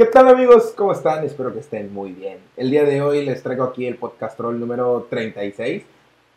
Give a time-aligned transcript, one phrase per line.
[0.00, 0.72] ¿Qué tal amigos?
[0.74, 1.24] ¿Cómo están?
[1.24, 2.38] Espero que estén muy bien.
[2.56, 5.82] El día de hoy les traigo aquí el podcast troll número 36.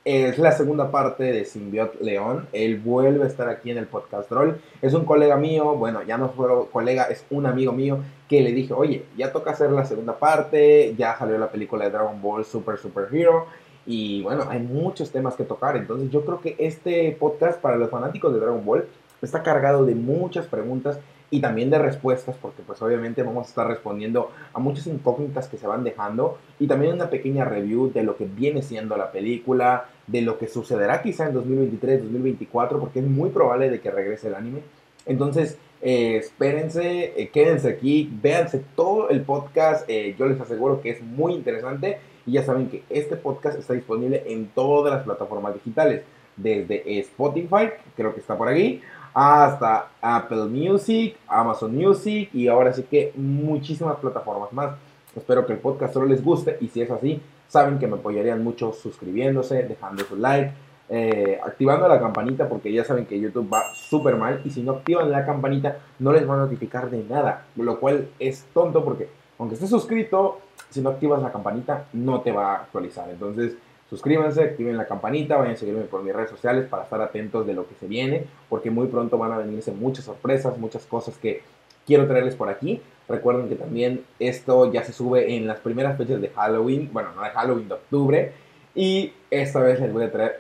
[0.04, 2.46] Es la segunda parte de Simbiot León.
[2.52, 4.56] Él vuelve a estar aquí en el podcast troll.
[4.82, 8.52] Es un colega mío, bueno, ya no fue colega, es un amigo mío que le
[8.52, 12.44] dije, oye, ya toca hacer la segunda parte, ya salió la película de Dragon Ball
[12.44, 13.48] Super Super Hero.
[13.86, 15.78] Y bueno, hay muchos temas que tocar.
[15.78, 18.90] Entonces yo creo que este podcast para los fanáticos de Dragon Ball
[19.22, 21.00] está cargado de muchas preguntas
[21.34, 25.58] y también de respuestas, porque pues obviamente vamos a estar respondiendo a muchas incógnitas que
[25.58, 29.90] se van dejando y también una pequeña review de lo que viene siendo la película,
[30.06, 34.28] de lo que sucederá quizá en 2023, 2024, porque es muy probable de que regrese
[34.28, 34.60] el anime.
[35.08, 40.92] Entonces, eh, espérense, eh, quédense aquí, véanse todo el podcast, eh, yo les aseguro que
[40.92, 45.56] es muy interesante y ya saben que este podcast está disponible en todas las plataformas
[45.56, 46.04] digitales,
[46.38, 48.82] desde Spotify, creo que está por aquí,
[49.14, 54.76] hasta Apple Music, Amazon Music y ahora sí que muchísimas plataformas más.
[55.16, 58.44] Espero que el podcast solo les guste y si es así, saben que me apoyarían
[58.44, 60.54] mucho suscribiéndose, dejando su like,
[60.90, 64.74] eh, activando la campanita porque ya saben que YouTube va súper mal y si no
[64.74, 69.08] activan la campanita no les va a notificar de nada, lo cual es tonto porque
[69.38, 73.10] aunque estés suscrito, si no activas la campanita no te va a actualizar.
[73.10, 73.56] Entonces,
[73.94, 77.54] Suscríbanse, activen la campanita, vayan a seguirme por mis redes sociales para estar atentos de
[77.54, 81.44] lo que se viene, porque muy pronto van a venirse muchas sorpresas, muchas cosas que
[81.86, 82.82] quiero traerles por aquí.
[83.08, 87.22] Recuerden que también esto ya se sube en las primeras fechas de Halloween, bueno, no
[87.22, 88.32] de Halloween, de octubre,
[88.74, 90.40] y esta vez les voy a traer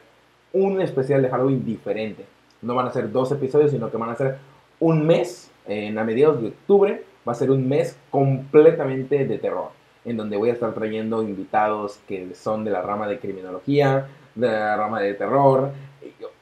[0.51, 2.25] un especial de Halloween diferente.
[2.63, 4.37] No van a ser dos episodios, sino que van a ser
[4.79, 9.82] un mes, en a mediados de octubre, va a ser un mes completamente de terror
[10.05, 14.47] en donde voy a estar trayendo invitados que son de la rama de criminología, de
[14.47, 15.71] la rama de terror,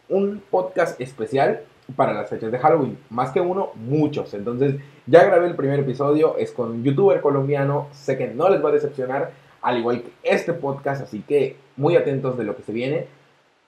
[0.10, 1.62] un podcast especial
[1.96, 4.34] para las fechas de Halloween, más que uno, muchos.
[4.34, 8.64] Entonces, ya grabé el primer episodio, es con un youtuber colombiano, sé que no les
[8.64, 12.64] va a decepcionar, al igual que este podcast, así que muy atentos de lo que
[12.64, 13.08] se viene,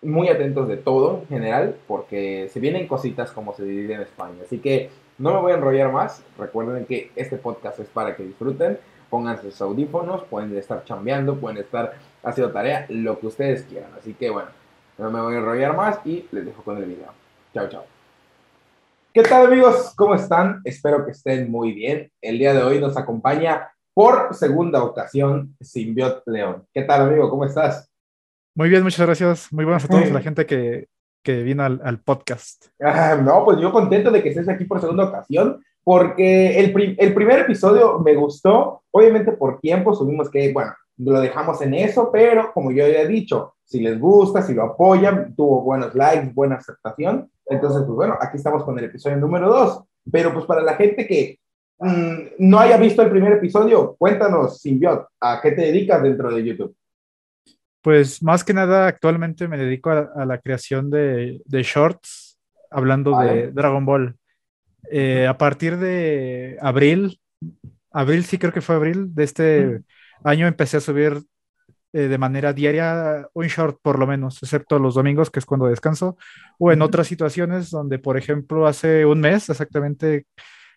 [0.02, 4.36] muy atentos de todo en general, porque se vienen cositas como se dice en España.
[4.44, 8.24] Así que no me voy a enrollar más, recuerden que este podcast es para que
[8.24, 8.78] disfruten
[9.14, 11.94] pónganse sus audífonos, pueden estar chambeando, pueden estar
[12.24, 13.92] haciendo tarea, lo que ustedes quieran.
[13.96, 14.50] Así que bueno,
[14.98, 17.14] no me voy a enrollar más y les dejo con el video.
[17.54, 17.86] Chao, chao.
[19.14, 19.94] ¿Qué tal amigos?
[19.96, 20.62] ¿Cómo están?
[20.64, 22.12] Espero que estén muy bien.
[22.24, 26.66] El día de hoy nos acompaña por segunda ocasión Simbiot León.
[26.74, 27.30] ¿Qué tal amigo?
[27.30, 27.92] ¿Cómo estás?
[28.56, 29.54] Muy bien, muchas gracias.
[29.54, 30.88] Muy buenas a todos, la gente que,
[31.24, 32.66] que vino al, al podcast.
[32.82, 37.14] Ah, no, pues yo contento de que estés aquí por segunda ocasión porque el, el,
[37.14, 42.54] primer episodio me gustó, obviamente por tiempo subimos que, bueno, lo dejamos en eso, pero
[42.54, 46.56] como yo ya he dicho, si les gusta, si lo apoyan, tuvo buenos likes, buena
[46.56, 50.76] aceptación, entonces, pues bueno, aquí estamos con el episodio número 2, pero pues para la
[50.76, 51.40] gente que
[51.80, 56.44] mm, no haya visto el primer episodio, cuéntanos, Simbiot, ¿a qué te dedicas dentro de
[56.44, 56.76] YouTube?
[57.82, 62.40] Pues más que nada, actualmente me dedico a, la creación de, de shorts,
[62.72, 64.16] hablando de Dragon Ball.
[64.92, 67.20] Eh, a partir de abril,
[67.92, 69.82] abril sí creo que fue abril de este
[70.24, 71.24] año empecé a subir
[71.94, 75.68] eh, de manera diaria un short por lo menos, excepto los domingos que es cuando
[75.68, 76.18] descanso,
[76.58, 80.26] o en otras situaciones donde, por ejemplo, hace un mes exactamente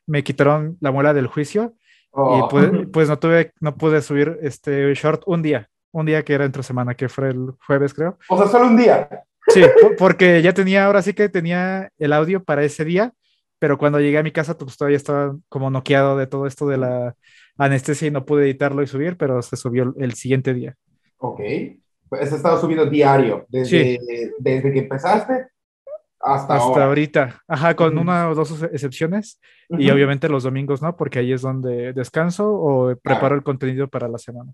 [0.06, 2.48] me quitaron la muela del juicio y oh.
[2.50, 6.44] pues, pues, no tuve, no pude subir este short un día, un día que era
[6.44, 8.18] entre semana, que fue el jueves creo.
[8.28, 9.08] O sea, solo un día.
[9.48, 9.62] Sí,
[9.96, 13.12] porque ya tenía, ahora sí que tenía el audio para ese día
[13.58, 16.78] pero cuando llegué a mi casa, pues todavía estaba como noqueado de todo esto de
[16.78, 17.14] la
[17.56, 20.74] anestesia y no pude editarlo y subir, pero se subió el siguiente día.
[21.18, 21.40] Ok,
[22.08, 23.98] pues has estado subiendo diario, desde,
[24.38, 25.48] desde que empezaste
[26.20, 27.42] hasta, hasta ahorita.
[27.46, 29.40] Ajá, con una o dos excepciones.
[29.70, 30.96] Y obviamente los domingos, ¿no?
[30.96, 34.52] Porque ahí es donde descanso o preparo el contenido para la semana.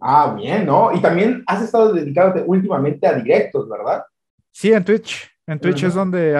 [0.00, 0.92] Ah, bien, ¿no?
[0.92, 4.04] Y también has estado dedicándote últimamente a directos, ¿verdad?
[4.50, 5.30] Sí, en Twitch.
[5.46, 6.36] En Twitch es donde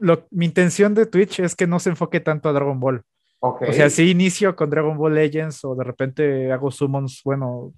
[0.00, 3.02] hay mi intención de Twitch es que no se enfoque tanto a Dragon Ball.
[3.40, 7.72] O sea, si inicio con Dragon Ball Legends o de repente hago summons, bueno,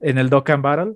[0.00, 0.94] en el Dokkan Battle.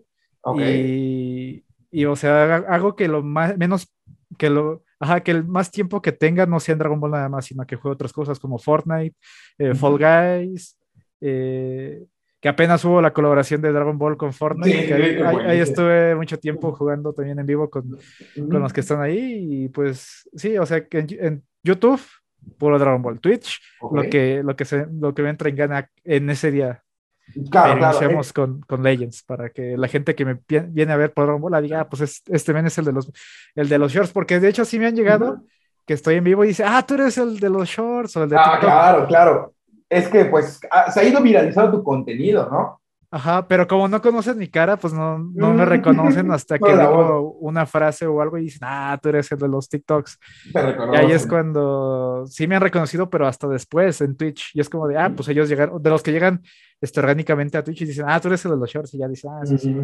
[0.57, 3.93] Y, y, o sea, hago que lo más, menos,
[4.39, 7.29] que lo, ajá, que el más tiempo que tenga no sea en Dragon Ball nada
[7.29, 9.15] más, sino que juegue otras cosas como Fortnite,
[9.59, 10.79] eh, Fall Guys,
[11.21, 12.03] eh,
[12.41, 15.25] que apenas hubo la colaboración de Dragon Ball con Fortnite.
[15.25, 17.99] ahí, estuve mucho tiempo jugando también en vivo con,
[18.35, 19.65] con, los que están ahí.
[19.65, 22.01] Y pues sí, o sea que en, YouTube,
[22.57, 23.21] puro Dragon Ball.
[23.21, 23.61] Twitch,
[23.93, 26.83] lo, que, lo, que se, lo que me entra en gana en ese día.
[27.51, 28.33] Claro, Iniciamos eh.
[28.33, 30.39] con, con, Legends para que la gente que me
[30.69, 33.13] viene a ver por Dragon Ball diga, ah, pues este men es el de los,
[33.55, 35.43] el de los shorts, porque de hecho sí me han llegado
[35.85, 38.31] que estoy en vivo y dice, ah, tú eres el de los shorts o el
[38.31, 39.55] de Ah, claro, claro.
[39.91, 40.61] Es que pues
[40.93, 42.81] se ha ido viralizando tu contenido, ¿no?
[43.11, 45.69] Ajá, pero como no conocen mi cara, pues no, no me mm.
[45.69, 49.49] reconocen hasta que digo una frase o algo y dicen, ah, tú eres el de
[49.49, 50.19] los TikToks.
[50.55, 54.51] y ahí es cuando sí me han reconocido, pero hasta después en Twitch.
[54.53, 56.43] Y es como de, ah, pues ellos llegaron, de los que llegan
[56.83, 58.93] este, orgánicamente a Twitch y dicen, ah, tú eres el de los shorts.
[58.93, 59.75] Y ya dicen, ah, sí, sí.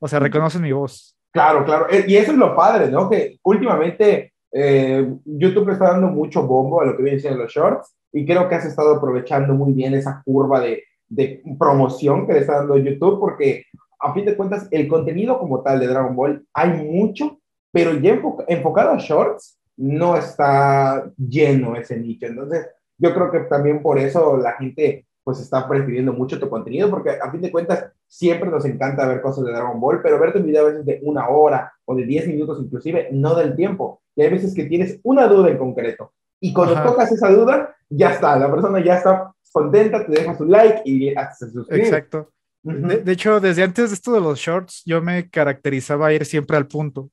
[0.00, 1.16] O sea, reconocen mi voz.
[1.32, 1.86] Claro, claro.
[1.88, 3.08] Eh, y eso es lo padre, ¿no?
[3.08, 7.94] Que últimamente eh, YouTube está dando mucho bombo a lo que viene siendo los shorts
[8.12, 12.40] y creo que has estado aprovechando muy bien esa curva de de promoción que le
[12.40, 13.66] está dando YouTube, porque
[14.00, 17.38] a fin de cuentas el contenido como tal de Dragon Ball hay mucho,
[17.70, 18.18] pero ya
[18.48, 22.26] enfocado a shorts no está lleno ese nicho.
[22.26, 22.66] Entonces,
[22.98, 27.10] yo creo que también por eso la gente pues está prefiriendo mucho tu contenido, porque
[27.10, 30.46] a fin de cuentas siempre nos encanta ver cosas de Dragon Ball, pero verte un
[30.46, 34.00] video a veces de una hora o de 10 minutos inclusive, no del tiempo.
[34.16, 36.12] Y hay veces que tienes una duda en concreto.
[36.44, 40.44] Y cuando tocas esa duda, ya está, la persona ya está contenta, te deja su
[40.44, 41.84] like y se suscribe.
[41.84, 42.32] Exacto.
[42.64, 46.56] de, hecho, desde antes de esto de los shorts, yo me caracterizaba a ir siempre
[46.56, 47.10] al punto.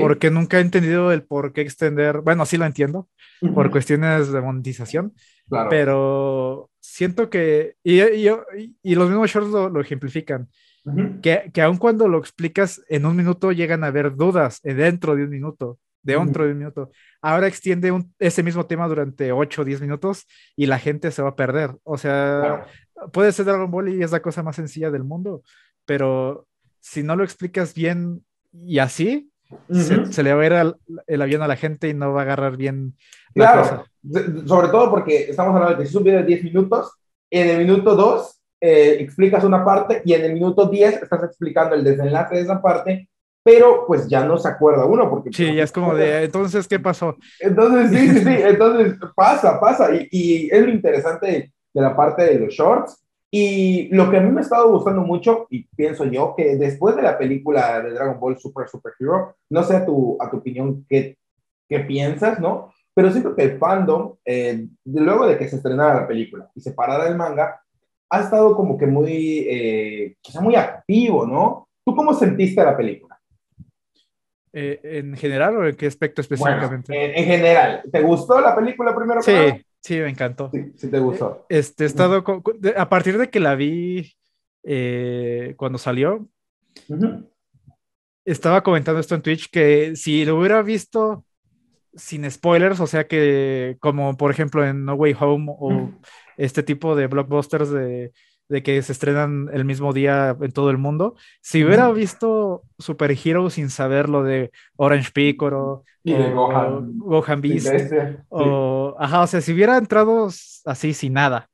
[0.00, 2.22] Porque nunca he entendido el por qué extender.
[2.22, 3.08] Bueno, sí lo entiendo,
[3.54, 5.12] por cuestiones de monetización.
[5.48, 5.68] Claro.
[5.68, 7.74] Pero siento que.
[7.84, 8.30] Y, y,
[8.82, 10.48] y los mismos shorts lo, ejemplifican.
[11.22, 15.24] que, que aun cuando lo explicas en un minuto, llegan a haber dudas dentro de
[15.24, 16.90] un minuto de otro de un minuto.
[17.26, 21.30] Ahora extiende ese mismo tema durante 8 o 10 minutos y la gente se va
[21.30, 21.72] a perder.
[21.82, 22.66] O sea,
[23.12, 25.42] puede ser Dragon Ball y es la cosa más sencilla del mundo,
[25.84, 26.46] pero
[26.78, 29.32] si no lo explicas bien y así,
[29.72, 30.74] se, le va a ir
[31.08, 32.94] el avión a la gente y no va a agarrar bien
[33.34, 33.84] la cosa.
[34.46, 36.92] Sobre todo porque estamos hablando de que si es un video de 10 minutos,
[37.28, 41.74] en el minuto 2 eh, explicas una parte y en el minuto 10 estás explicando
[41.74, 43.08] el desenlace de esa parte
[43.46, 45.30] pero pues ya no se acuerda uno porque...
[45.32, 47.16] Sí, ya es como de, entonces, ¿qué pasó?
[47.38, 52.24] Entonces, sí, sí, sí, entonces pasa, pasa, y, y, es lo interesante de la parte
[52.24, 56.04] de los shorts, y lo que a mí me ha estado gustando mucho, y pienso
[56.06, 59.86] yo, que después de la película de Dragon Ball Super Super Hero, no sé a
[59.86, 61.16] tu, a tu opinión qué,
[61.68, 62.72] qué piensas, ¿no?
[62.94, 66.72] Pero siento que el fandom, eh, luego de que se estrenara la película y se
[66.72, 67.60] parara el manga,
[68.10, 71.68] ha estado como que muy, eh, muy activo, ¿no?
[71.84, 73.15] ¿Tú cómo sentiste la película?
[74.58, 77.20] Eh, ¿En general o en qué aspecto específicamente?
[77.20, 77.82] en, general.
[77.92, 79.20] ¿Te gustó la película primero?
[79.20, 79.36] Sí,
[79.80, 80.50] sí, me encantó.
[80.50, 81.44] Sí, te gustó.
[81.50, 82.24] Este, he estado,
[82.74, 84.14] a partir de que la vi
[84.62, 86.26] eh, cuando salió,
[88.24, 91.26] estaba comentando esto en Twitch, que si lo hubiera visto
[91.94, 95.90] sin spoilers, o sea que como por ejemplo en No Way Home o
[96.38, 98.12] este tipo de blockbusters de
[98.48, 101.16] de que se estrenan el mismo día en todo el mundo.
[101.40, 106.98] Si hubiera visto Super Hero sin saber lo de Orange Piccolo y o, de Gohan,
[106.98, 107.72] Gohan Beast,
[108.28, 110.28] o, ajá, o sea, si hubiera entrado
[110.64, 111.48] así sin nada,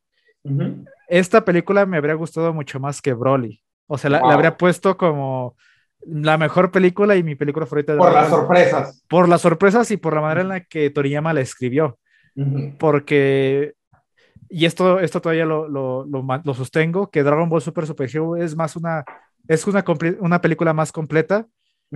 [1.08, 3.62] esta película me habría gustado mucho más que Broly.
[3.86, 5.56] O sea, la, habría puesto como
[6.00, 7.92] la mejor película y mi película favorita.
[7.92, 9.04] De por las sorpresas.
[9.08, 11.98] Por las sorpresas y por la manera en la que Toriyama la escribió.
[12.78, 13.74] Porque
[14.52, 18.54] y esto, esto todavía lo, lo, lo, sostengo, que Dragon Ball Super Super Hero es
[18.54, 19.02] más una,
[19.49, 19.82] es una,
[20.20, 21.46] una película más completa,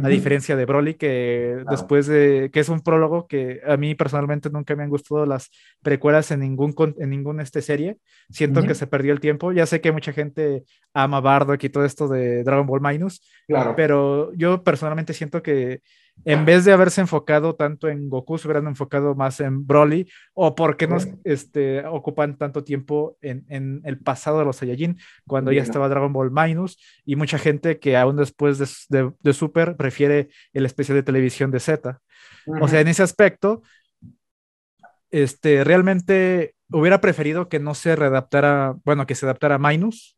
[0.03, 4.51] a diferencia de Broly, que después de, que es un prólogo que a mí personalmente
[4.51, 5.51] nunca me han gustado las
[5.83, 7.97] precuelas en ningún, en ninguna este serie,
[8.31, 11.85] siento que se perdió el tiempo, ya sé que mucha gente ama Bardock y todo
[11.85, 13.75] esto de Dragon Ball Minus, claro.
[13.75, 15.81] pero yo personalmente siento que
[16.25, 20.55] en vez de haberse enfocado tanto en Goku, se hubieran enfocado más en Broly, o
[20.55, 25.53] por qué nos este, ocupan tanto tiempo en, en, el pasado de los Saiyajin, cuando
[25.53, 28.59] ya estaba Dragon Ball Minus, y mucha gente que aún después
[28.89, 32.01] de, de, Super prefiere el especial de televisión de Z.
[32.61, 33.63] O sea, en ese aspecto,
[35.11, 40.17] este, realmente hubiera preferido que no se readaptara, bueno, que se adaptara a Minus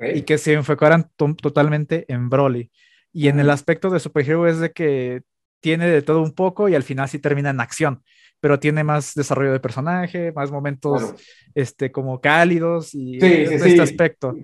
[0.00, 2.70] y que se enfocaran totalmente en Broly.
[3.16, 5.22] Y en el aspecto de superhero es de que
[5.60, 8.02] tiene de todo un poco y al final sí termina en acción,
[8.40, 11.14] pero tiene más desarrollo de personaje, más momentos
[11.54, 14.36] este, como cálidos y sí, este aspecto.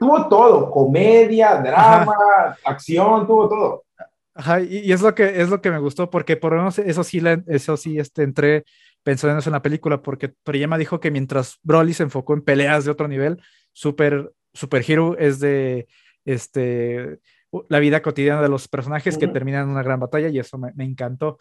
[0.00, 2.16] Tuvo todo, comedia, drama,
[2.64, 3.84] acción, tuvo todo.
[4.32, 7.04] Ajá, y, es lo que es lo que me gustó porque por lo menos eso
[7.04, 8.64] sí eso sí este entré
[9.02, 12.40] pensando en eso en la película porque Toriyama dijo que mientras Broly se enfocó en
[12.40, 13.42] peleas de otro nivel,
[13.74, 15.88] Super Super Hero es de
[16.24, 17.20] este
[17.68, 20.72] la vida cotidiana de los personajes que terminan en una gran batalla y eso me,
[20.84, 21.38] encantó.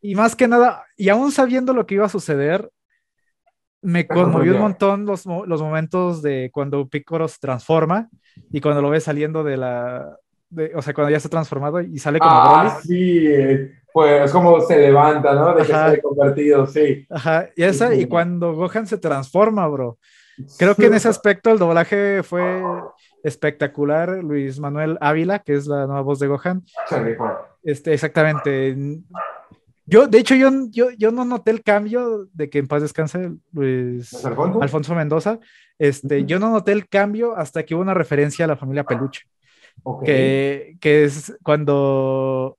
[0.00, 2.70] Y más que nada, y aún sabiendo lo que iba a suceder,
[3.82, 8.08] me conmovió un montón los, los momentos de cuando Piccolo se transforma
[8.50, 10.18] y cuando lo ve saliendo de la...
[10.74, 12.82] o sea, cuando ya se ha transformado y sale como ah, Broly.
[12.82, 15.54] Sí, pues como se levanta, ¿no?
[15.54, 17.06] De que se ha convertido, sí.
[17.10, 19.98] Ajá, y esa, y cuando Gohan se transforma, bro.
[20.58, 22.62] Creo que en ese aspecto el doblaje fue
[23.22, 24.22] espectacular.
[24.22, 26.62] Luis Manuel Ávila, que es la nueva voz de Gohan.
[27.62, 28.76] Este, exactamente.
[29.86, 33.32] Yo, de hecho, yo, yo, yo, no noté el cambio de que en paz descanse
[33.52, 34.94] Luis Alfonso?
[34.94, 35.40] Mendoza.
[35.78, 39.22] Este, Yo no noté el cambio hasta que hubo una referencia a la familia Peluche.
[40.04, 42.58] Que, que, es cuando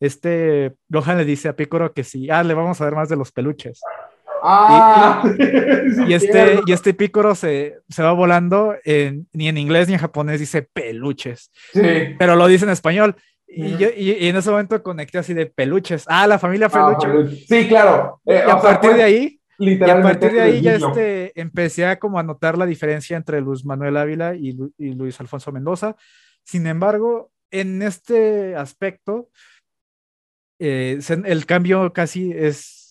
[0.00, 3.16] este Gohan le dice a Picoro que sí, ah, le vamos a dar más de
[3.16, 3.80] los peluches.
[4.42, 5.22] Ah,
[6.08, 10.00] y, este, y este pícoro se, se va volando, en, ni en inglés ni en
[10.00, 11.80] japonés dice peluches, sí.
[12.18, 13.14] pero lo dice en español.
[13.46, 16.04] Y, yo, y, en ese momento conecté así de peluches.
[16.08, 17.44] Ah, la familia ah, peluche.
[17.46, 18.20] sí, claro.
[18.26, 21.98] Eh, y a partir de ahí, y a partir de ahí ya este, empecé a
[21.98, 25.94] como a notar la diferencia entre Luis Manuel Ávila y, y Luis Alfonso Mendoza.
[26.42, 29.28] Sin embargo, en este aspecto,
[30.58, 32.81] eh, el cambio casi es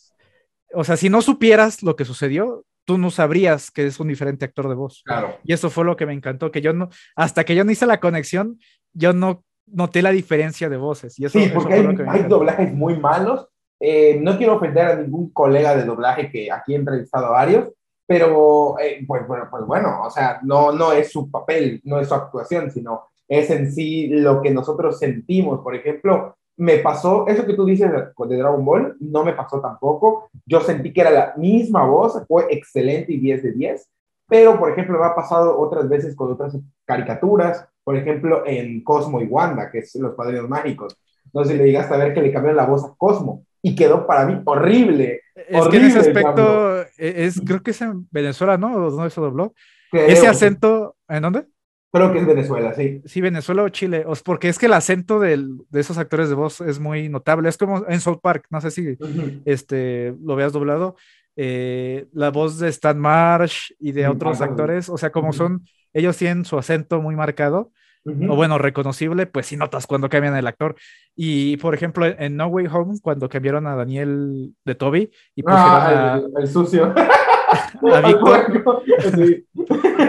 [0.74, 4.46] o sea, si no supieras lo que sucedió, tú no sabrías que es un diferente
[4.46, 5.04] actor de voz.
[5.06, 5.36] Claro.
[5.44, 7.86] Y eso fue lo que me encantó, que yo no, hasta que yo no hice
[7.86, 8.60] la conexión,
[8.94, 11.18] yo no noté la diferencia de voces.
[11.20, 13.48] Y eso, sí, porque hay, doblajes muy malos.
[13.80, 17.70] Eh, no quiero ofender a ningún colega de doblaje que aquí he entrevistado a varios,
[18.06, 22.08] pero eh, pues, bueno, pues bueno, o sea, no, no es su papel, no es
[22.08, 25.62] su actuación, sino es en sí lo que nosotros sentimos.
[25.62, 30.30] Por ejemplo, me pasó, eso que tú dices de Dragon Ball, no me pasó tampoco.
[30.46, 33.90] Yo sentí que era la misma voz, fue excelente y 10 de 10.
[34.30, 39.20] Pero, por ejemplo, me ha pasado otras veces con otras caricaturas, por ejemplo, en Cosmo
[39.20, 40.96] y Wanda, que es Los Padrinos Mágicos.
[41.34, 43.76] No sé si le llegaste a ver que le cambiaron la voz a Cosmo y
[43.76, 45.22] quedó para mí horrible.
[45.34, 48.92] Es que en ese aspecto, e, es, creo que es en Venezuela, ¿no?
[48.92, 49.56] ¿Dónde se dobló?
[49.92, 51.48] Ese acento, ¿en dónde?
[51.94, 53.02] Creo que es Venezuela, sí.
[53.06, 56.80] Sí, Venezuela o Chile, porque es que el acento de esos actores de voz es
[56.80, 57.50] muy notable.
[57.50, 58.98] Es como en South Park, no sé si
[59.46, 60.96] este, lo veas doblado.
[61.36, 66.16] Eh, la voz de Stan Marsh y de otros actores, o sea, como son, ellos
[66.16, 67.72] tienen su acento muy marcado,
[68.06, 70.76] o bueno, reconocible, pues sí notas cuando cambian el actor.
[71.16, 76.22] Y por ejemplo, en No Way Home, cuando cambiaron a Daniel de Toby y ah,
[76.38, 76.94] el sucio.
[77.94, 78.84] a Víctor.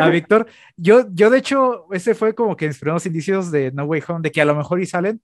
[0.00, 0.46] a Víctor.
[0.76, 4.20] Yo, yo, de hecho, ese fue como que mis primeros indicios de No Way Home,
[4.22, 5.20] de que a lo mejor y salen,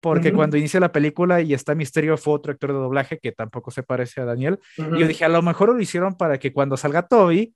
[0.00, 3.70] porque cuando inicia la película y está Misterio fue otro actor de doblaje que tampoco
[3.70, 4.60] se parece a Daniel.
[4.76, 7.54] Y yo dije, a lo mejor lo hicieron para que cuando salga Toby,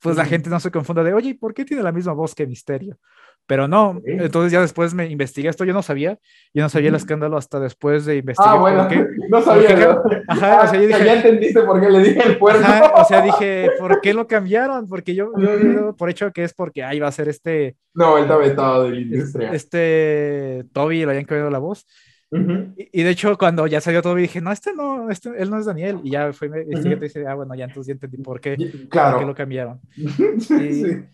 [0.00, 2.46] pues la gente no se confunda de, oye, ¿por qué tiene la misma voz que
[2.46, 2.98] Misterio?
[3.46, 6.18] Pero no, entonces ya después me investigué esto, yo no sabía,
[6.52, 8.56] yo no sabía el escándalo hasta después de investigar.
[8.56, 8.88] Ah, bueno,
[9.30, 10.02] no sabía.
[10.28, 12.66] Ajá, o sea, yo dije, ya entendiste por qué le dije el puerto.
[12.96, 14.88] o sea, dije, ¿por qué lo cambiaron?
[14.88, 17.76] Porque yo, yo, por hecho que es porque ahí va a ser este.
[17.94, 19.52] No, él está vetado de la industria.
[19.52, 21.86] Este Toby, le habían cambiado la voz.
[22.30, 25.66] Y, de hecho, cuando ya salió Toby, dije, no, este no, este, él no es
[25.66, 26.00] Daniel.
[26.02, 28.56] Y ya fue, y uh dice, ah, bueno, ya entonces ya entendí por qué,
[28.90, 29.12] claro.
[29.12, 29.80] por qué lo cambiaron.
[30.40, 31.04] sí.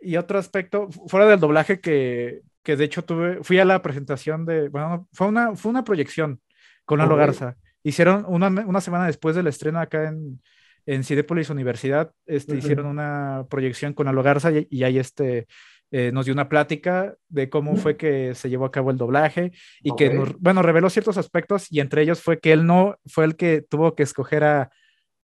[0.00, 4.44] Y otro aspecto, fuera del doblaje que, que de hecho tuve, fui a la presentación
[4.44, 6.40] de, bueno, fue una, fue una proyección
[6.84, 7.56] con Lalo Garza.
[7.84, 10.40] Hicieron una, una, semana después del estreno acá en,
[10.86, 15.46] en Cidepolis Universidad, este, hicieron una proyección con Lalo Garza y, ahí este,
[15.94, 19.52] eh, nos dio una plática de cómo fue que se llevó a cabo el doblaje
[19.82, 23.36] y que, bueno, reveló ciertos aspectos y entre ellos fue que él no fue el
[23.36, 24.70] que tuvo que escoger a,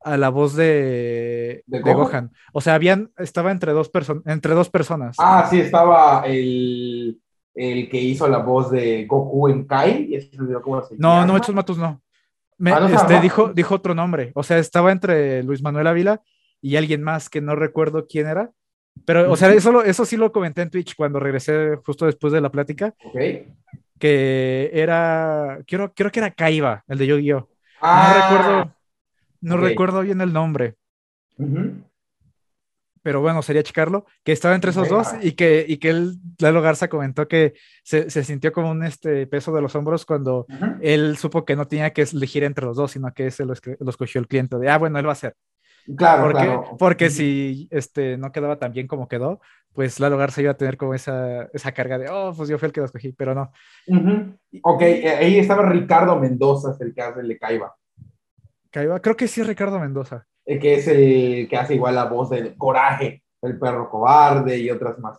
[0.00, 2.32] a la voz de, de, Gohan?
[2.52, 3.88] O sea, habían, estaba entre dos,
[4.26, 5.14] entre dos personas.
[5.20, 7.20] Ah, sí, estaba el,
[7.54, 10.10] el, que hizo la voz de Goku en Kai.
[10.98, 12.02] no, no, Hechos Matos no.
[12.66, 14.32] Ah, este, dijo, dijo otro nombre.
[14.34, 16.20] O sea, estaba entre Luis Manuel Ávila
[16.60, 18.50] y alguien más que no recuerdo quién era.
[19.04, 22.40] Pero, o sea, eso, eso sí lo comenté en Twitch cuando regresé justo después de
[22.40, 22.94] la plática.
[23.98, 27.48] Que era, quiero, creo que era Kaiba, el de Yu-Gi-Oh!
[27.80, 28.74] Ah, no recuerdo,
[29.40, 30.76] no recuerdo bien el nombre.
[33.02, 36.60] Pero bueno, sería checarlo, que estaba entre esos dos y que, y que él, Lalo
[36.60, 40.46] Garza comentó que se, sintió como un este, peso de los hombros cuando
[40.80, 44.20] él supo que no tenía que elegir entre los dos, sino que ese lo, escogió
[44.20, 45.34] el cliente, de, ah, bueno, él va a ser.
[45.96, 46.76] Claro, porque, claro.
[46.78, 49.40] Porque si este, no quedaba tan bien como quedó,
[49.72, 52.66] pues Lalo Garza iba a tener como esa, esa carga de, oh, pues yo fui
[52.66, 53.52] el que lo escogí, pero no.
[54.62, 57.74] Ok, eh, ahí estaba Ricardo Mendoza, el que hace Le Caiba.
[58.70, 60.26] Creo que sí es Ricardo Mendoza.
[60.44, 64.70] El que es el que hace igual la voz del coraje, el perro cobarde y
[64.70, 65.18] otras más.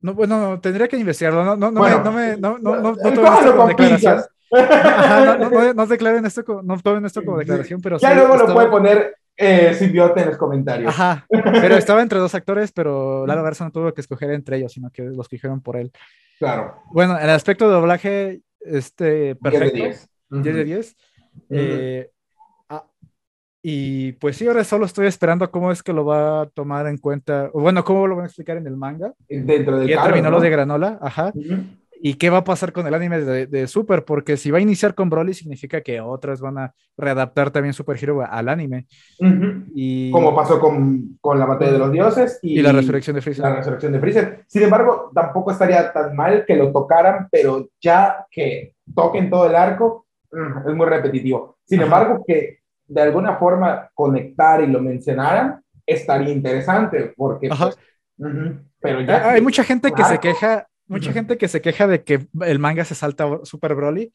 [0.00, 1.44] No, bueno, tendría que investigarlo.
[1.44, 4.22] No, no, no, me, no, me, no, no, no, esto como declaración.
[4.50, 8.52] Ajá, no, no, no, declaren esto, no tomen esto como declaración, pero ya luego lo
[8.52, 10.92] puede poner eh, Simbiote en los comentarios.
[10.92, 14.72] Ajá, pero estaba entre dos actores, pero Lalo Garza no tuvo que escoger entre ellos,
[14.72, 15.90] sino que los escogieron por él.
[16.38, 16.76] Claro.
[16.92, 19.74] Bueno, el aspecto de doblaje, este, perfecto.
[19.74, 20.42] 10 de 10.
[20.42, 20.96] 10 de 10.
[21.50, 22.10] Eh,
[23.62, 26.96] Y pues sí, ahora solo estoy esperando cómo es que lo va a tomar en
[26.96, 29.12] cuenta, o bueno, cómo lo van a explicar en el manga.
[29.28, 31.32] Dentro del Ya terminó lo de Granola, ajá.
[32.02, 34.04] ¿Y qué va a pasar con el anime de, Super?
[34.04, 38.02] Porque si va a iniciar con Broly, significa que otras van a readaptar también Super
[38.02, 38.86] Hero al anime.
[39.74, 40.10] y...
[40.10, 43.44] Como pasó con, con, la batalla de los dioses y, la resurrección de Freezer.
[43.44, 44.44] La resurrección de Freezer.
[44.46, 49.54] Sin embargo, tampoco estaría tan mal que lo tocaran, pero ya que toquen todo el
[49.54, 51.58] arco, mm, es muy repetitivo.
[51.66, 57.48] Sin embargo, que de alguna forma conectar y lo mencionaran, estaría interesante, porque...
[57.48, 57.78] Pues,
[58.80, 62.26] pero ya Hay mucha gente que se queja mucha gente que se queja de que
[62.42, 64.12] el manga se salta Super Broly,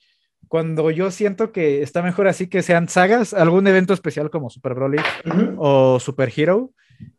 [0.48, 4.74] cuando yo siento que está mejor así que sean sagas, algún evento especial como Super
[4.75, 4.98] Broly
[5.58, 6.72] o Super Hero,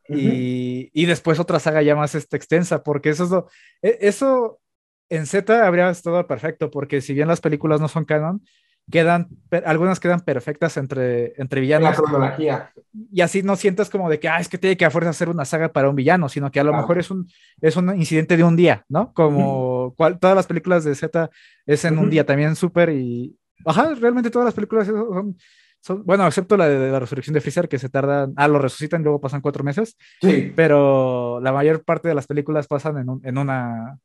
[0.09, 3.49] y, y, después otra saga ya más este, extensa, porque eso es lo,
[3.83, 4.61] e, eso
[5.09, 8.43] en Z habría estado perfecto, porque si bien las películas no son canon,
[8.91, 9.29] quedan,
[9.65, 11.91] algunas quedan perfectas entre, entre villanos.
[11.91, 12.71] La cronología.
[13.13, 15.29] Y así no sientes como de que, ah, es que tiene que a fuerza hacer
[15.29, 17.29] una saga para un villano, sino que a lo mejor es un,
[17.61, 19.13] es un incidente de un día, ¿no?
[19.13, 21.31] Como todas las películas de Z
[21.67, 23.37] es en un día también súper y...
[23.65, 25.37] Ajá, realmente todas las películas son,
[25.81, 29.01] son, bueno, excepto la de, la resurrección de Freezer, que se tardan, ah, lo resucitan
[29.01, 29.97] y luego pasan cuatro meses.
[30.21, 30.53] Sí.
[30.55, 33.99] Pero la mayor parte de las películas pasan en, en una...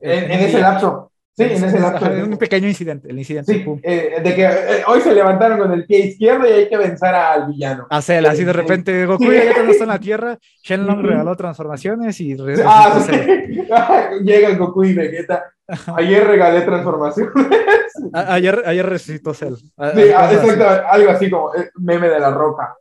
[0.00, 1.10] En, en ese lapso.
[1.36, 2.06] Sí, en ese lapso.
[2.06, 3.52] Un pequeño incidente, el incidente.
[3.52, 6.76] Sí, eh, de que eh, hoy se levantaron con el pie izquierdo y hay que
[6.76, 7.88] vencer al villano.
[7.90, 12.20] A Cell, así de repente Goku ya no está en la Tierra, Shenlong regaló transformaciones
[12.20, 12.36] y...
[12.64, 13.12] Ah, sí.
[14.24, 15.52] Llega el Goku y Vegeta.
[15.96, 17.32] Ayer regalé transformaciones.
[18.12, 19.56] ayer, ayer resucitó Cell.
[19.56, 19.72] Sí,
[20.16, 22.76] ah, exacto, algo así como eh, meme de la roca.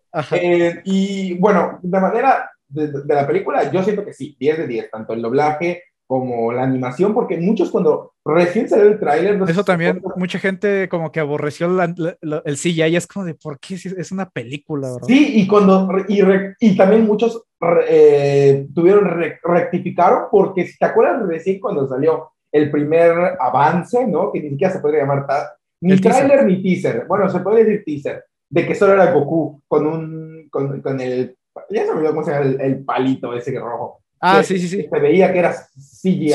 [0.84, 4.92] y bueno, de manera de, de la película, yo siento que sí, 10 de 10,
[4.92, 5.82] tanto el doblaje
[6.20, 9.42] como la animación, porque muchos cuando recién salió el tráiler...
[9.48, 13.76] Eso también, mucha gente como que aborreció el CGI y es como de, ¿por qué?
[13.76, 15.08] Es una película, ¿verdad?
[15.08, 16.22] Sí, y, cuando, y,
[16.60, 17.44] y también muchos
[17.88, 19.10] eh, tuvieron,
[19.44, 24.32] rectificaron, porque si te acuerdas recién cuando salió el primer avance, ¿no?
[24.32, 25.26] Que ni siquiera se puede llamar
[25.82, 29.88] ni tráiler ni teaser, bueno, se puede decir teaser, de que solo era Goku con
[29.88, 31.36] un, con, con el,
[31.70, 34.70] ya se me olvidó cómo se llama el, el palito ese rojo Ah, sí, sí,
[34.70, 34.88] sí.
[34.90, 36.34] Se veía que era CGI,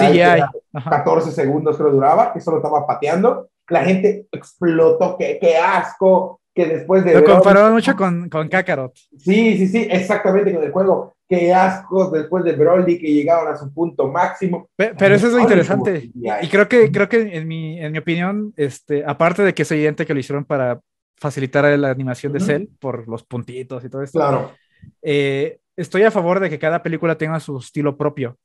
[0.91, 3.49] 14 segundos que lo duraba, que solo estaba pateando.
[3.69, 7.15] La gente explotó, qué, qué asco, que después de...
[7.15, 8.95] Lo comparaban mucho con, con Kakarot.
[9.19, 11.15] Sí, sí, sí, exactamente con el juego.
[11.27, 14.69] Qué asco después de Broly que llegaron a su punto máximo.
[14.77, 16.11] Pero, eso es lo interesante.
[16.15, 19.73] Y creo que, creo que en mi, en mi opinión, este, aparte de que es
[19.73, 20.79] evidente que lo hicieron para
[21.17, 24.19] facilitar la animación de Cell por los puntitos y todo esto.
[24.19, 24.53] Claro.
[25.01, 28.37] Eh, estoy a favor de que cada película tenga su estilo propio.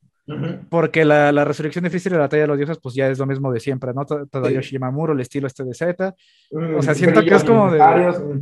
[0.69, 3.19] Porque la, la, resurrección de Freezer y la batalla de los dioses, pues ya es
[3.19, 4.05] lo mismo de siempre, ¿no?
[4.05, 4.73] Tadayoshi sí.
[4.75, 6.15] Yamamuro, el estilo este de Z.
[6.77, 8.41] o sea, siento que es como de.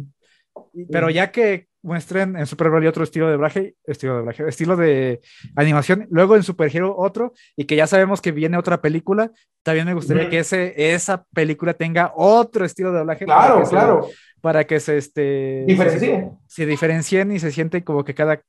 [0.91, 4.75] Pero ya que muestren en Super Broly otro estilo de doblaje, estilo de doblaje, estilo
[4.75, 5.21] de
[5.56, 9.32] animación, luego en Super Hero otro, y que ya sabemos que viene otra película,
[9.63, 13.25] también me gustaría que ese, esa película tenga otro estilo de doblaje.
[13.25, 14.08] Claro, claro.
[14.39, 16.38] para que se este, diferencien.
[16.45, 18.41] Se, se, diferencien y se siente como que cada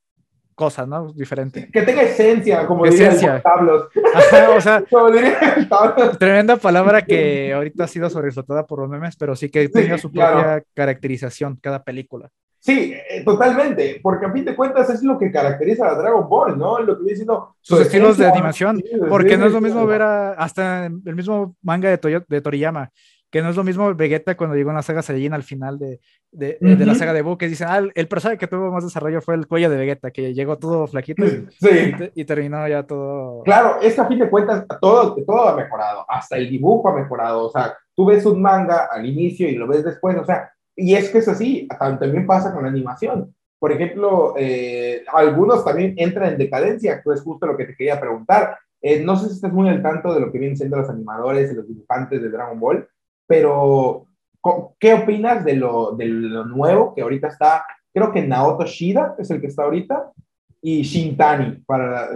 [0.53, 1.11] cosa, ¿no?
[1.13, 1.69] Diferente.
[1.71, 3.41] Que tenga esencia, como esencia.
[3.41, 3.87] Tablos.
[4.55, 4.83] o sea,
[6.19, 10.11] tremenda palabra que ahorita ha sido sobreexplotada por los memes, pero sí que tenga su
[10.11, 12.29] propia caracterización cada película.
[12.63, 16.57] Sí, eh, totalmente, porque a fin de cuentas es lo que caracteriza a Dragon Ball,
[16.57, 16.79] ¿no?
[16.79, 17.57] Lo que diciendo.
[17.59, 21.89] Sus estilos de animación, porque no es lo mismo ver a, hasta el mismo manga
[21.89, 22.89] de, de Toriyama,
[23.33, 25.99] que no es lo mismo Vegeta cuando llegó en la saga Saiyajin al final de,
[26.31, 29.21] de, de la saga de Buu, que dicen, ah, el personaje que tuvo más desarrollo
[29.21, 31.93] fue el cuello de Vegeta, que llegó todo flaquito y, sí.
[32.13, 33.41] y, terminó ya todo...
[33.41, 36.95] Claro, es que a fin de cuentas todo, todo ha mejorado, hasta el dibujo ha
[36.95, 40.51] mejorado, o sea, tú ves un manga al inicio y lo ves después, o sea,
[40.75, 43.33] y es que es así, también pasa con la animación.
[43.57, 47.99] Por ejemplo, eh, algunos también entran en decadencia, que es justo lo que te quería
[47.99, 48.59] preguntar.
[48.79, 51.51] Eh, no sé si estás muy al tanto de lo que vienen siendo los animadores
[51.51, 52.87] y los dibujantes de Dragon Ball,
[53.27, 54.07] pero,
[54.79, 57.65] ¿qué opinas de lo, de lo nuevo que ahorita está?
[57.93, 60.11] Creo que Naoto Shida es el que está ahorita
[60.65, 62.09] y Shintani para,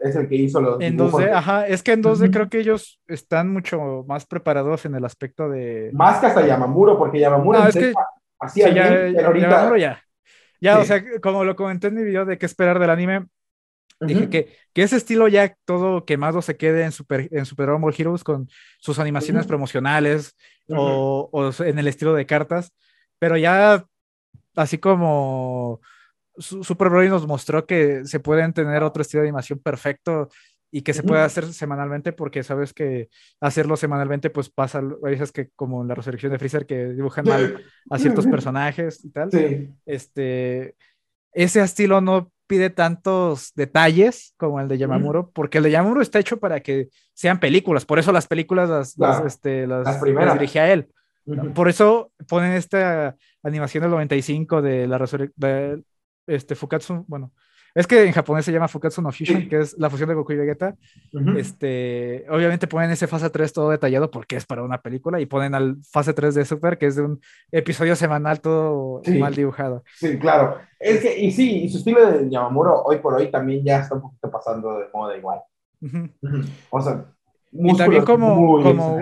[0.00, 0.80] es el que hizo los.
[0.80, 4.94] En 2D, ajá, es que en 2D creo que ellos están mucho más preparados en
[4.94, 5.90] el aspecto de.
[5.92, 7.92] Más que hasta Yamamuro, porque Yamamuro no, es que,
[8.40, 9.50] hacía ya, pero ahorita.
[9.50, 10.00] Yamamuro ya.
[10.58, 13.26] Ya, o sea, como lo comenté en mi video de qué esperar del anime,
[14.00, 17.94] Dije que, que, ese estilo ya todo quemado se quede en Super, en Super Ball
[17.96, 20.36] Heroes con sus animaciones promocionales
[20.68, 22.72] o, o, en el estilo de cartas,
[23.18, 23.86] pero ya
[24.54, 25.80] así como
[26.38, 30.28] Super Broly nos mostró que se pueden tener otro estilo de animación perfecto
[30.70, 33.08] y que se puede hacer semanalmente porque sabes que
[33.40, 37.24] hacerlo semanalmente pues pasa a veces que como en la resurrección de Freezer que dibujan
[37.24, 39.30] mal a ciertos personajes y tal.
[39.86, 40.74] Este,
[41.36, 46.18] ese estilo no pide tantos detalles como el de Yamamuro, porque el de Yamamuro está
[46.18, 50.72] hecho para que sean películas, por eso las películas las, las, este, las, dirige a
[50.72, 50.88] él.
[51.54, 55.84] Por eso ponen esta animación del 95 de la resurrección
[56.26, 57.32] este, Fukatsu, bueno,
[57.76, 60.32] es que en japonés se llama Fukatsu no Fusion, que es la fusión de Goku
[60.32, 60.74] y Vegeta.
[61.36, 65.54] este, obviamente ponen ese fase 3 todo detallado porque es para una película y ponen
[65.54, 67.20] al fase 3 de Super, que es de un
[67.52, 69.84] episodio semanal todo mal dibujado.
[69.94, 70.56] Sí, claro.
[70.80, 73.94] Es que, y sí, y su estilo de Yamamuro hoy por hoy también ya está
[73.94, 75.40] un poquito pasando de moda igual.
[76.70, 77.04] O sea,
[77.52, 78.98] y también como, como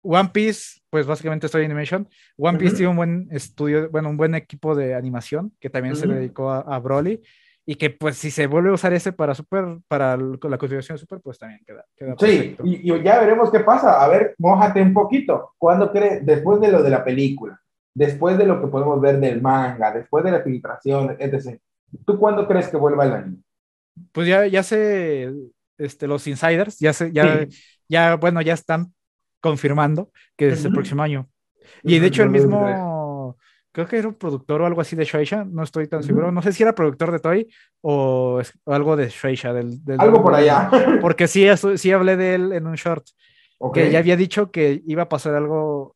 [0.00, 2.08] One Piece, pues básicamente estoy Animation.
[2.38, 6.06] One Piece tiene un buen estudio, bueno, un buen equipo de animación que también se
[6.06, 7.20] dedicó a, a Broly
[7.68, 11.00] y que pues si se vuelve a usar ese para super, para la configuración de
[11.00, 11.84] super, pues también queda.
[12.18, 14.02] sí, y, ya veremos qué pasa.
[14.02, 15.52] A ver, mojate un poquito.
[15.58, 17.60] ¿Cuándo crees, después de lo de la película,
[17.92, 21.58] después de lo que podemos ver del manga, después de la filtración, etc.,
[22.06, 23.38] ¿tú cuándo crees que vuelva el anime?
[24.12, 25.32] Pues ya, ya sé,
[25.76, 27.48] este, los insiders, ya sé, ya,
[27.88, 28.94] ya, bueno, ya están
[29.40, 31.28] confirmando que es el próximo año.
[31.82, 32.95] Y de hecho el mismo
[33.76, 36.40] creo que era un productor o algo así de Shueisha, no estoy tan seguro, no
[36.40, 37.46] sé si era productor de Toy
[37.82, 39.52] o, algo de Shueisha.
[39.52, 40.70] Del, algo por allá.
[41.02, 43.04] Porque sí, sí hablé de él en un short,
[43.74, 45.94] que ya había dicho que iba a pasar algo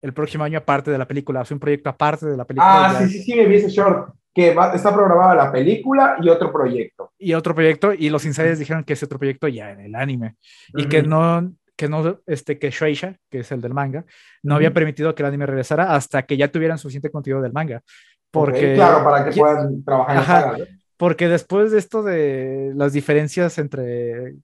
[0.00, 2.86] el próximo año aparte de la película, o sea, un proyecto aparte de la película.
[2.86, 6.50] Ah, sí, sí, sí, me vi ese short, que está programada la película y otro
[6.50, 7.12] proyecto.
[7.18, 10.36] Y otro proyecto, y los insiders dijeron que ese otro proyecto ya en el anime,
[10.74, 14.04] y que no, que no, este, que Shueisha, que es el del manga,
[14.42, 17.82] no había permitido que el anime regresara hasta que ya tuvieran suficiente contenido del manga.
[18.30, 24.34] Porque, claro, para que puedan trabajar en Porque después de esto de las diferencias entre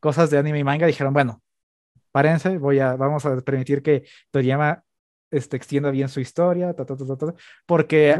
[0.00, 1.42] cosas de anime y manga, dijeron, bueno,
[2.10, 4.82] párense, voy a, vamos a permitir que Toriyama
[5.30, 6.74] este, extienda bien su historia,
[7.66, 8.18] porque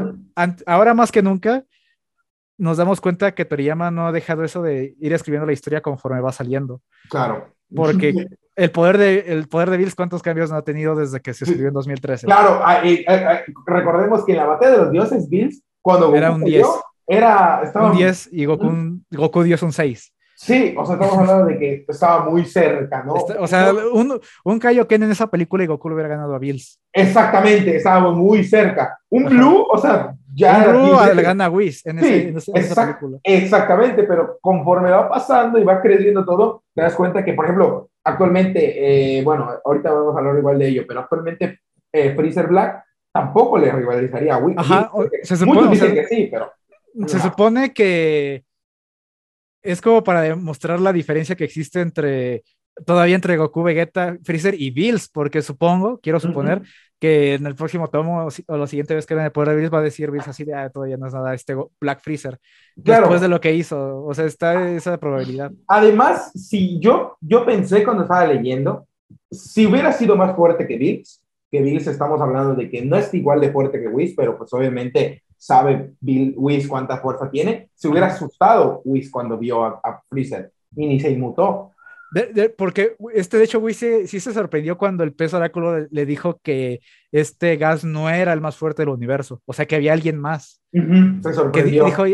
[0.67, 1.63] ahora más que nunca
[2.57, 6.21] nos damos cuenta que Toriyama no ha dejado eso de ir escribiendo la historia conforme
[6.21, 6.81] va saliendo.
[7.09, 7.53] Claro.
[7.73, 8.13] Porque
[8.55, 11.45] el poder de, el poder de Bills, ¿cuántos cambios no ha tenido desde que se
[11.45, 12.25] escribió en 2013?
[12.25, 16.31] Claro, ah, ah, recordemos que en la batalla de los dioses, Bills, cuando Goku era
[16.31, 16.67] un 10.
[17.07, 17.91] era, estaba...
[17.91, 20.13] Un 10 y Goku, Goku dio un 6.
[20.35, 23.13] Sí, o sea, estamos hablando de que estaba muy cerca, ¿no?
[23.13, 26.79] o sea, un, un Kaioken en esa película y Goku le hubiera ganado a Bills.
[26.91, 28.97] Exactamente, estábamos muy cerca.
[29.09, 30.67] Un Blue, o sea, ya.
[30.67, 33.19] Blue le gana a Whis en, en esa película.
[33.23, 37.89] Exactamente, pero conforme va pasando y va creciendo todo, te das cuenta que, por ejemplo,
[38.03, 41.59] actualmente, eh, bueno, ahorita vamos a hablar igual de ello, pero actualmente
[41.91, 44.57] eh, Freezer Black tampoco le rivalizaría a Whis.
[44.57, 44.91] Ajá,
[45.21, 46.51] se supone, que sí, pero.
[47.07, 48.43] Se supone que
[49.63, 52.43] es como para demostrar la diferencia que existe entre
[52.85, 56.61] todavía entre Goku, Vegeta, Freezer y Bills, porque supongo, quiero suponer,
[57.03, 59.79] que en el próximo tomo o la siguiente vez que el poder de Bills va
[59.79, 62.39] a decir Bills así de, ah, todavía no es nada, este Black Freezer,
[62.77, 65.51] después de lo que hizo, o sea, está esa probabilidad.
[65.67, 68.87] Además, si yo, yo pensé cuando estaba leyendo,
[69.29, 73.13] si hubiera sido más fuerte que Bills, que Bills estamos hablando de que no es
[73.13, 77.89] igual de fuerte que Whis, pero pues obviamente sabe Bill, Whis cuánta fuerza tiene, se
[77.89, 81.71] hubiera asustado Whis cuando vio a, Freezer y ni se inmutó.
[82.57, 86.81] Porque este, de hecho, Whis sí, se sorprendió cuando el pez oráculo le, dijo que
[87.11, 90.61] este gas no era el más fuerte del universo, o sea que había alguien más.
[90.71, 91.85] se sorprendió.
[91.85, 92.05] dijo,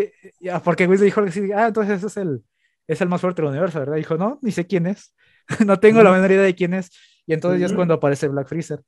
[0.63, 2.43] porque le dijo que sí, ah, entonces ese es el,
[2.87, 3.95] es el más fuerte del universo, ¿verdad?
[3.95, 5.13] Dijo, no, ni sé quién es,
[5.65, 6.91] no tengo la menor idea de quién es.
[7.25, 8.81] Y entonces ya es cuando aparece Black Freezer.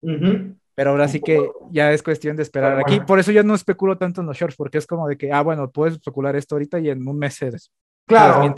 [0.00, 3.00] Pero ahora sí que ya es cuestión de esperar aquí.
[3.00, 5.42] Por eso yo no especulo tanto en los shorts, porque es como de que, ah,
[5.42, 7.50] bueno, puedes especular esto ahorita y en un mes se
[8.10, 8.54] Claro,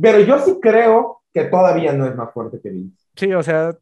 [0.00, 3.10] pero yo sí creo que todavía no es más fuerte que Bills.
[3.14, 3.76] Sí, o sea,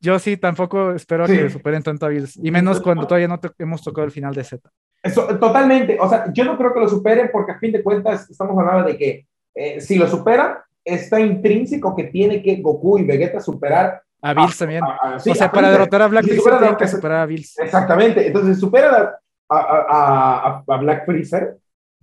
[0.00, 3.82] yo sí tampoco espero que superen tanto a Bills, y menos cuando todavía no hemos
[3.82, 4.68] tocado el final de Z.
[5.02, 8.28] Eso, totalmente, o sea, yo no creo que lo superen porque a fin de cuentas
[8.30, 13.04] estamos hablando de que eh, si lo superan, está intrínseco que tiene que Goku y
[13.04, 14.82] Vegeta superar a Bills también.
[14.82, 17.58] o sea, para derrotar a Black Freezer tienen que superar a Bills.
[17.58, 18.26] Exactamente.
[18.26, 19.10] Entonces, superan
[19.48, 21.56] a, a, Black Freezer,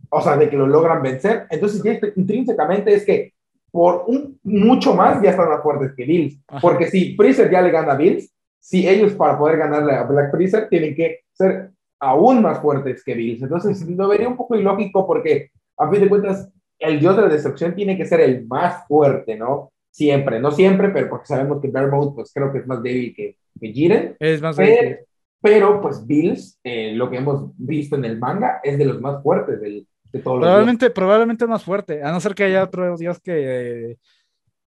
[0.09, 1.47] o sea, de que lo logran vencer.
[1.49, 1.81] Entonces,
[2.15, 3.33] intrínsecamente es que
[3.71, 6.39] por un mucho más ya están más fuertes que Bills.
[6.61, 10.31] Porque si Freezer ya le gana a Bills, si ellos para poder ganarle a Black
[10.31, 13.41] Freezer tienen que ser aún más fuertes que Bills.
[13.41, 17.29] Entonces, lo vería un poco ilógico porque, a fin de cuentas, el dios de la
[17.29, 19.71] destrucción tiene que ser el más fuerte, ¿no?
[19.95, 23.37] siempre, no siempre, pero porque sabemos que Mode, pues creo que es más débil que,
[23.57, 24.15] que Jiren.
[24.19, 24.97] Es más débil.
[25.41, 29.23] Pero, pues Bills, eh, lo que hemos visto en el manga, es de los más
[29.23, 29.87] fuertes del,
[30.23, 33.97] probablemente, probablemente más fuerte, a no ser que haya otro dios que,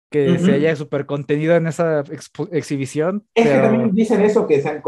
[0.09, 2.03] que se haya super contenido en esa
[2.51, 3.25] exhibición.
[3.33, 4.81] Es que también dicen eso, que, sean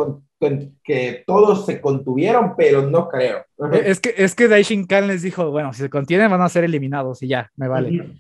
[0.84, 3.46] que todos se contuvieron, pero no creo.
[3.74, 6.64] Es que, es que Daishin Khan les dijo, bueno, si se contienen van a ser
[6.64, 8.16] eliminados y ya, me vale.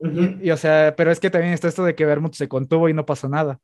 [0.00, 2.94] y, o sea, pero es que también está esto de que Vermouth se contuvo y
[2.94, 3.58] no pasó nada.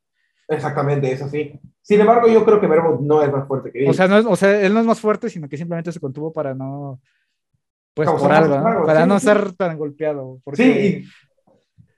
[0.48, 1.58] Exactamente, eso sí.
[1.80, 3.90] Sin embargo, yo creo que Vermouth no es más fuerte que él.
[3.90, 6.32] O sea, no o sea, él no es más fuerte, sino que simplemente se contuvo
[6.32, 7.00] para no.
[7.94, 10.40] Pues por algo, para no ser tan golpeado.
[10.42, 11.04] Porque, sí,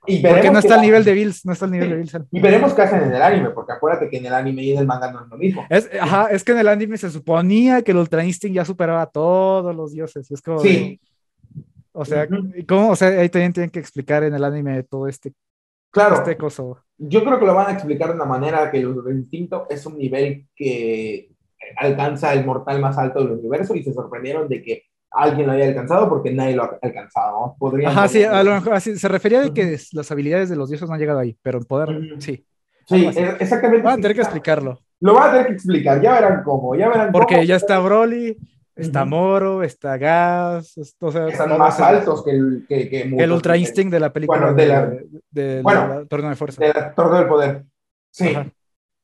[0.05, 2.17] y, porque no está al nivel de Bills, no está al nivel de Bills.
[2.31, 4.79] Y veremos qué hacen en el anime, porque acuérdate que en el anime y en
[4.79, 5.65] el manga no es lo mismo.
[5.69, 9.01] Es, ajá, es que en el anime se suponía que el Ultra Instinct ya superaba
[9.01, 10.29] a todos los dioses.
[10.31, 11.01] Es como sí.
[11.91, 12.27] o sea,
[12.67, 12.91] ¿cómo?
[12.91, 15.33] O sea, ahí también tienen que explicar en el anime todo este
[15.91, 16.15] Claro.
[16.17, 16.37] Este
[16.97, 19.97] Yo creo que lo van a explicar de una manera que el instinto es un
[19.97, 21.31] nivel que
[21.75, 24.83] alcanza el mortal más alto del universo y se sorprendieron de que
[25.17, 27.55] alguien lo haya alcanzado porque nadie lo ha alcanzado.
[27.85, 30.87] Ajá, sí, a lo mejor así, se refería de que las habilidades de los dioses
[30.87, 32.45] no han llegado ahí, pero en poder, sí.
[32.85, 33.05] Sí,
[33.39, 33.83] exactamente.
[33.83, 34.79] Van a tener que explicarlo.
[34.99, 38.37] Lo van a tener que explicar, ya verán cómo, ya verán Porque ya está Broly,
[38.77, 43.57] Está Moro, está Gas, o sea, están más altos que el, que, que el Ultra
[43.57, 44.93] Instinct de la película de, la,
[45.31, 46.63] de, bueno, Torneo de Fuerza.
[46.63, 47.63] De la Torneo del Poder.
[48.11, 48.35] Sí.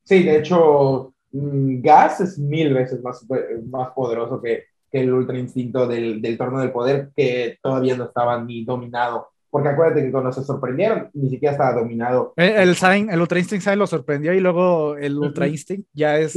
[0.04, 3.26] Sí, de hecho, mm, Gas es mil veces más,
[3.66, 8.04] más poderoso que, que el Ultra Instinto del, del Torneo del Poder, que todavía no
[8.04, 9.30] estaba ni dominado.
[9.50, 12.32] Porque acuérdate que cuando se sorprendieron, ni siquiera estaba dominado.
[12.36, 16.16] Eh, el, el, el Ultra Instinct Sign lo sorprendió y luego el Ultra Instinct ya
[16.18, 16.34] es,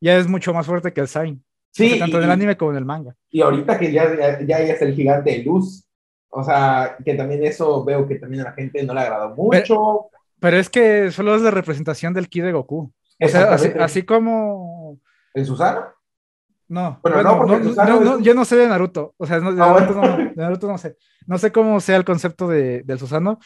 [0.00, 1.42] ya es mucho más fuerte que el Sign.
[1.72, 1.98] Sí.
[1.98, 3.12] tanto en el anime como en el manga.
[3.28, 5.84] Y ahorita que ya, ya, es el gigante de luz,
[6.30, 10.10] o sea, que también eso veo que también a la gente no le agradó mucho.
[10.38, 12.92] Pero, es que solo es la representación del ki de Goku.
[13.20, 15.00] O sea, así, así como...
[15.34, 15.95] ¿El Susano?
[16.68, 20.96] No, bueno, no, yo no sé de Naruto, o sea, de, ah, Naruto no, sé,
[21.26, 23.38] no sé cómo sea el concepto de, del Susano,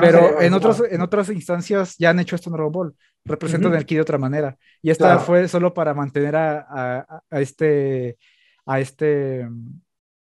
[0.00, 3.84] pero en, otros, en otras instancias ya han hecho esto en Dragon Ball, representan el
[3.84, 8.18] ki de otra manera, y esta fue solo para mantener a, a, este,
[8.66, 9.48] a este,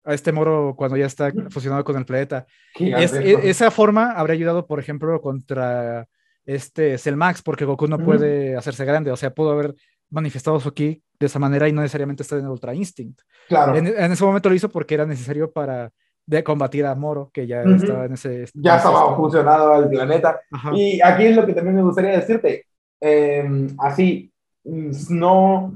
[0.03, 2.47] a este moro cuando ya está fusionado con el planeta.
[2.79, 3.03] E,
[3.43, 6.07] esa forma habría ayudado, por ejemplo, contra
[6.45, 9.75] este Max porque Goku no puede hacerse grande, o sea, pudo haber
[10.09, 13.21] manifestado su ki de esa manera y no necesariamente está en el Ultra Instinct.
[13.47, 13.75] Claro.
[13.75, 15.91] En, ese momento lo hizo porque era necesario para
[16.25, 18.45] de combatir a Moro, que ya estaba en ese...
[18.53, 20.39] Ya estaba funcionado al planeta.
[20.73, 22.65] Y aquí es lo que también me gustaría decirte.
[23.01, 24.31] Em, así,
[24.63, 25.73] no,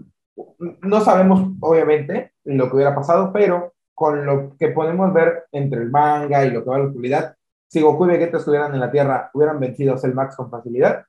[0.81, 5.89] no sabemos, obviamente, lo que hubiera pasado, pero con lo que podemos ver entre el
[5.89, 7.36] manga y lo que va a la actualidad,
[7.67, 11.03] si Goku y Vegeta estuvieran en la Tierra, ¿hubieran vencido a Cell Max con facilidad?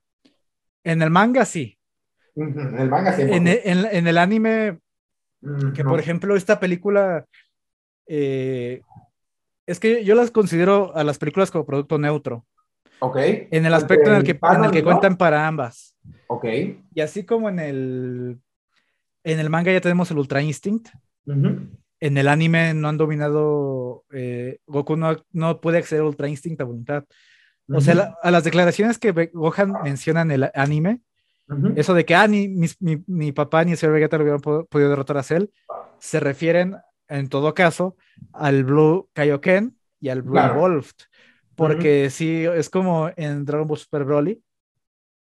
[0.83, 1.78] En el manga sí.
[2.39, 4.79] En el manga En, el anime,
[5.41, 7.25] mm, que por ejemplo, esta película.
[8.07, 8.81] Eh,
[9.67, 12.47] es que yo las considero a las películas como producto neutro.
[13.01, 13.17] Ok.
[13.51, 15.95] En el aspecto en el que, en el que cuentan para ambas.
[16.29, 16.47] Ok.
[16.95, 18.39] Y así como en el.
[19.25, 20.89] En el manga ya tenemos el Ultra Instinct.
[21.27, 24.05] En el anime no han dominado.
[24.13, 27.05] Eh, Goku no, puede acceder al Ultra Instinct a voluntad.
[27.71, 31.01] O sea, a las declaraciones que Gohan menciona en el anime,
[31.77, 35.17] eso de que, ah, ni mi, papá ni el señor Vegeta lo hubieran podido derrotar
[35.17, 35.47] a Cell,
[35.99, 36.77] se refieren
[37.09, 37.97] en todo caso
[38.33, 40.97] al Blue Kaioken y al Blue Evolved.
[41.55, 44.43] Porque sí, es como en Dragon Ball Super Broly.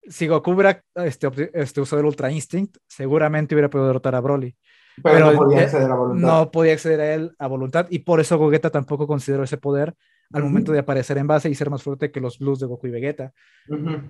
[0.07, 4.55] Si Goku hubiera este, este, usado el Ultra Instinct, seguramente hubiera podido derrotar a Broly.
[5.03, 6.27] Pero, no podía acceder a voluntad.
[6.27, 7.87] No podía acceder a él a voluntad.
[7.89, 9.95] Y por eso Gogeta tampoco consideró ese poder
[10.33, 12.87] al momento de aparecer en base y ser más fuerte que los blues de Goku
[12.87, 13.33] y Vegeta.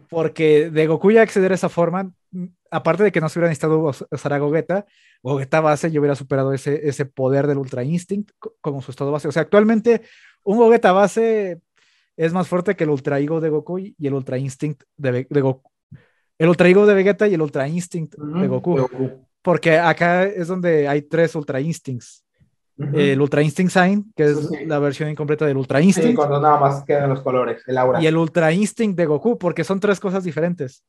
[0.09, 3.49] Porque de Goku ya acceder a esa forma, mm, aparte de que no se hubiera
[3.49, 4.85] necesitado usar a Gogeta,
[5.21, 9.27] Gogeta base ya hubiera superado ese, ese poder del Ultra Instinct como su estado base.
[9.27, 10.01] O sea, actualmente
[10.43, 11.61] un Gogeta base
[12.15, 15.69] es más fuerte que el Ultra Ego de Goku y el Ultra Instinct de, Goku.
[16.39, 19.27] El Ultra Ego de Vegeta y el Ultra Instinct de, Goku.
[19.43, 22.26] Porque acá es donde hay tres Ultra Instincts
[22.77, 26.09] el Ultra Instinct Sign, que es la versión incompleta del Ultra Instinct.
[26.09, 28.01] Sí, cuando nada más quedan los colores, el aura.
[28.01, 30.83] Y el Ultra Instinct de Goku, porque son tres cosas diferentes.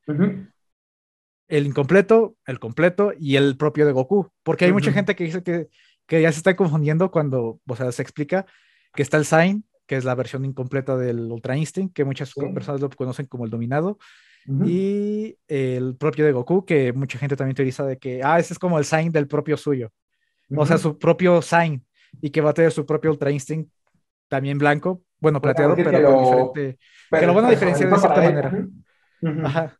[1.49, 4.29] El incompleto, el completo y el propio de Goku.
[4.43, 5.69] Porque hay mucha gente que dice que,
[6.07, 8.45] que, ya se está confundiendo cuando, o sea, se explica
[8.95, 12.83] que está el Sign, que es la versión incompleta del Ultra Instinct, que muchas personas
[12.83, 13.99] lo conocen como el dominado.
[14.65, 18.59] Y el propio de Goku, que mucha gente también teoriza de que, ah, ese es
[18.59, 19.91] como el Sign del propio suyo
[20.55, 21.85] o sea, su propio sign,
[22.21, 23.71] y que va a tener su propio Ultra Instinct
[24.29, 26.79] también blanco, bueno, plateado, pero que lo, diferente,
[27.11, 28.67] que lo van a diferenciar de cierta manera.
[29.45, 29.79] Ajá.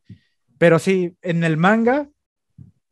[0.59, 2.09] Pero sí, en el manga,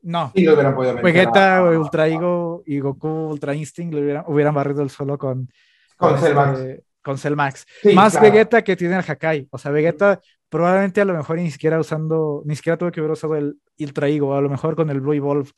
[0.03, 0.31] no.
[0.35, 4.83] Sí, lo hubieran podido Vegeta, Ultra Ego y Goku Ultra Instinct lo hubieran, hubieran barrido
[4.83, 5.49] el suelo con,
[5.97, 6.61] Con, Cell Max.
[6.61, 7.67] Este, con Cell Max.
[7.95, 9.49] Más Vegeta que tiene el Hakai.
[9.51, 13.13] O sea, Vegeta probablemente a lo mejor ni siquiera usando, ni siquiera tuvo que haber
[13.13, 15.51] usado el Ultra Ego, a lo mejor con el Blue Evolve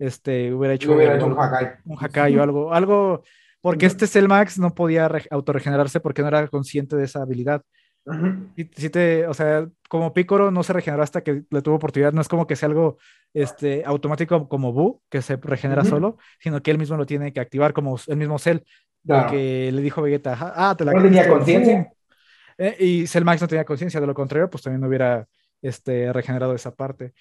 [0.00, 1.72] este, hubiera hecho, un Hakai.
[1.84, 3.22] Un Hakai o algo, algo,
[3.60, 7.62] porque este Cell Max no podía autorregenerarse porque no era consciente de esa habilidad.
[8.76, 12.22] si, te, o sea, como Picoro no se regeneró hasta que le tuvo oportunidad, no
[12.22, 12.96] es como que sea algo
[13.34, 17.40] este, automático como Bu, que se regenera solo, sino que él mismo lo tiene que
[17.40, 18.60] activar como el mismo Cell,
[19.28, 21.92] que le dijo Vegeta, ah, te la No tenía conciencia.
[22.56, 25.28] Eh, y Cell Max no tenía conciencia, de lo contrario, pues también no hubiera
[25.62, 27.12] este, regenerado esa parte.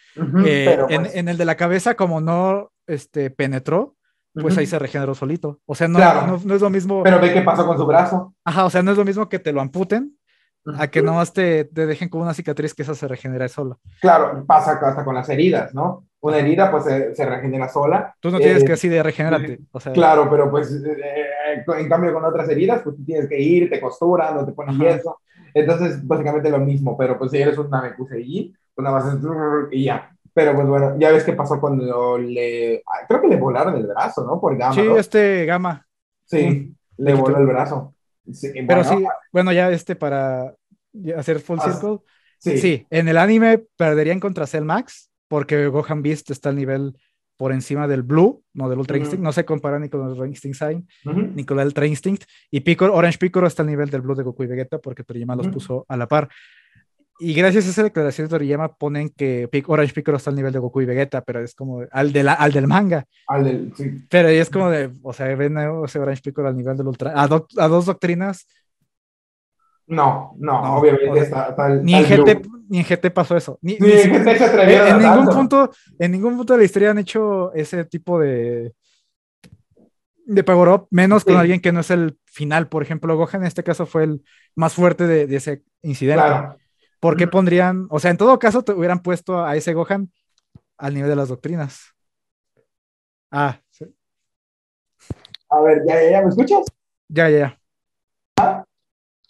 [0.45, 3.95] Eh, pues en, el de la cabeza, como no este, penetró,
[4.33, 5.59] pues ahí se regeneró solito.
[5.65, 5.99] O sea, no,
[6.43, 7.03] no, es lo mismo.
[7.03, 8.33] Pero ve qué pasó con su brazo.
[8.45, 10.15] Ajá, o sea, no es lo mismo que te lo amputen
[10.77, 13.77] a que nomás te, te dejen con una cicatriz que esa se regenera sola.
[14.01, 16.05] Claro, pasa hasta con las heridas, ¿no?
[16.21, 18.13] Una herida pues se, regenera sola.
[18.19, 19.59] Tú no tienes que eh, así de regenerarte.
[19.71, 23.69] O sea, claro, pero pues eh, en cambio con otras heridas pues tienes que ir,
[23.69, 25.21] te costuran o te ponen yeso.
[25.53, 30.15] Entonces, básicamente lo mismo, pero pues si eres un Namekusei, pues nada más y ya.
[30.33, 32.83] Pero pues bueno, ya ves qué pasó cuando le.
[33.07, 34.39] Creo que le volaron el brazo, ¿no?
[34.39, 34.73] Por Gama.
[34.73, 35.85] Sí, este Gama.
[36.25, 37.95] Sí, le voló el brazo.
[38.67, 40.53] pero sí, bueno, ya este para
[41.17, 41.99] hacer full circle.
[42.37, 42.57] Sí.
[42.57, 42.87] sí.
[42.89, 46.97] en el anime perderían contra Cell Max porque Gohan Beast está al nivel
[47.39, 50.27] por encima del Blue, no del Ultra Instinct, no se compara ni con el Ultra
[50.27, 54.01] Instinct Sign, ni con el Ultra Instinct, y Piccolo, Orange Piccolo está al nivel del
[54.01, 56.27] Blue de Goku y Vegeta porque Toriyama los puso a la par.
[57.17, 60.59] Y gracias a esa declaración de Toriyama ponen que Orange Piccolo está al nivel de
[60.59, 63.05] Goku y Vegeta, pero es como al, de al del manga.
[63.27, 64.05] Al del, sí.
[64.09, 67.23] Pero es como de, o sea, ven ese Orange Piccolo al nivel del Ultra, a,
[67.23, 68.47] a dos doctrinas
[69.89, 73.57] no, no, obviamente está, ni, en GT, ni en GT pasó eso.
[73.61, 76.91] Ni, ni, en GT se atrevieron en, ningún punto, en ningún punto de la historia
[76.91, 78.73] han hecho ese tipo de
[80.29, 82.69] de power up, menos con alguien que no es el final.
[82.69, 84.23] Por ejemplo, Gohan en este caso fue el
[84.55, 86.23] más fuerte de, ese incidente.
[86.23, 86.55] Claro.
[86.99, 90.11] ¿Por qué pondrían, o sea, en todo caso te hubieran puesto a ese Gohan
[90.77, 91.95] al nivel de las doctrinas?
[93.31, 93.85] Ah, sí.
[95.49, 96.63] A ver, ¿ya, ya, ya me escuchas?
[97.07, 97.58] Ya, ya, ya.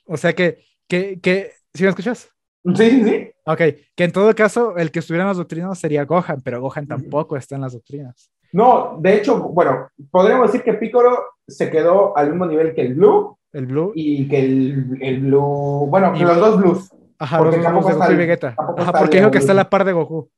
[0.10, 2.30] O sea que, que, que, ¿sí me escuchas?
[2.76, 3.32] Sí, sí, sí.
[3.46, 3.62] Ok,
[3.96, 7.38] que en todo caso el que estuviera en las doctrinas sería Gohan, pero Gohan tampoco
[7.38, 8.32] está en las doctrinas.
[8.52, 11.18] No, de hecho, bueno, podríamos decir que Piccolo
[11.48, 13.38] se quedó al mismo nivel que el Blue.
[13.54, 13.92] El Blue.
[13.96, 16.90] Y que el, el Blue, bueno, los dos Blues.
[17.20, 18.56] Ajá, porque los dos Goku y Vegeta.
[18.78, 20.30] Ajá, porque dijo que está a la par de Goku.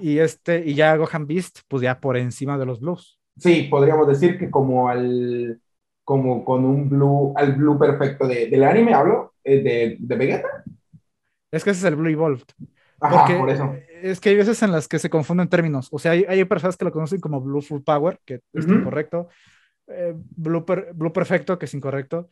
[0.00, 3.18] Y este, y ya Gohan Beast, pues ya por encima de los Blues.
[3.36, 5.60] Sí, podríamos decir que como al
[6.08, 10.64] como con un blue, al blue perfecto de, del anime, hablo, eh, de, de, Vegeta.
[11.52, 12.46] Es que ese es el Blue Evolved.
[12.98, 13.74] Ajá, por eso.
[14.00, 15.88] Es que hay veces en las que se confunden términos.
[15.92, 19.28] O sea, hay, hay personas que lo conocen como Blue Full Power, que es incorrecto.
[19.86, 22.30] Eh, blue, blue, Perfecto, que es incorrecto.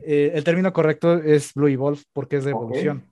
[0.00, 3.06] Eh, el término correcto es Blue Evolved porque es de evolución.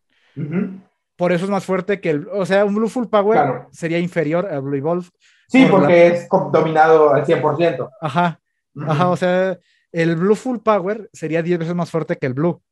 [1.14, 2.26] Por eso es más fuerte que el.
[2.32, 5.10] O sea, un Blue Full Power sería inferior al Blue Evolved.
[5.46, 7.88] Sí, porque es dominado al 100%.
[8.00, 8.40] Ajá.
[8.86, 9.56] Ajá, o sea,
[9.92, 12.62] el Blue Full Power sería 10 veces más fuerte que el Blue.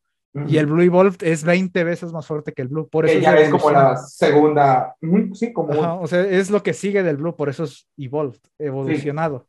[0.47, 2.89] Y el Blue Evolved es 20 veces más fuerte que el Blue.
[2.89, 4.95] Por eso ya es, como la segunda.
[5.33, 6.01] sí, como.
[6.01, 9.47] o sea, es lo que sigue del Blue, por eso es Evolved, evolucionado.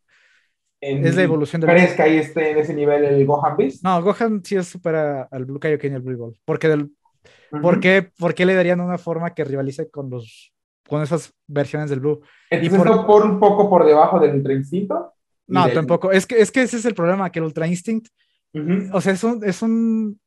[0.80, 3.84] es la evolución del ¿Crees que ahí esté en ese nivel el Gohan Beast?
[3.84, 6.38] No, Gohan sí es supera al Blue Kaioken y el Blue Evolved.
[6.46, 6.92] Porque del,
[7.62, 10.54] ¿por, qué, ¿por, qué, le darían una forma que rivalice con los
[10.88, 12.22] con esas versiones del Blue?
[12.50, 14.54] Entonces, y por, por un poco por debajo del Ultra
[15.50, 16.12] No, tampoco.
[16.12, 18.08] Es que, es que ese es el problema, que el Ultra Instinct,
[18.94, 20.20] o sea, es un, es un,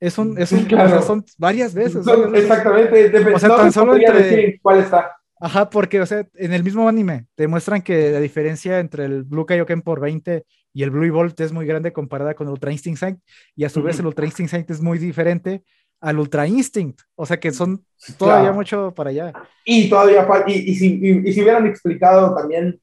[0.00, 0.68] es un, es un,
[1.02, 2.04] son varias veces.
[2.34, 4.58] exactamente, o sea, tan solo entre...
[4.60, 5.16] cuál está.
[5.40, 9.24] Ajá, porque, o sea, en el mismo anime te muestran que la diferencia entre el
[9.24, 12.70] Blue Kaioken por 20 y el Blue Evolved es muy grande comparada con el Ultra
[12.70, 13.18] Instinct Sight,
[13.56, 15.64] y a su vez el Ultra Instinct Sight es muy diferente
[16.00, 17.84] al Ultra Instinct, o sea que son
[18.18, 19.32] todavía mucho para allá.
[19.64, 22.80] Y todavía, y, y, si, y, si hubieran explicado también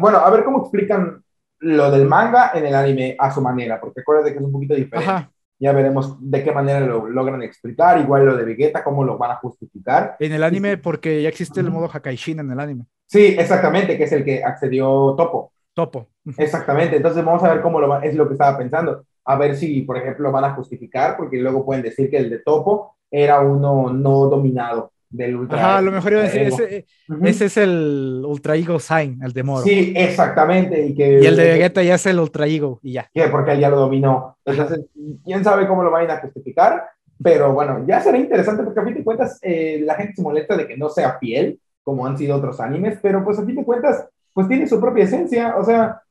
[0.00, 1.22] bueno, a ver cómo explican
[1.60, 4.74] lo del manga en el anime a su manera, porque acuérdate que es un poquito
[4.74, 5.28] diferente.
[5.58, 9.30] Ya veremos de qué manera lo logran explicar, igual lo de Vegeta, cómo lo van
[9.30, 10.16] a justificar.
[10.18, 12.84] En el anime, porque ya existe el modo Hakaishin en el anime.
[13.06, 15.52] Sí, exactamente, que es el que accedió Topo.
[15.72, 16.08] Topo.
[16.36, 19.04] Exactamente, entonces vamos a ver cómo lo es lo que estaba pensando.
[19.24, 22.40] A ver si, por ejemplo, van a justificar, porque luego pueden decir que el de
[22.40, 26.86] Topo era uno no dominado del Ultra Ajá, a lo mejor iba a decir, ese,
[27.22, 29.62] ese, es el Ultra Ego Sign, el de Moro.
[29.62, 30.86] Sí, exactamente.
[30.86, 33.10] Y, que, y el de Vegeta ya es el Ultra Ego, y ya.
[33.30, 34.36] Porque él ya lo dominó.
[34.44, 34.86] Entonces,
[35.24, 36.84] quién sabe cómo lo van a justificar,
[37.22, 40.56] pero bueno, ya será interesante porque a fin de cuentas eh, la gente se molesta
[40.56, 43.64] de que no sea fiel, como han sido otros animes, pero pues a fin de
[43.64, 46.02] cuentas, pues tiene su propia esencia, o sea,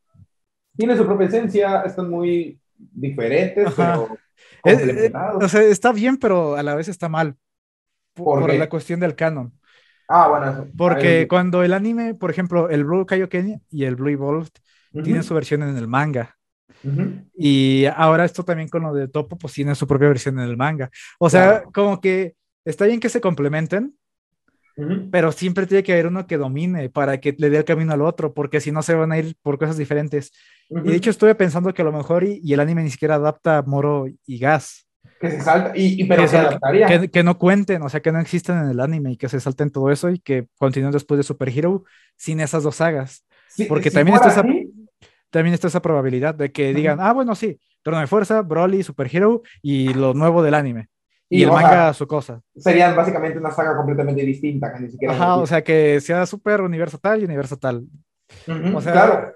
[0.78, 4.18] tiene su propia esencia, están muy, diferentes, pero
[4.62, 5.44] complementados.
[5.44, 7.36] o sea, está bien, pero a la vez está mal.
[8.16, 9.54] Por, la cuestión del canon.
[10.08, 10.68] Ah, bueno.
[10.78, 14.52] Porque cuando el anime, por ejemplo, el Blue Kaioken y el Blue Evolved
[15.04, 16.36] tienen su versión en el manga.
[17.36, 20.58] Y ahora esto también con lo de Topo, pues tiene su propia versión en el
[20.58, 20.90] manga.
[21.20, 23.96] O sea, como que está bien que se complementen,
[25.12, 28.02] pero siempre tiene que haber uno que domine para que le dé el camino al
[28.02, 30.32] otro, porque si no se van a ir por cosas diferentes.
[30.70, 33.64] Y de hecho estuve pensando que a lo mejor y, el anime ni siquiera adapta
[33.66, 34.85] Moro y Gas.
[35.20, 37.10] Que se salta, y, pero que, se adaptaría.
[37.10, 39.70] Que, no cuenten, o sea, que no existen en el anime y que se salten
[39.70, 41.84] todo eso y que continúen después de Super Hero
[42.18, 43.26] sin esas dos sagas.
[43.68, 44.44] porque también está esa
[45.30, 49.14] también está esa probabilidad de que digan, ah, bueno, sí, Torno de Fuerza, Broly, Super
[49.14, 50.88] Hero y lo nuevo del anime.
[51.30, 52.42] Y, el manga su cosa.
[52.56, 55.14] Serían básicamente una saga completamente distinta, que ni siquiera.
[55.14, 57.86] Ajá, o sea, que sea Super Universo tal y Universo tal.
[58.74, 59.34] o sea, claro.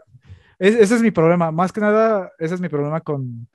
[0.60, 1.52] ese es mi problema.
[1.52, 3.48] Más que nada, ese es mi problema con,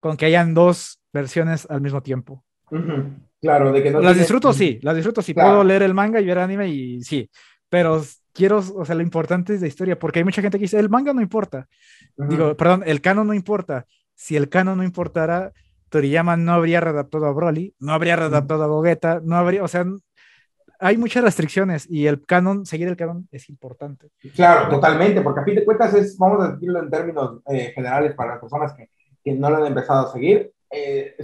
[0.00, 2.44] con que hayan dos versiones al mismo tiempo.
[3.40, 4.00] Claro, de que no.
[4.00, 5.34] Las disfruto, sí, las disfruto, sí.
[5.34, 7.28] Puedo leer el manga y ver anime y sí.
[7.68, 8.02] Pero
[8.32, 10.88] quiero, o sea, lo importante es la historia, porque hay mucha gente que dice, el
[10.88, 11.68] manga no importa.
[12.16, 13.86] Digo, perdón, el canon no importa.
[14.14, 15.52] Si el canon no importara,
[15.88, 19.84] Toriyama no habría readaptado a Broly, no habría readaptado a Gogeta, no habría, o sea,
[20.80, 24.08] hay muchas restricciones y el canon, seguir el canon es importante.
[24.34, 28.14] Claro, totalmente, porque a fin de cuentas es, vamos a decirlo en términos eh, generales
[28.14, 28.90] para las personas que,
[29.22, 31.16] que, no lo han empezado a seguir, eh,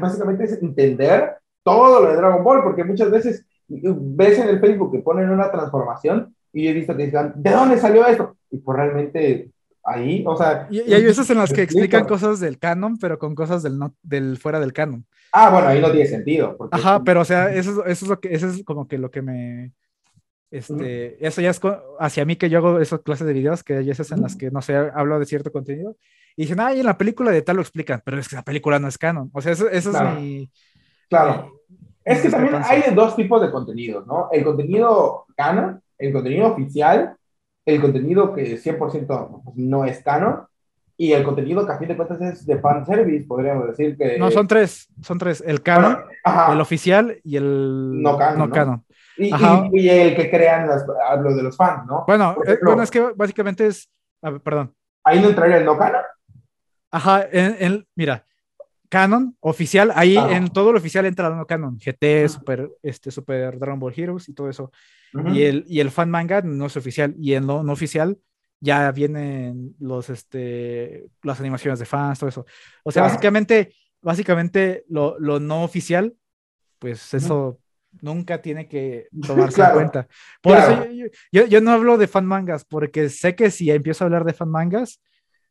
[0.00, 4.92] básicamente es entender todo lo de Dragon Ball, porque muchas veces ves en el Facebook
[4.92, 8.36] que ponen una transformación y yo he visto que dicen, ¿de dónde salió esto?
[8.50, 9.50] Y pues realmente
[9.84, 10.66] ahí, o sea...
[10.70, 13.94] Y, hay veces en las que explican cosas del canon, pero con cosas del, no,
[14.02, 15.06] del fuera del canon.
[15.32, 16.56] Ah, bueno, ahí no tiene sentido.
[16.70, 19.22] Ajá, pero o sea, eso, eso, es lo que, eso es como que lo que
[19.22, 19.72] me...
[20.50, 21.60] Este, Eso ya es
[22.00, 24.50] hacia mí que yo hago esas clases de videos, que hay veces en las que,
[24.50, 25.96] no sé, hablo de cierto contenido,
[26.36, 28.44] y dicen, ah, y en la película de tal lo explican, pero es que la
[28.44, 29.30] película no es canon.
[29.32, 30.50] O sea, eso, eso es mi...
[31.08, 31.52] Claro.
[32.04, 34.28] es que también hay dos tipos de contenidos, ¿no?
[34.30, 37.16] El contenido canon, el contenido oficial,
[37.66, 40.46] el contenido que 100% pues, no es canon,
[40.96, 44.18] y el contenido que a fin de cuentas es de fanservice, podríamos decir que...
[44.18, 45.98] No, son tres, son tres, el canon,
[46.50, 48.84] el oficial y el no canon.
[49.18, 49.30] Y,
[49.72, 52.04] y, el que crean lo de los fans, ¿no?
[52.06, 53.90] Bueno, eh, bueno es que básicamente es,
[54.42, 54.74] perdón.
[55.04, 56.02] Ahí no entraría el no canon.
[56.90, 58.24] Ajá, en, mira,
[58.88, 63.58] canon oficial, ahí en todo lo oficial entra el no canon, GT, Super, este, Super
[63.58, 64.70] Dragon Ball Heroes y todo eso
[65.12, 67.14] y, el, y el fan manga no es oficial.
[67.18, 68.18] Y en lo no oficial
[68.60, 72.46] ya vienen los, este, las animaciones de fans, todo eso.
[72.82, 76.14] O sea, básicamente, básicamente lo, lo, no oficial,
[76.78, 77.58] pues eso
[78.00, 80.08] nunca tiene que tomarse en cuenta.
[80.42, 80.86] Por eso
[81.32, 84.32] yo, yo, no hablo de fan mangas, porque sé que si empiezo a hablar de
[84.32, 85.00] fan mangas,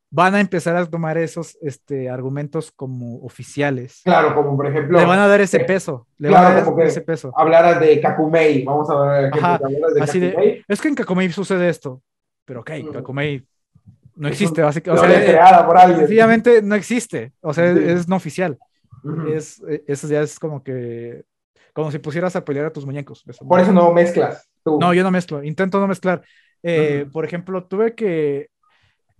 [0.09, 4.01] van a empezar a tomar esos este, argumentos como oficiales.
[4.03, 4.99] Claro, como por ejemplo...
[4.99, 6.07] Le van a dar ese peso.
[6.17, 7.33] Le van a dar ese peso.
[7.35, 9.31] Hablar de Kakumei, vamos a ver.
[9.31, 12.01] de así de, es que en Kakumei sucede esto,
[12.45, 12.91] pero ok, mm.
[12.93, 13.45] Kakumei
[14.15, 15.07] no existe, básicamente.
[15.07, 15.99] O sea, creada por alguien.
[15.99, 18.57] Sencillamente no existe, o sea, es, no oficial.
[19.31, 21.23] es, eso ya es como que,
[21.77, 23.23] como si pusieras a pelear a tus muñecos.
[23.47, 24.49] Por eso no mezclas.
[24.65, 26.23] No, yo no mezclo, intento no mezclar.
[26.63, 28.49] Eh, por ejemplo, tuve que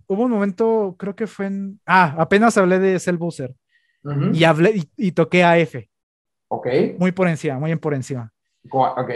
[0.08, 1.80] hubo un momento, creo que fue en.
[1.86, 3.54] Ah, apenas hablé de Cell Booster.
[4.32, 5.88] Y hablé y, toqué a F.
[6.48, 6.66] Ok.
[6.98, 8.32] Muy por encima, muy por encima.
[8.72, 9.10] Ok.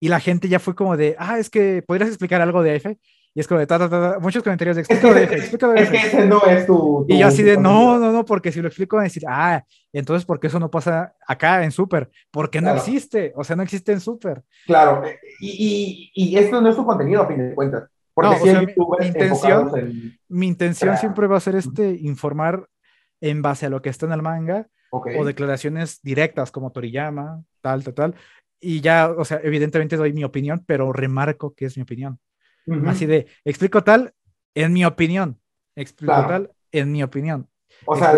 [0.00, 2.98] Y la gente ya fue como de, ah, es que podrías explicar algo de F.
[3.36, 4.94] Y es como de, ta, ta, ta, muchos comentarios de, F.
[4.94, 7.04] Es que ese no es tu.
[7.08, 9.64] y yo así de, no, no, no, porque si lo explico van a decir, ah,
[9.92, 12.10] entonces, ¿por qué eso no pasa acá en Super?
[12.30, 14.44] Porque no existe, o sea, no existe en Super.
[14.66, 15.02] Claro,
[15.40, 17.90] y, y, y esto no es tu contenido a fin de cuentas.
[18.14, 18.60] Porque no,
[19.00, 19.72] mi, intención,
[20.28, 22.68] mi intención siempre va a ser este, informar
[23.20, 27.82] en base a lo que está en el manga o declaraciones directas como Toriyama, tal,
[27.82, 28.14] tal, tal.
[28.60, 32.20] Y ya, o sea, evidentemente doy mi opinión, pero remarco que es mi opinión.
[32.86, 34.12] Así de, explico tal
[34.54, 35.38] en mi opinión.
[35.76, 37.48] Explico tal en mi opinión.
[37.86, 38.12] O sea,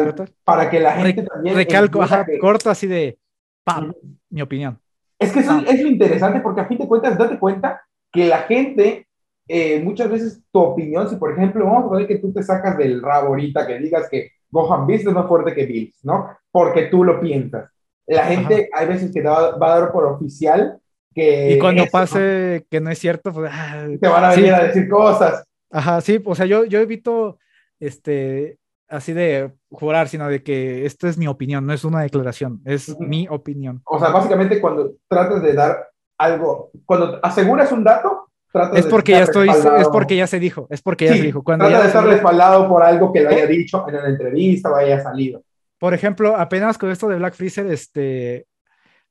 [0.45, 1.57] para que la gente también.
[1.57, 2.01] Recalco,
[2.41, 3.19] corto así de,
[3.65, 3.93] pam,
[4.31, 4.79] mi opinión.
[5.19, 7.83] Es que eso es lo interesante porque a fin de cuentas, date cuenta
[8.13, 9.07] que la gente
[9.49, 12.77] eh, muchas veces tu opinión, si por ejemplo, vamos a poner que tú te sacas
[12.77, 16.31] del rabo ahorita, que digas que Gohan Beast es más fuerte que Bills, ¿no?
[16.51, 17.71] Porque tú lo piensas.
[18.07, 20.81] La gente hay veces que te va, a dar por oficial
[21.17, 21.55] que...
[21.55, 23.51] Y cuando pase que no es cierto, pues...
[23.53, 25.45] Ah, te van a venir a decir cosas.
[25.71, 27.39] Ajá, sí, o sea, yo, yo evito,
[27.81, 28.59] este,
[28.89, 32.99] así de jurar, sino de que esta es mi opinión, no es una declaración, es
[33.01, 33.81] mi opinión.
[33.87, 35.89] O sea, básicamente cuando tratas de dar
[36.19, 38.31] algo, cuando aseguras un dato,
[38.75, 41.43] es porque ya estoy, es porque ya se dijo, es porque ya se dijo.
[41.43, 44.77] Cuando trata de estar respaldado por algo que lo haya dicho en una entrevista o
[44.77, 45.43] haya salido.
[45.79, 48.47] Por ejemplo, apenas con esto de Black Freezer, este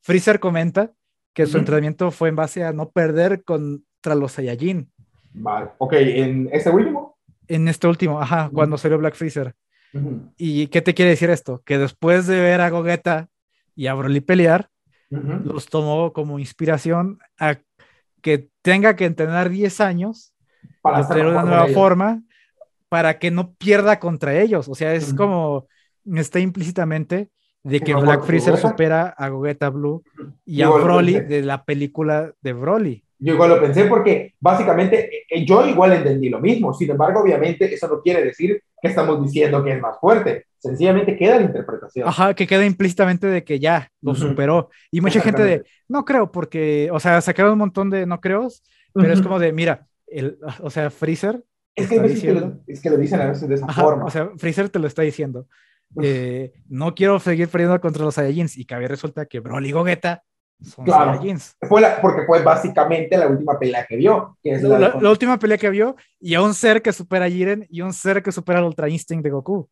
[0.01, 0.91] Freezer comenta
[1.35, 4.89] que su entrenamiento fue en base a no perder contra los Saiyajin.
[5.33, 7.17] Vale, ok, ¿en este último?
[7.47, 9.53] En este último, ajá, cuando salió Black Freezer.
[10.37, 11.61] ¿Y qué te quiere decir esto?
[11.65, 13.29] Que después de ver a Gogeta
[13.75, 14.69] y a Broly pelear,
[15.09, 17.57] los tomó como inspiración a
[18.21, 20.33] que tenga que entrenar 10 años
[20.81, 22.23] para hacer una nueva forma
[22.87, 24.69] para que no pierda contra ellos.
[24.69, 25.67] O sea, es como
[26.05, 27.29] está implícitamente
[27.65, 30.03] de que Black Freezer supera a Gogeta Blue
[30.45, 33.03] y a Broly de la película de Broly.
[33.17, 36.73] Yo igual lo pensé porque básicamente eh, yo igual entendí lo mismo.
[36.73, 40.45] Sin embargo, obviamente eso no quiere decir que estamos diciendo que es más fuerte.
[40.59, 42.07] Sencillamente queda la interpretación.
[42.07, 44.69] Ajá, que queda implícitamente de que ya lo superó.
[44.91, 48.47] Y mucha gente de, no creo, porque, o sea, sacaron un montón de no creo,
[48.93, 51.43] pero es como de, mira, el, o sea, Freezer.
[51.73, 51.97] Es que,
[52.31, 54.05] lo, es que lo dicen a veces de esa forma.
[54.05, 55.47] O sea, Freezer te lo está diciendo.
[56.01, 58.57] Eh, no quiero seguir perdiendo contra los Saiyajins.
[58.57, 60.23] Y que resulta que Broly y Gogeta
[60.61, 61.19] son claro.
[61.67, 64.37] Fue porque fue básicamente la última pelea que vio.
[64.41, 67.65] Que es la, última pelea que vio y a un ser que supera a Jiren
[67.69, 69.69] y a un ser que supera al Ultra Instinct de Goku.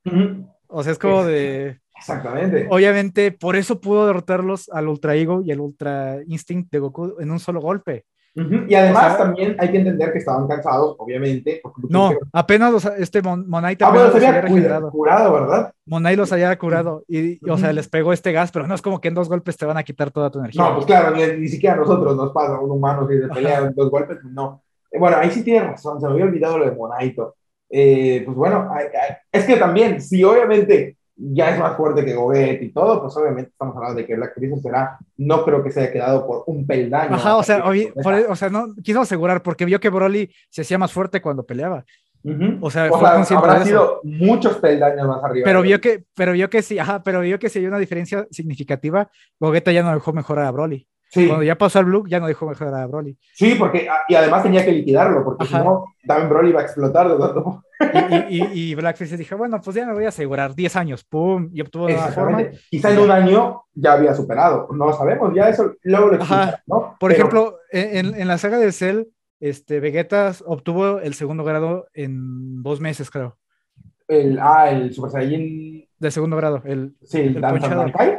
[0.67, 1.79] O sea, es como de.
[1.95, 2.67] Exactamente.
[2.69, 7.31] Obviamente, por eso pudo derrotarlos al Ultra Ego y al Ultra Instinct de Goku en
[7.31, 8.05] un solo golpe.
[8.35, 11.61] Y además también hay que entender que estaban cansados, obviamente.
[11.87, 14.41] No, apenas este Monai ah, los había
[14.89, 15.73] curado, ¿verdad?
[15.85, 18.99] Monai los había curado y, o sea, les pegó este gas, pero no es como
[18.99, 20.63] que en dos golpes te van a quitar toda tu energía.
[20.63, 23.75] No, pues claro, ni, siquiera a nosotros nos pasa, un humano si se pelea en
[23.75, 24.63] dos golpes, pues no.
[24.89, 27.35] Eh, bueno, ahí sí tiene razón, se me había olvidado lo de Monaito.
[27.69, 28.69] Eh, pues bueno,
[29.31, 33.51] es que también, si obviamente ya es más fuerte que Goget y todo, pues obviamente
[33.51, 36.65] estamos hablando de que Black Freezer será, no creo que se haya quedado por un
[36.65, 37.15] peldaño.
[37.15, 37.93] Ajá, o sea, e,
[38.27, 41.85] o sea, no quiso asegurar porque vio que Broly se hacía más fuerte cuando peleaba.
[42.61, 45.43] O sea, o habrá sido muchos peldaños más arriba.
[45.43, 48.25] Pero vio que, pero vio que sí, ajá, pero vio que si hay una diferencia
[48.31, 50.87] significativa, Gogeta ya no dejó mejorar a Broly.
[51.13, 53.17] Cuando ya pasó al Blue, ya no dejó mejorar a Broly.
[53.33, 56.63] Sí, porque, ah, y además tenía que liquidarlo, porque si no, también Broly iba a
[56.63, 57.07] explotar.
[58.29, 61.49] Y, y, y, Blackface dijo, bueno, pues ya me voy a asegurar 10 años, pum,
[61.53, 62.43] y obtuvo la forma.
[62.69, 66.19] Quizá en un año ya había superado, no lo sabemos, ya eso luego lo
[66.65, 66.95] ¿no?
[66.99, 69.03] Por ejemplo, en, en, la saga de Cell,
[69.39, 73.37] este, Vegeta obtuvo el segundo grado en dos meses, creo.
[74.07, 77.41] El, ah, el Super Saiyan de segundo grado, el, sí, el,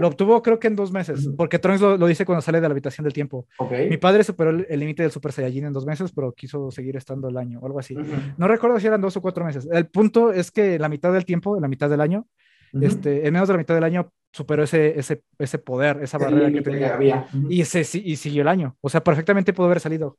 [0.01, 2.73] Lo obtuvo creo que en dos meses, porque Trunks lo, dice cuando sale de la
[2.73, 3.47] habitación del tiempo.
[3.89, 7.29] Mi padre superó el límite del Super Saiyajin en dos meses, pero quiso seguir estando
[7.29, 7.97] el año o algo así.
[8.37, 9.69] No recuerdo si eran dos o cuatro meses.
[9.71, 12.27] El punto es que la mitad del tiempo, la mitad del año,
[12.73, 16.51] este, en menos de la mitad del año superó ese, ese, ese poder, esa barrera
[16.51, 17.29] que tenía.
[17.49, 18.77] y, se, y siguió el año.
[18.81, 20.19] O sea, perfectamente pudo haber salido.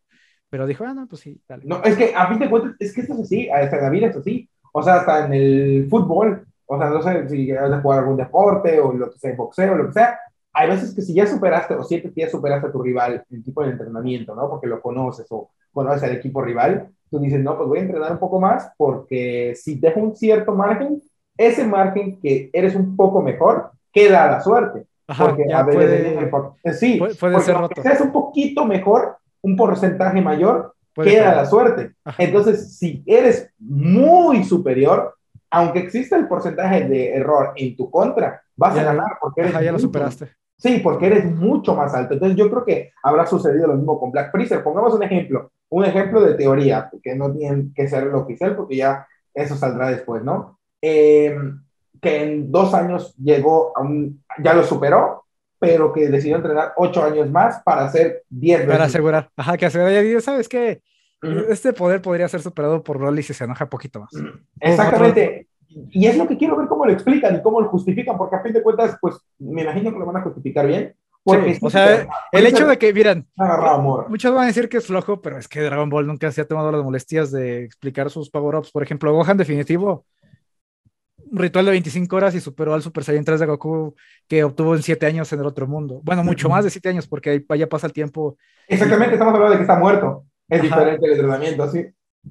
[0.50, 1.64] Pero dijo, ah, no, pues sí, dale.
[1.66, 4.08] No, es que a fin de cuentas, es que esto es así, hasta la vida
[4.08, 4.48] es así.
[4.72, 8.18] O sea, hasta en el fútbol, o sea, no sé si vas a jugar algún
[8.18, 10.20] deporte o lo que sea, boxeo o lo que sea.
[10.54, 13.62] Hay veces que si ya superaste o siete días superaste a tu rival en tipo
[13.62, 14.50] de entrenamiento, ¿no?
[14.50, 18.12] Porque lo conoces o conoces al equipo rival, tú dices, no, pues voy a entrenar
[18.14, 21.02] un poco más porque si dejo un cierto margen,
[21.38, 24.86] ese margen que eres un poco mejor, queda a la suerte.
[25.18, 26.32] porque a puede,
[26.74, 27.82] sí, puede, ser roto.
[27.82, 31.92] Si eres un poquito mejor, un porcentaje mayor, queda a la suerte.
[32.18, 35.16] Entonces, si eres muy superior,
[35.56, 39.72] aunque exista el porcentaje de error en tu contra, vas a ganar porque eres ya
[39.72, 40.28] lo superaste.
[40.58, 42.14] Sí, porque eres mucho más alto.
[42.14, 44.62] Entonces yo creo que habrá sucedido lo mismo con Black Freezer.
[44.62, 48.76] Pongamos un ejemplo, un ejemplo de teoría, que no tiene que ser lo oficial porque
[48.76, 50.60] ya eso saldrá después, ¿no?
[50.82, 51.62] Em,
[52.02, 55.24] que en dos años llegó a un, ya lo superó,
[55.58, 58.74] pero que decidió entrenar ocho años más para hacer diez veces.
[58.74, 60.82] Para asegurar, ajá, que asegurar, ¿sabes qué?
[61.50, 64.12] Este poder podría ser superado por Rolly si se enoja un poquito más.
[64.60, 65.48] Exactamente.
[65.90, 68.42] Y es lo que quiero ver cómo lo explican y cómo lo justifican, porque a
[68.42, 70.96] fin de cuentas, pues me imagino que lo van a justificar bien.
[71.24, 73.28] Porque o sea, el hecho de que, miren,
[74.08, 76.48] muchos van a decir que es flojo, pero es que Dragon Ball nunca se ha
[76.48, 78.72] tomado las molestias de explicar sus power-ups.
[78.72, 80.06] Por ejemplo, Gohan definitivo,
[81.32, 83.96] un ritual de 25 horas y superó al Super Saiyan 3 de Goku
[84.28, 86.00] que obtuvo en 7 años en el otro mundo.
[86.04, 88.38] Bueno, mucho más de 7 años porque allá pasa el tiempo.
[88.68, 90.26] Exactamente, estamos hablando de que está muerto.
[90.50, 91.86] Es diferente el entrenamiento, sí.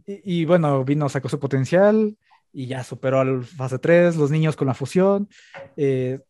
[0.07, 2.17] Y, bueno, vino, sacó su potencial
[2.53, 5.29] y ya superó al fase 3, los niños con la fusión.
[5.77, 6.21] Eh,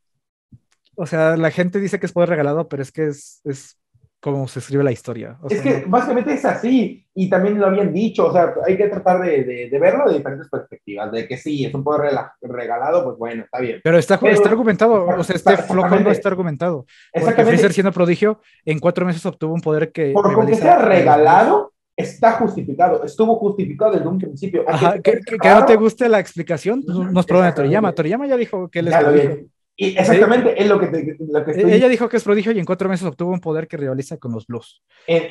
[0.97, 3.79] o sea, la gente dice que es poder regalado, pero es que es, es
[4.25, 5.37] como se escribe la historia.
[5.51, 9.21] es que básicamente es así, y también lo habían dicho, o sea, hay que tratar
[9.21, 12.11] de, de, verlo de diferentes perspectivas, de que sí, es un poder
[12.41, 13.83] regalado, pues bueno, está bien.
[13.85, 16.87] Pero está, está argumentado, o sea, este flojo no está argumentado.
[17.13, 20.13] Porque Freezer siendo prodigio, en cuatro meses obtuvo un poder que...
[20.13, 24.65] Por lo que sea regalado, está justificado, estuvo justificado desde un principio.
[24.67, 27.93] Ajá, que, no te guste la explicación, pues, nos prueba Toriyama.
[27.93, 29.47] Toriyama ya dijo que él es prodigio.
[29.77, 31.73] Y exactamente es lo que, te, lo que estoy...
[31.73, 34.33] Ella dijo que es prodigio y en cuatro meses obtuvo un poder que rivaliza con
[34.33, 34.83] los Blues.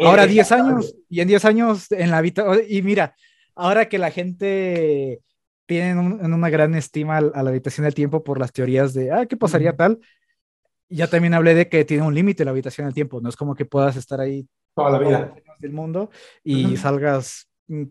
[0.02, 3.16] ahora, 10 años, y en 10 años en la vida, y mira,
[3.56, 5.22] ahora que la gente
[5.66, 9.26] tiene en una gran estima a la habitación del tiempo por las teorías de, ah,
[9.26, 10.00] ¿qué pasaría tal?
[10.90, 13.56] Ya también hablé de que tiene un límite la habitación del tiempo, no es como
[13.56, 14.46] que puedas estar ahí
[14.76, 16.10] toda la vida del mundo
[16.44, 17.84] y salgas mm,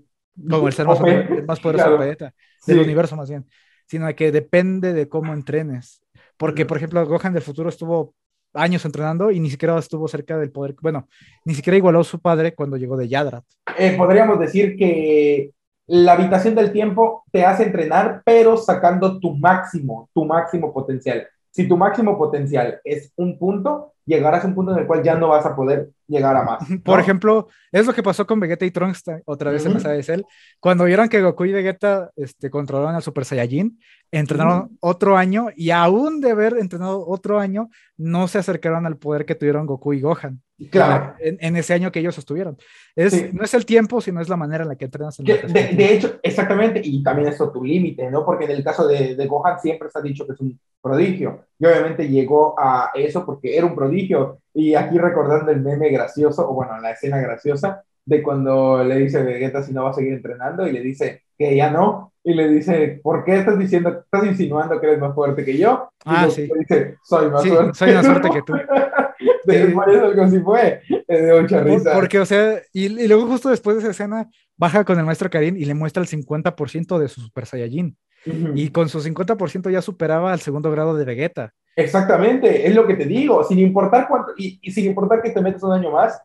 [0.48, 0.98] como el ser más,
[1.60, 1.98] poderoso
[2.66, 3.46] del universo más bien,
[3.86, 6.02] sino que depende de cómo entrenes.
[6.36, 8.14] Porque, por ejemplo, Gohan del futuro estuvo
[8.54, 11.08] años entrenando y ni siquiera estuvo cerca del poder, bueno,
[11.44, 13.44] ni siquiera igualó a su padre cuando llegó de Yadrat.
[13.78, 15.52] Eh, podríamos decir que
[15.86, 21.26] la habitación del tiempo te hace entrenar, pero sacando tu máximo, tu máximo potencial.
[21.50, 25.14] Si tu máximo potencial es un punto, llegarás a un punto en el cual ya
[25.14, 26.64] no vas a poder llegar a más.
[26.84, 30.02] Por ejemplo, es lo que pasó con Vegeta y Trunks otra vez en la de
[30.02, 30.22] Cell.
[30.60, 33.78] Cuando vieron que Goku y Vegeta este, controlaron al Super Saiyajin,
[34.10, 39.24] entrenaron otro año y aún de haber entrenado otro año, no se acercaron al poder
[39.24, 40.42] que tuvieron Goku y Gohan.
[40.70, 41.14] Claro.
[41.18, 42.56] En, ese año que ellos estuvieron.
[42.94, 45.16] Es, No es el tiempo, sino es la manera en la que entrenas.
[45.16, 48.24] de, hecho, exactamente, y también eso tu límite, ¿no?
[48.24, 51.46] Porque en el caso de, de Gohan siempre se ha dicho que es un prodigio.
[51.58, 53.91] Y obviamente llegó a eso porque era un prodigio.
[54.54, 59.22] Y aquí recordando el meme gracioso, o bueno, la escena graciosa, de cuando le dice
[59.22, 62.48] Vegeta si no va a seguir entrenando y le dice que ya no, y le
[62.48, 65.90] dice, ¿por qué estás diciendo, estás insinuando que eres más fuerte que yo?
[66.04, 66.48] Y ah, sí.
[66.58, 67.74] dice, soy más fuerte.
[67.74, 68.52] Soy más fuerte que tú.
[69.44, 71.92] de por eso algo así fue, de mucha risa.
[71.94, 75.30] Porque, o sea, y, y, luego justo después de esa escena, baja con el maestro
[75.30, 77.96] Karim y le muestra el 50% de su Super Saiyajin.
[78.24, 81.52] Y con su 50% ya superaba al segundo grado de Vegeta.
[81.74, 85.40] Exactamente, es lo que te digo, sin importar cuánto, y, y sin importar que te
[85.40, 86.20] metas un año más,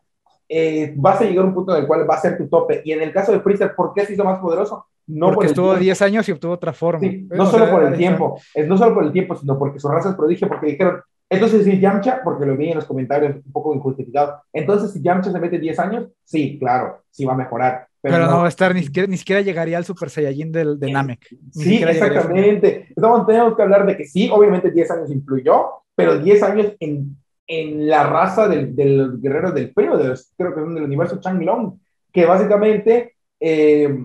[0.48, 2.80] eh, vas a llegar a un punto en el cual va a ser tu tope.
[2.84, 4.86] Y en el caso de Freezer, ¿por qué se hizo más poderoso?
[5.06, 7.06] No porque estuvo 10 años y obtuvo otra forma.
[7.30, 10.10] no solo por el tiempo, es, no solo por el tiempo, sino porque su raza
[10.10, 13.74] es prodigio, porque dijeron, entonces si Yamcha, porque lo vi en los comentarios un poco
[13.74, 17.87] injustificado, entonces si Yamcha se mete 10 años, sí, claro, sí va a mejorar.
[18.00, 20.92] Pero, no, va a estar, ni siquiera, ni siquiera llegaría al Super Saiyajin del, de
[20.92, 21.36] Namek.
[21.52, 22.86] sí, exactamente.
[22.94, 27.16] Entonces tenemos que hablar de que sí, obviamente 10 años influyó, pero 10 años en
[27.48, 31.80] en la raza del, del guerrero del frío, de creo que son del universo Changlong,
[32.12, 33.98] que básicamente eh,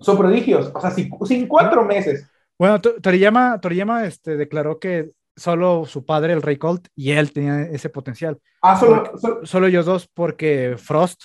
[0.00, 0.70] son prodigios.
[0.74, 2.28] O sea, si, sin cuatro meses.
[2.58, 7.62] Bueno, Toriyama, Toriyama este, declaró que solo su padre, el Rey Colt, y él tenía
[7.62, 8.38] ese potencial.
[8.60, 9.10] Ah, solo,
[9.42, 11.24] solo, ellos dos, porque Frost,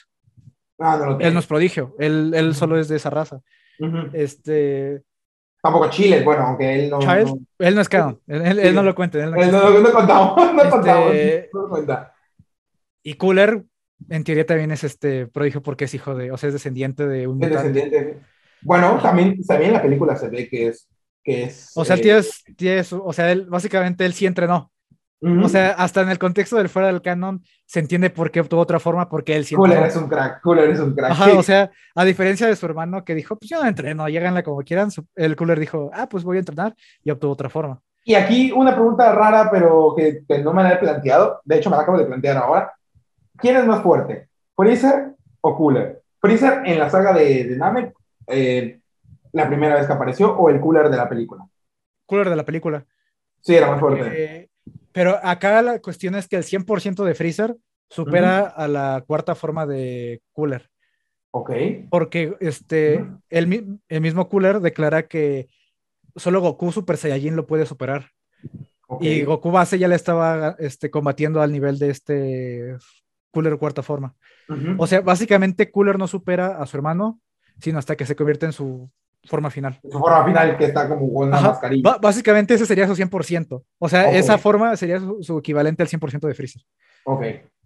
[0.82, 3.42] ah, no él no es prodigio, él, él solo es de esa raza.
[4.14, 5.02] Este,
[5.62, 7.00] Tampoco Chile, bueno, aunque él no.
[7.60, 9.24] él no es canon, él, no lo cuenta.
[9.24, 12.14] Él no, no, contamos, no contamos, este, no cuenta.
[13.04, 13.64] Y Cooler,
[14.10, 17.28] en teoría, también es este prodigio porque es hijo de, o sea, es descendiente de
[17.28, 17.44] un.
[17.44, 18.20] Es descendiente.
[18.64, 20.88] Bueno, también, también en la película se ve que es.
[21.24, 24.72] Que es o sea, el tío es, o sea, él, básicamente él sí entrenó.
[25.24, 28.62] O sea, hasta en el contexto del fuera del canon se entiende por qué obtuvo
[28.62, 29.70] otra forma, porque él siempre.
[29.70, 31.12] Cooler es un crack, Cooler es un crack.
[31.12, 34.42] Ajá, o sea, a diferencia de su hermano que dijo, pues yo no entreno, lléganla
[34.42, 37.80] como quieran, el Cooler dijo, ah, pues voy a entrenar y obtuvo otra forma.
[38.04, 41.76] Y aquí una pregunta rara, pero que, no me la he planteado, de hecho me
[41.76, 42.74] la acabo de plantear ahora.
[43.38, 46.02] ¿Quién es más fuerte, Freezer o Cooler?
[46.20, 47.94] ¿Freezer en la saga de, de Namek,
[48.26, 48.80] eh,
[49.34, 51.46] la primera vez que apareció, o el Cooler de la película?
[52.08, 52.84] Cooler de la película.
[53.40, 54.51] Sí, era más fuerte.
[54.94, 57.56] Pero acá la cuestión es que el 100% de Freezer
[57.90, 60.70] supera a la cuarta forma de Cooler.
[61.32, 61.52] Ok.
[61.90, 63.48] Porque este, el,
[64.02, 65.48] mismo Cooler declara que
[66.16, 68.10] solo Goku Super Saiyajin lo puede superar.
[69.00, 72.78] Y Goku base ya le estaba este, combatiendo al nivel de este
[73.32, 74.16] Cooler cuarta forma.
[74.78, 77.22] O sea, básicamente Cooler no supera a su hermano,
[77.60, 78.92] sino hasta que se convierte en su
[79.26, 79.80] forma final.
[79.84, 81.98] Su forma final que está como con una mascarilla.
[82.02, 83.64] básicamente ese sería su 100%.
[83.78, 86.62] O sea, esa forma sería su, equivalente al 100% de Freezer.
[87.06, 87.24] Ok.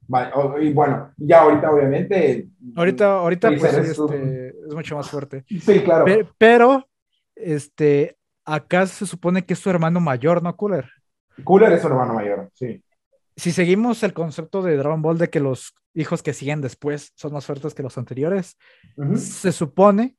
[0.07, 0.31] Vale.
[0.61, 2.47] y bueno, ya ahorita obviamente...
[2.75, 5.43] Ahorita, ahorita pues, este, es, mucho más fuerte.
[5.47, 6.05] Sí, claro.
[6.37, 6.87] Pero,
[7.35, 10.87] este, acá se supone que es su hermano mayor, ¿no, Cooler?
[11.43, 12.83] Cooler es su hermano mayor, sí.
[13.35, 17.33] Si seguimos el concepto de Dragon Ball de que los hijos que siguen después son
[17.33, 18.57] más fuertes que los anteriores,
[19.15, 20.15] se supone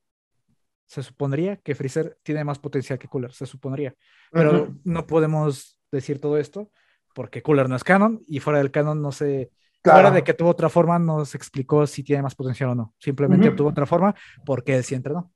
[0.87, 3.95] se supondría que Freezer tiene más potencial que Cooler, se supondría.
[4.31, 6.71] Pero no podemos decir todo esto
[7.15, 9.51] porque Cooler no es canon y fuera del canon no se...
[9.83, 12.95] Fuera de que tuvo otra forma, no se explicó si tiene más potencial o no.
[12.99, 14.13] Simplemente tuvo otra forma
[14.45, 15.31] porque él sí entrenó.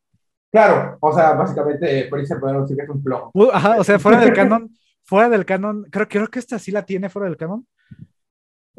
[0.50, 3.30] Claro, o sea, básicamente Freezer podemos decir que es un flojo.
[3.52, 4.68] Ajá, o sea, fuera del canon,
[5.04, 7.64] fuera del canon, creo, creo que esta sí la tiene fuera del canon.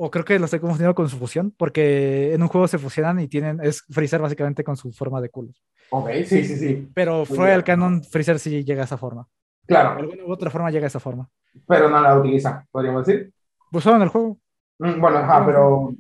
[0.03, 3.19] O creo que lo estoy confundiendo con su fusión, porque en un juego se fusionan
[3.19, 5.53] y tienen, es Freezer básicamente con su forma de culo.
[5.91, 6.89] Ok, sí, sí, sí.
[6.95, 9.27] Pero fuera del canon, Freezer sí llega a esa forma.
[9.67, 9.93] Claro.
[9.93, 11.29] De alguna u otra forma llega a esa forma.
[11.67, 13.31] Pero no la utiliza, podríamos decir.
[13.71, 14.39] Pues solo en el juego.
[14.79, 15.93] Mm, bueno, ajá, pero.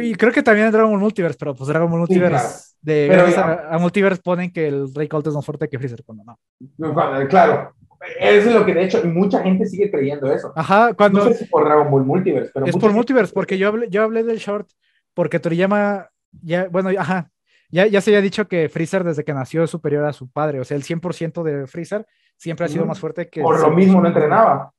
[0.00, 2.74] Y creo que también en Dragon Ball Multiverse, pero pues Dragon Ball Multiverse.
[2.80, 6.02] de Pero a, a, Multiverse ponen que el Rey Colt es más fuerte que Freezer,
[6.04, 7.28] cuando no.
[7.28, 7.74] Claro,
[8.18, 10.52] eso es lo que de hecho mucha gente sigue creyendo eso.
[10.56, 11.24] Ajá, cuando.
[11.24, 12.66] No sé si por Dragon Ball Multiverse, pero.
[12.66, 14.68] Es por Multiverse, porque yo hablé, yo hablé del short,
[15.14, 16.08] porque Toriyama,
[16.42, 17.30] ya, bueno, ajá,
[17.72, 20.60] ya, ya se había dicho que Freezer desde que nació es superior a su padre,
[20.60, 23.40] o sea, el 100% de Freezer siempre ha sido más fuerte que...
[23.40, 24.72] Por lo mismo no entrenaba.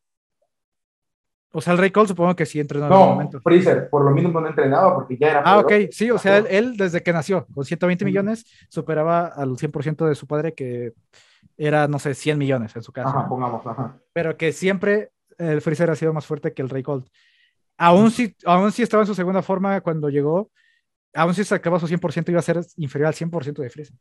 [1.51, 3.41] O sea, el Rey Cole supongo que sí entrenó no, en momento.
[3.41, 5.41] Freezer, por lo mismo no entrenaba porque ya era...
[5.43, 9.57] Ah, ok, sí, o sea, él, él, desde que nació, con 120 millones, superaba al
[9.57, 10.93] 100% de su padre que
[11.57, 13.09] era, no sé, 100 millones en su caso.
[13.09, 13.97] Ajá, pongamos, ajá.
[14.13, 17.07] Pero que siempre el Freezer ha sido más fuerte que el Rey Colt.
[17.77, 20.51] Aún si, aún si estaba en su segunda forma cuando llegó,
[21.13, 23.97] aún si sacaba su 100% iba a ser inferior al 100% de Freezer.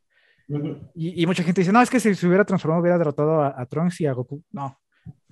[0.49, 0.91] Uh -huh.
[0.93, 3.55] y, y, mucha gente dice, no, es que si se hubiera transformado hubiera derrotado a,
[3.57, 4.43] a Trunks y a Goku.
[4.51, 4.77] No,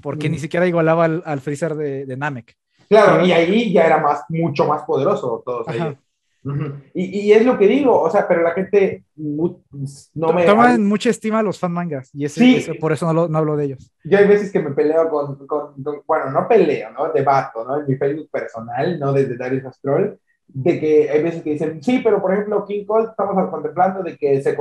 [0.02, 0.34] porque uh -huh.
[0.34, 2.56] ni siquiera igualaba al, al Freezer de, de, Namek.
[2.88, 5.96] Claro, y ahí ya era más, mucho más poderoso todos ellos.
[6.44, 6.82] Uh -huh.
[6.96, 10.46] y, y, es lo que digo, o sea, pero la gente no me...
[10.46, 12.56] Toman mucha estima a los fan mangas, y ese, sí.
[12.56, 13.92] ese, por eso no, lo, no, hablo de ellos.
[14.04, 17.12] Yo hay veces que me peleo con, con, con, bueno, no peleo, ¿no?
[17.12, 17.80] Debato, ¿no?
[17.80, 20.18] En mi Facebook personal, no desde Darius Astrol,
[20.48, 24.18] de que hay veces que dicen, sí, pero por ejemplo, King Cold, estamos contemplando de
[24.18, 24.58] que, se,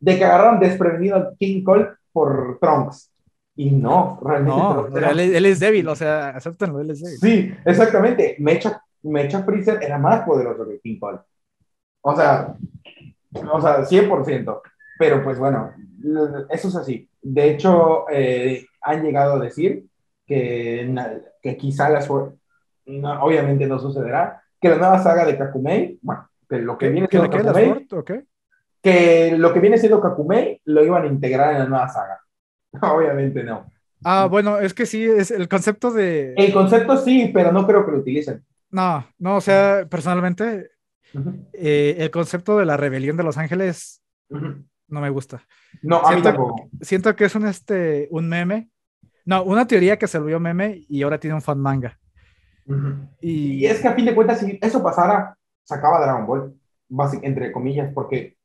[0.00, 3.10] de que agarraron desprevenido a King Cold por Trunks.
[3.54, 4.58] Y no, realmente.
[4.58, 7.18] No, no él, él, es débil, o sea, acéptenlo, él es débil.
[7.18, 8.36] Sí, exactamente.
[8.38, 11.20] Mecha, Mecha Freezer era más poderoso que King Cold.
[12.02, 12.54] O sea,
[13.34, 14.60] o sea, 100%.
[14.98, 15.72] Pero pues bueno,
[16.50, 17.08] eso es así.
[17.20, 19.84] De hecho, eh, han llegado a decir
[20.26, 20.94] que,
[21.40, 22.36] que quizá la suerte,
[22.86, 27.08] no, obviamente no sucederá, que la nueva saga de Kakumei, bueno, que lo que viene
[27.10, 28.20] siendo Kakumei, okay.
[28.80, 32.20] que lo que viene siendo Kakumei lo iban a integrar en la nueva saga.
[32.94, 33.66] Obviamente no.
[34.04, 36.34] Ah, bueno, es que sí, es el concepto de...
[36.36, 38.44] El concepto sí, pero no creo que lo utilicen.
[38.72, 40.70] No, no, o sea, personalmente,
[41.14, 41.46] uh -huh.
[41.52, 44.64] eh, el concepto de la rebelión de los ángeles uh -huh.
[44.88, 45.42] no me gusta.
[45.82, 46.70] No, a siento, mí tampoco.
[46.80, 48.70] Siento que es un, este, un meme.
[49.24, 51.98] No, una teoría que se volvió meme y ahora tiene un fan manga.
[52.66, 53.08] Uh -huh.
[53.20, 53.64] y...
[53.64, 53.66] y...
[53.66, 56.54] es que a fin de cuentas, si eso pasara, sacaba Dragon Ball,
[57.22, 58.36] entre comillas, porque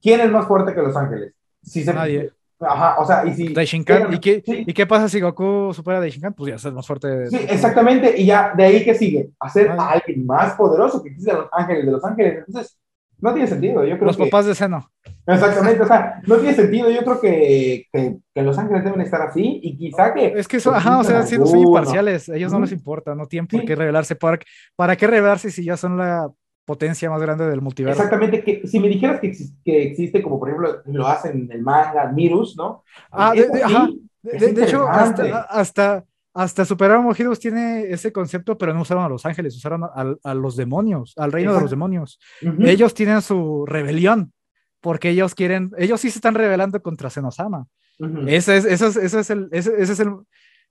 [0.00, 1.34] ¿quién es más fuerte que los ángeles?
[1.62, 1.92] Si se...
[1.92, 2.32] Nadie.
[2.60, 3.52] Ajá, o sea, y si.
[3.52, 4.64] Daishinkan, ¿y qué, sí.
[4.66, 6.32] ¿y qué pasa si Goku supera a Daishinkan?
[6.32, 7.08] Pues ya es más fuerte.
[7.08, 7.30] De...
[7.30, 11.32] Sí, exactamente, y ya de ahí que sigue, hacer a alguien más poderoso que existe
[11.32, 12.44] los ángeles de los ángeles.
[12.46, 12.78] Entonces,
[13.18, 13.84] no tiene sentido.
[13.84, 14.24] Yo creo los que...
[14.24, 14.90] papás de seno.
[15.26, 16.90] Exactamente, o sea, no tiene sentido.
[16.90, 20.28] Yo creo que, que, que, los ángeles deben estar así y quizá que.
[20.28, 23.46] Es que eso, ajá, o sea, siendo son imparciales, ellos no les importa, no tienen
[23.46, 23.66] por sí.
[23.66, 24.16] qué revelarse.
[24.16, 24.38] ¿Para,
[24.76, 26.28] ¿Para qué revelarse si ya son la
[26.66, 28.02] potencia más grande del multiverso.
[28.02, 31.52] Exactamente, que si me dijeras que, existe, que existe como por ejemplo lo hacen en
[31.52, 32.82] el manga Mirus, ¿no?
[33.10, 33.88] Ah, de, de, ajá.
[34.22, 36.04] de, de hecho, hasta, hasta,
[36.34, 40.34] hasta Super Heroes tiene ese concepto, pero no usaron a los ángeles, usaron a, a
[40.34, 41.60] los demonios, al reino Exacto.
[41.60, 42.18] de los demonios.
[42.42, 42.68] Uh -huh.
[42.68, 44.32] Ellos tienen su rebelión,
[44.80, 47.66] porque ellos quieren, ellos sí se están rebelando contra Senosama.
[48.00, 48.28] Uh -huh.
[48.28, 50.10] ese, es, ese, es, ese, es el, ese, ese es el,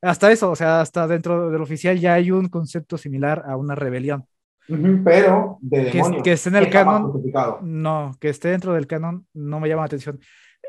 [0.01, 3.75] hasta eso, o sea, hasta dentro del oficial ya hay un concepto similar a una
[3.75, 4.25] rebelión.
[4.67, 6.23] Uh -huh, pero de que, demonios.
[6.23, 7.21] que esté en el canon.
[7.61, 10.19] No, que esté dentro del canon no me llama la atención.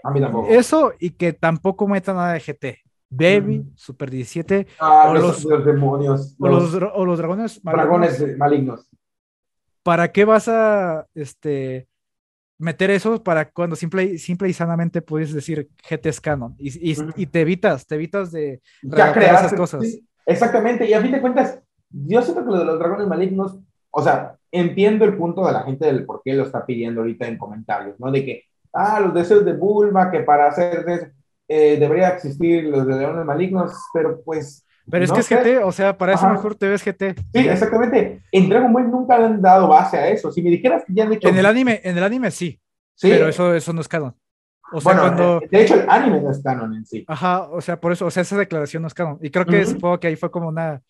[0.03, 0.49] A mí tampoco.
[0.49, 2.83] Eso y que tampoco meta nada de GT.
[3.09, 3.73] Baby, uh -huh.
[3.77, 4.67] Super 17.
[4.79, 6.37] Ah, o los, los, demonios.
[6.39, 7.87] O los, o los dragones malignos.
[7.87, 8.91] Dragones malignos.
[9.83, 11.89] ¿Para qué vas a este,
[12.59, 16.55] meter eso para cuando simple, simple y sanamente puedes decir GT es canon?
[16.59, 17.13] Y, y, uh -huh.
[17.17, 19.83] y te evitas, te evitas de ya crear esas cosas.
[19.83, 23.61] Sí, exactamente, y a fin de cuentas, yo siento que lo de los dragones malignos
[23.99, 27.27] o sea, entiendo el punto de la gente del por qué lo está pidiendo ahorita
[27.27, 28.13] en comentarios, ¿no?
[28.13, 28.43] De que,
[28.75, 31.07] ah, los deseos de Bulma, que para hacer eso
[31.49, 34.67] eh, debería existir los de leones malignos, pero pues...
[34.91, 35.37] Pero es no que es sé.
[35.37, 36.35] GT, o sea, para eso Ajá.
[36.35, 37.15] mejor te ves GT.
[37.33, 38.21] Sí, exactamente.
[38.31, 40.31] En Dragon Ball nunca le han dado base a eso.
[40.31, 41.29] Si me dijeras que ya han hecho...
[41.29, 42.61] En el anime, en el anime sí,
[42.95, 43.09] sí.
[43.09, 44.15] pero eso, eso no es canon.
[44.73, 45.41] O sea, bueno, cuando...
[45.51, 47.03] de hecho el anime no es canon en sí.
[47.09, 49.19] Ajá, o sea, por eso, o sea, esa declaración no es canon.
[49.23, 49.73] Y creo que uh -huh.
[49.73, 50.83] supongo que ahí fue como una,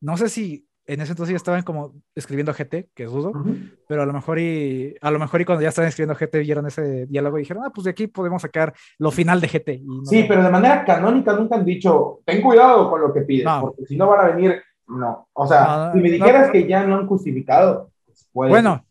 [0.00, 3.76] no sé si en ese entonces ya estaban como escribiendo GT, que dudo, uh -huh.
[3.88, 6.66] pero a lo mejor y a lo mejor y cuando ya estaban escribiendo GT vieron
[6.66, 9.80] ese diálogo y dijeron, ah, pues de aquí podemos sacar lo final de GT.
[9.82, 13.44] No sí, pero de manera canónica nunca han dicho, ten cuidado con lo que pides,
[13.44, 13.60] no.
[13.62, 15.28] porque si no van a venir, no.
[15.32, 17.90] O sea, no, si me dijeras que ya no han justificado,
[18.32, 18.84] pues Bueno,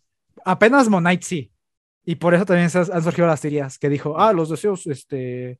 [0.46, 1.50] apenas Monite sí.
[2.06, 5.60] Y por eso también han surgido las teorías que dijo, ah, los deseos, este, eh,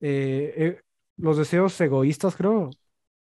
[0.00, 0.80] eh,
[1.16, 2.70] los deseos egoístas, creo,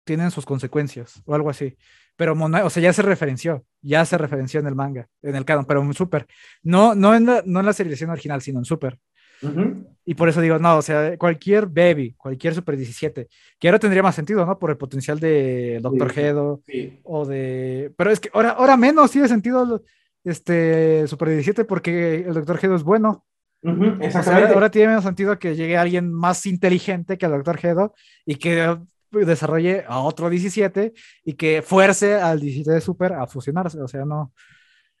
[0.03, 1.77] tienen sus consecuencias o algo así.
[2.17, 5.65] Pero, o sea, ya se referenció, ya se referenció en el manga, en el canon,
[5.65, 6.25] pero en Super.
[6.63, 8.99] No, no, en la, no en la serialización original, sino en Super.
[10.03, 13.27] Y por eso digo, no, o sea, cualquier baby, cualquier Super 17,
[13.59, 14.57] que ahora tendría más sentido, ¿no?
[14.57, 16.63] Por el potencial de Doctor Gedo
[17.03, 17.93] o de...
[17.95, 19.83] Pero es que ahora, ahora menos tiene sentido
[20.23, 23.25] este Super 17 porque el Doctor Gedo es bueno.
[23.63, 27.93] ahora tiene menos sentido que llegue alguien más inteligente que el Doctor Gedo
[28.25, 28.75] y que
[29.11, 30.93] desarrolle a otro 17
[31.23, 33.81] y que fuerce al 17 de Super a fusionarse.
[33.81, 34.33] O sea, no.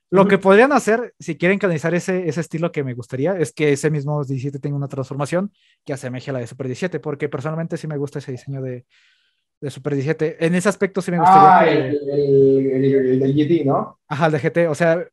[0.09, 3.73] Lo que podrían hacer, si quieren canalizar ese, ese estilo que me gustaría, es que
[3.73, 5.51] ese mismo 17 tenga una transformación
[5.85, 8.85] que asemeje a la de Super 17, porque personalmente sí me gusta ese diseño de,
[9.59, 10.45] de Super 17.
[10.45, 11.57] En ese aspecto sí me gustaría.
[11.57, 13.99] Ah, el, el, el, GT, ¿no?
[14.07, 14.69] Ajá, el de GT.
[14.69, 15.05] O sea,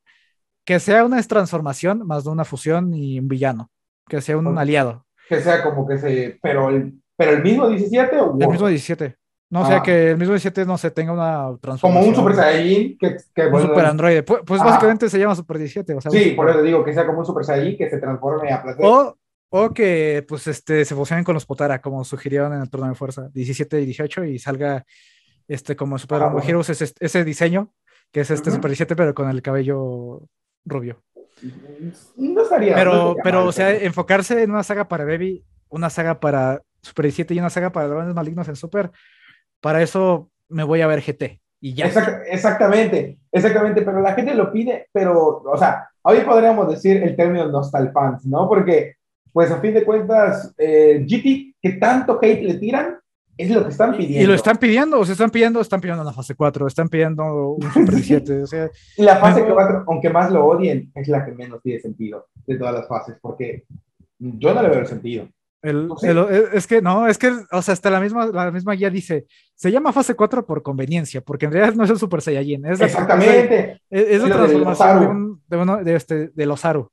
[0.64, 3.70] que sea una transformación más de una fusión y un villano.
[4.08, 5.06] Que sea un aliado.
[5.28, 6.38] Que sea como que se.
[6.40, 8.36] Pero el, pero el mismo 17 o.
[8.38, 9.16] El mismo 17.
[9.50, 9.82] No, o sea, ah.
[9.82, 11.92] que el mismo 17 no se tenga una transformación.
[11.92, 14.24] Como un Super Saiyajin que, que un Super Android.
[14.24, 15.94] Pues, pues básicamente se llama Super 17.
[15.94, 18.52] O sea, sí, por eso digo que sea como un Super Saiyajin que se transforme
[18.52, 18.84] a placer.
[18.84, 19.16] O,
[19.50, 22.96] o que pues este, se fusionen con los Potara, como sugirieron en el turno de
[22.96, 24.84] fuerza 17 y 18 y salga
[25.46, 27.72] este como Super ah, Heroes ese, ese, diseño,
[28.10, 30.22] que es este Super 17, pero con el cabello
[30.64, 31.00] rubio.
[32.16, 32.74] No estaría.
[32.74, 37.34] Pero, pero o sea, enfocarse en una saga para Baby, una saga para Super 17
[37.34, 38.90] y una saga para Dragones Malignos en Super
[39.60, 41.86] para eso me voy a ver GT y ya.
[41.86, 47.48] exactamente, exactamente, pero la gente lo pide, pero, o sea, hoy podríamos decir el término
[47.48, 48.46] nostalfans, ¿no?
[48.46, 48.96] Porque,
[49.32, 52.98] pues a fin de cuentas, eh, GT, que tanto hate le tiran,
[53.38, 54.22] es lo que están pidiendo.
[54.22, 57.52] Y lo están pidiendo, o sea, están pidiendo, están pidiendo la fase 4, están pidiendo
[57.52, 58.70] un Super 17, o sea.
[58.98, 62.58] Y la fase 4, aunque más lo odien, es la que menos tiene sentido de
[62.58, 63.64] todas las fases, porque
[64.18, 65.28] yo no le veo el sentido.
[65.64, 65.88] El,
[66.52, 69.72] es que no, es que, o sea, hasta la misma, la misma guía dice, se
[69.72, 72.66] llama fase 4 por conveniencia, porque en realidad no es el Super Saiyajin.
[72.66, 73.80] Es Exactamente.
[73.88, 76.90] Es, la transformación de, uno, de, este, del Osaru.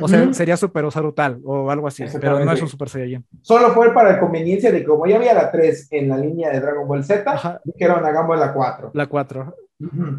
[0.00, 3.26] O sea, sería Super Osaru tal o algo así, pero no es un Super Saiyajin.
[3.40, 6.60] Solo fue para conveniencia de que como ya había la 3 en la línea de
[6.60, 8.92] Dragon Ball Z, dijeron hagamos la 4.
[8.94, 9.56] La 4.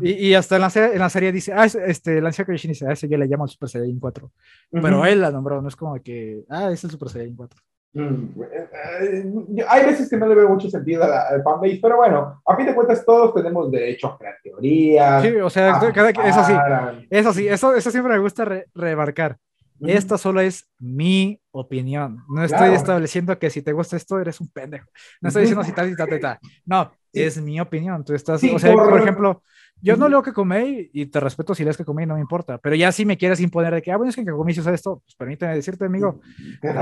[0.01, 2.85] y, y, hasta en la, serie, en la serie dice, ah, este, Lancia Kenshin dice,
[2.85, 4.31] ah, ese ya le llamo el Super Saiyajin 4.
[4.71, 7.61] Pero él la nombró, no es como que, ah, es el Super Saiyajin 4.
[7.95, 12.55] Mm, eh, hay veces que no le veo mucho sentido al fanbase, pero bueno, a
[12.55, 15.21] fin de cuentas todos tenemos derecho a crear teorías.
[15.21, 16.53] Sí, o sea, eso sí,
[17.09, 19.37] eso sí, eso, eso siempre me gusta remarcar.
[19.81, 22.23] Esta solo es mi opinión.
[22.29, 24.89] No estoy estableciendo que si te gusta esto eres un pendejo.
[25.21, 28.03] No estoy diciendo si tal y tal, tal, No, es mi opinión.
[28.03, 29.43] Tú estás, o sea, por ejemplo,
[29.83, 32.57] yo no leo que comí y te respeto si lees que no me importa.
[32.57, 35.01] Pero ya si me quieres imponer de que, ah, bueno, es que comí usa esto,
[35.03, 36.21] pues permíteme decirte, amigo,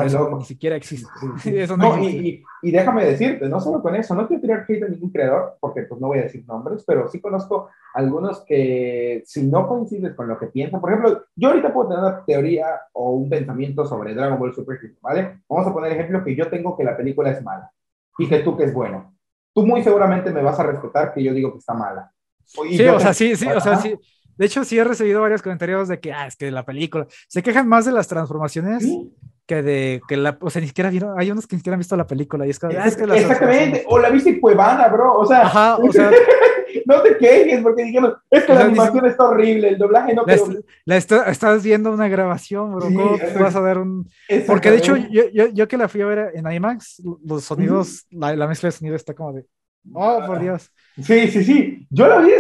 [0.05, 1.09] eso ni siquiera existe.
[1.63, 4.87] eso no, Y, y, déjame decirte, no solo con eso, no quiero tirar hate a
[4.87, 9.47] ningún creador, porque pues no voy a decir nombres, pero sí conozco algunos que si
[9.47, 13.13] no coincides con lo que piensan, por ejemplo, yo ahorita puedo tener una teoría o
[13.13, 15.41] un pensamiento sobre Dragon Ball Super ¿vale?
[15.49, 17.71] Vamos a poner ejemplo que yo tengo que la película es mala
[18.19, 19.15] y que tú que es bueno.
[19.55, 22.11] Tú muy seguramente me vas a respetar que yo digo que está mala
[22.45, 23.95] Sí, o sea, sí, sí, o sea, sí.
[24.37, 27.43] De hecho, sí he recibido varios comentarios de que, ah, es que la película, se
[27.43, 28.85] quejan más de las transformaciones
[29.45, 31.79] que de que la, o sea, ni siquiera vieron, hay unos que ni siquiera han
[31.79, 34.87] visto la película y es, como, ah, es que Exactamente, o la viste en Cuevana,
[34.87, 36.09] bro, o sea, Ajá, o sea
[36.85, 40.47] no te quejes porque dijeron, es que la animación está horrible, el doblaje no quedó...
[40.85, 44.09] La, estás viendo una grabación, bro, ¿cómo vas a ver un...?
[44.47, 48.05] Porque de hecho, yo, yo, yo, que la fui a ver en IMAX, los sonidos,
[48.09, 49.45] la, la mezcla de sonido está como de,
[49.93, 50.71] oh, por Dios.
[51.01, 51.87] Sí, sí, sí.
[51.89, 52.31] Yo la vi,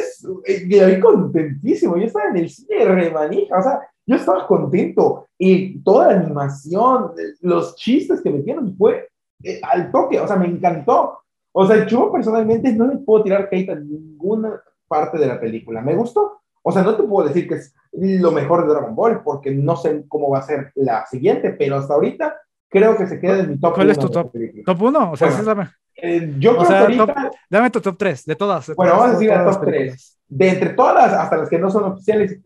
[0.45, 1.97] eh, la vi contentísimo.
[1.97, 3.59] Yo estaba en el cine remanija.
[3.59, 5.27] O sea, yo estaba contento.
[5.37, 7.11] Y toda la animación,
[7.41, 9.09] los chistes que metieron fue
[9.43, 10.19] eh, al toque.
[10.19, 11.19] O sea, me encantó.
[11.53, 15.81] O sea, yo personalmente no le puedo tirar hate a ninguna parte de la película.
[15.81, 16.41] ¿Me gustó?
[16.63, 19.75] O sea, no te puedo decir que es lo mejor de Dragon Ball porque no
[19.75, 22.39] sé cómo va a ser la siguiente, pero hasta ahorita
[22.69, 24.31] creo que se queda en mi top ¿Cuál es tu top?
[24.65, 25.11] ¿Top 1?
[25.11, 28.35] O sea, esa es la eh, yo creo que ahorita, dame tu top 3 de
[28.35, 28.75] todas.
[28.75, 30.17] bueno, vamos a decir el top 3.
[30.27, 32.39] De entre todas, hasta las que no son oficiales.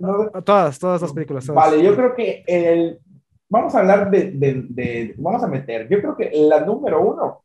[0.44, 1.48] Todas, todas las películas.
[1.48, 3.00] Vale, yo creo que el,
[3.48, 7.42] vamos a hablar de, de, de, vamos a meter, yo creo que la número uno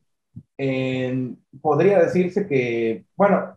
[1.60, 3.56] podría decirse que, bueno,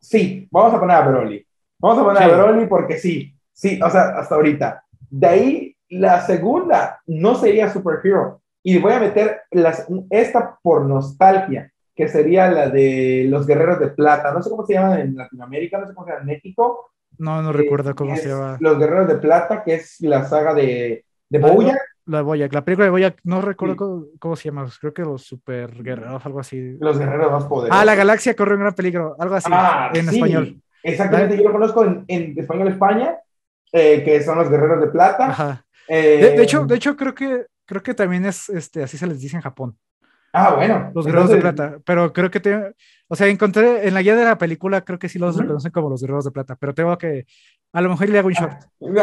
[0.00, 1.46] sí, vamos a poner a Broly.
[1.78, 4.84] Vamos a poner a Broly porque sí, sí, o sea, hasta ahorita.
[5.10, 8.40] De ahí, la segunda no sería Superhero.
[8.62, 13.88] Y voy a meter las, esta por nostalgia que sería la de los guerreros de
[13.88, 14.32] plata.
[14.32, 16.90] No sé cómo se llama en Latinoamérica, no sé cómo se llama en México.
[17.18, 18.56] No, no recuerdo cómo se llama.
[18.60, 21.78] Los guerreros de plata, que es la saga de, de Bouya.
[22.06, 25.82] La Boyac, la película de Boyac, no recuerdo cómo, se llama, creo que los super
[25.82, 26.76] guerreros, algo así.
[26.78, 27.80] Los guerreros más poderosos.
[27.80, 30.60] Ah, la galaxia corre un gran peligro, algo así, ah, en español.
[30.82, 33.16] Exactamente, yo lo conozco en, en español España,
[33.72, 35.28] eh, que son los guerreros de plata.
[35.30, 35.64] Ajá.
[35.88, 39.36] de, hecho, de hecho, creo que creo que también es este, así se les dice
[39.36, 39.78] en Japón.
[40.36, 40.90] Ah, bueno.
[40.92, 41.78] Los guerreros de plata.
[41.86, 42.74] Pero creo que te.
[43.06, 45.88] O sea, encontré en la guía de la película, creo que sí los reconocen como
[45.88, 47.24] los guerreros de plata, pero tengo que.
[47.72, 48.52] A lo mejor le hago un short.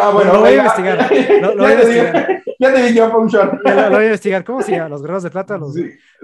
[0.02, 1.10] Ah, bueno, lo voy a investigar.
[1.42, 2.42] Lo, voy a investigar.
[2.60, 3.54] Ya te dije un short.
[3.64, 4.44] Lo, voy a investigar.
[4.44, 4.90] ¿Cómo se llama?
[4.90, 5.58] Los guerreros de plata.
[5.58, 5.74] Los...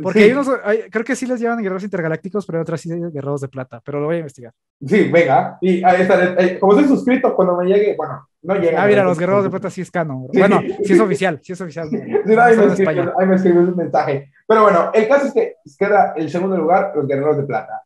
[0.04, 0.50] Porque hay unos.
[0.92, 3.82] creo que sí les llaman guerreros intergalácticos, pero otras sí guerreros de plata.
[3.86, 4.54] Pero lo voy a investigar.
[4.86, 5.58] Sí, venga.
[5.62, 6.36] Y ahí está.
[6.38, 8.84] Eh, como soy suscrito, cuando me llegue, bueno, no llega.
[8.84, 10.28] Ah, mira, los guerreros de plata sí es canon.
[10.34, 11.40] Bueno, sí es oficial.
[11.42, 11.90] Sí es oficial.
[11.90, 14.32] Sí, ahí, me escribió, un mensaje.
[14.48, 17.84] Pero bueno, el caso es que queda el segundo lugar los guerreros de plata.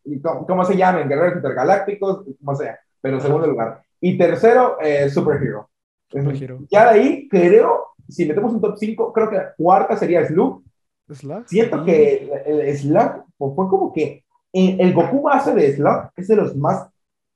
[0.47, 1.09] ¿Cómo, se llaman?
[1.09, 2.80] Guerreros intergalácticos, como sea.
[3.01, 3.82] Pero segundo lugar.
[3.99, 5.70] Y tercero, eh, Superhero.
[6.07, 6.59] Superhero.
[6.70, 10.64] Ya de ahí, creo, si metemos un top 5, creo que la cuarta sería Slug.
[11.09, 11.47] ¿Slug?
[11.47, 16.55] Siento que el, Slug fue como que el Goku base de Slug es de los
[16.55, 16.88] más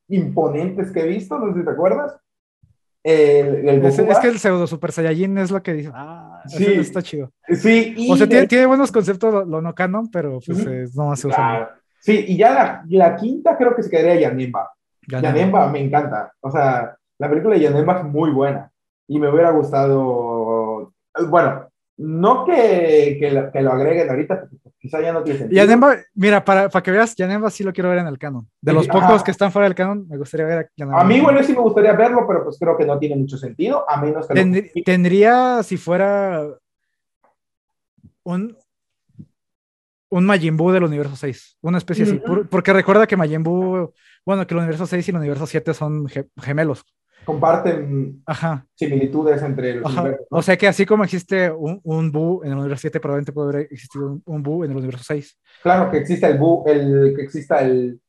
[0.08, 2.16] imponentes que he visto, no sé si te acuerdas.
[3.08, 5.92] El, es, que el pseudo Super Saiyajin es lo que dice.
[5.94, 7.32] Ah, sí, está chido.
[7.50, 11.70] Sí, o sea, tiene, buenos conceptos lo, no canon, pero pues no se usa.
[12.00, 14.72] Sí, y ya la, la, quinta creo que se quedaría Yanemba.
[15.08, 16.34] Yanemba me encanta.
[16.40, 18.72] O sea, la película de Yanemba es muy buena.
[19.08, 20.92] Y me hubiera gustado.
[21.28, 21.68] Bueno,
[21.98, 25.64] no que, que, lo, que lo agreguen ahorita, porque quizá ya no tiene sentido.
[25.64, 28.50] Yanemba, mira, para, para que veas, Yanemba sí lo quiero ver en el canon.
[28.62, 31.02] De los pocos que están fuera del canon, me gustaría ver a Yanemba.
[31.02, 33.90] A mí, bueno, sí me gustaría verlo, pero pues creo que no tiene mucho sentido,
[33.90, 34.84] a menos que...
[34.84, 36.46] Tendría, si fuera
[38.24, 38.58] un,
[40.10, 42.22] un Majin Buu del universo 6, una especie así.
[42.50, 43.94] porque recuerda que Majin Buu,
[44.26, 46.08] bueno, que el universo 6 y el universo 7 son
[46.42, 46.86] gemelos
[47.26, 48.24] comparten
[48.76, 50.28] similitudes entre los universos.
[50.30, 53.50] O sea que así como existe un, un Buu en el universo 7, probablemente puede
[53.50, 55.38] haber existido un, un Buu en el universo 6.
[55.64, 58.00] Claro, que exista el Buu, el, que exista el,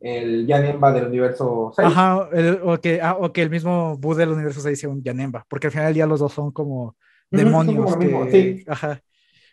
[0.00, 1.88] el Yanemba del universo 6.
[1.88, 2.28] Ajá,
[2.64, 5.68] o, que, ah, o que el mismo Buu del universo 6 sea un Yanemba, porque
[5.68, 6.96] al final del día los dos son como
[7.30, 7.96] demonios.
[8.30, 8.64] sí.
[8.66, 9.00] Ajá.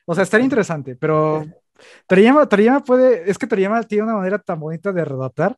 [0.06, 1.46] O sea, estaría interesante, pero
[2.08, 5.56] Toriyama, Toriyama puede, es que Toriyama tiene una manera tan bonita de redactar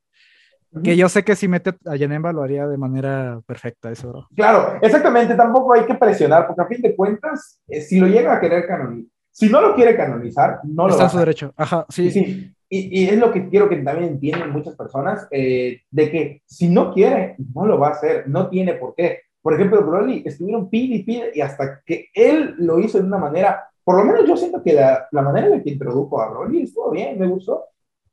[0.84, 4.28] que yo sé que si mete a Yanemba lo haría de manera perfecta, eso.
[4.36, 8.34] Claro, exactamente, tampoco hay que presionar, porque a fin de cuentas, eh, si lo llega
[8.34, 11.54] a querer canonizar, si no lo quiere canonizar, no Está lo Está en su derecho,
[11.58, 12.12] ajá, sí.
[12.12, 12.52] sí.
[12.70, 16.68] Y, y, es lo que quiero que también entiendan muchas personas, eh, de que si
[16.68, 19.22] no quiere, no lo va a hacer, no tiene por qué.
[19.42, 23.20] Por ejemplo, Broly estuvieron pide y pide, y hasta que él lo hizo de una
[23.20, 26.32] manera, por lo menos yo siento que la, la manera en la que introdujo a
[26.32, 27.66] Broly estuvo bien, me gustó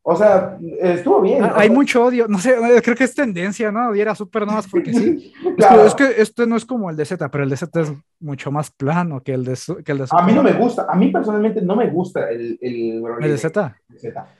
[0.04, 1.48] o sea, estuvo bien.
[1.54, 3.90] Hay mucho odio, no sé, creo que es tendencia, ¿no?
[3.90, 5.32] Odiar súper nomás porque sí.
[5.86, 8.50] Es, que, este no es como el de Z, pero el de Z es mucho
[8.50, 11.12] más plano que el de, que el de A mí no me gusta, a mí
[11.12, 13.76] personalmente no me gusta el, el, ¿El de Z.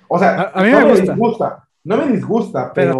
[0.08, 1.12] O sea, a, mí no me, gusta.
[1.12, 1.68] disgusta.
[1.84, 2.98] No me disgusta, pero,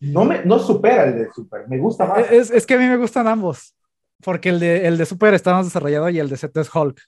[0.00, 2.30] no, me, no supera el de Super, me gusta más.
[2.30, 3.74] Es, es, que a mí me gustan ambos,
[4.22, 6.98] porque el de, el de Super está más desarrollado y el de Z es Hulk.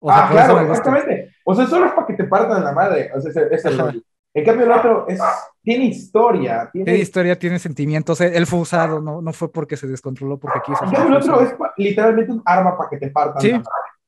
[0.00, 1.34] O sea, ah, claro, exactamente.
[1.44, 3.10] O sea, solo es para que te partan la madre.
[3.14, 4.04] O sea, ese, es el
[4.34, 5.20] en cambio, el otro es,
[5.62, 6.68] tiene historia.
[6.72, 6.96] Tiene...
[6.96, 8.20] historia, tiene sentimientos.
[8.20, 10.84] Él fue usado, no, no fue porque se descontroló, porque quiso.
[10.84, 13.40] En cambio, el otro es literalmente un arma para que te partan.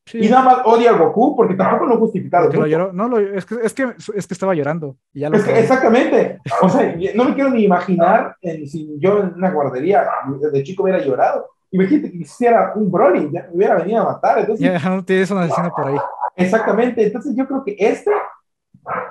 [0.04, 2.50] Sí, Y nada más odia a Goku porque tampoco lo justificado.
[2.52, 4.96] Lo No, lo, es, que, es, que, es que estaba llorando.
[5.12, 6.40] Y ya lo exactamente.
[6.62, 10.08] O sea, no me quiero ni imaginar si yo en una guardería
[10.52, 11.50] de chico hubiera llorado.
[11.70, 14.40] Imagínate que hiciera un Broly, ya me hubiera venido a matar.
[14.40, 15.96] Entonces, ya no tienes una asesino por ahí.
[16.36, 17.04] Exactamente.
[17.04, 18.10] Entonces, yo creo que este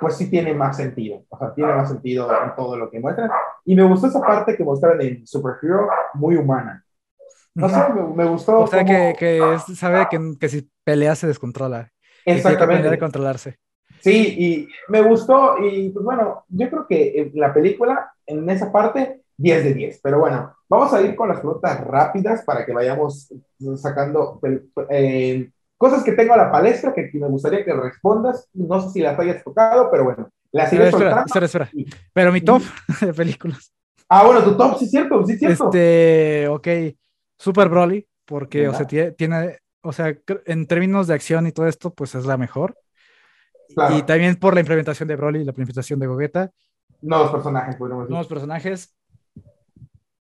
[0.00, 1.22] pues sí tiene más sentido.
[1.28, 3.30] O sea, tiene más sentido en todo lo que muestran.
[3.64, 6.84] Y me gustó esa parte que mostraron en Superhero, muy humana.
[7.54, 7.76] No sé,
[8.14, 8.60] me, gustó.
[8.60, 9.40] O sea, que, que,
[9.74, 11.90] sabe que, que, si pelea se descontrola.
[12.24, 12.90] Exactamente.
[12.90, 13.58] Que controlarse.
[14.00, 15.56] Sí, y me gustó.
[15.58, 20.00] Y pues bueno, yo creo que la película, en esa parte, 10 de 10.
[20.02, 23.32] Pero bueno, vamos a ir con las preguntas rápidas para que vayamos
[23.76, 24.40] sacando
[24.90, 28.48] eh, Cosas que tengo a la palestra que me gustaría que respondas.
[28.54, 30.30] No sé si las hayas tocado, pero bueno.
[30.52, 31.70] Las iré espera, espera, espera,
[32.12, 32.62] Pero mi top
[33.00, 33.72] de películas.
[34.08, 35.64] Ah, bueno, tu top, sí es cierto, sí es cierto.
[35.66, 36.68] Este, ok.
[37.38, 40.16] Super Broly, porque, o sea, tiene, o sea,
[40.46, 42.78] en términos de acción y todo esto, pues es la mejor.
[43.90, 46.50] Y también por la implementación de Broly y la implementación de Gogeta.
[47.02, 48.10] Nuevos personajes, podemos decir.
[48.10, 48.96] Nuevos personajes.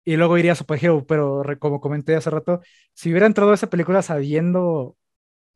[0.04, 2.62] Y luego iría a Super Hero, pero como comenté hace rato,
[2.94, 4.98] si hubiera entrado a esa película sabiendo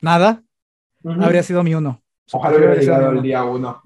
[0.01, 0.43] nada,
[1.03, 2.01] habría sido mi uno.
[2.31, 3.81] Ojalá hubiera llegado el día uno.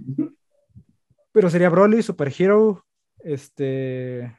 [1.32, 2.86] Pero sería Broly, Super Hero,
[3.20, 4.36] este...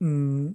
[0.00, 0.48] Mm,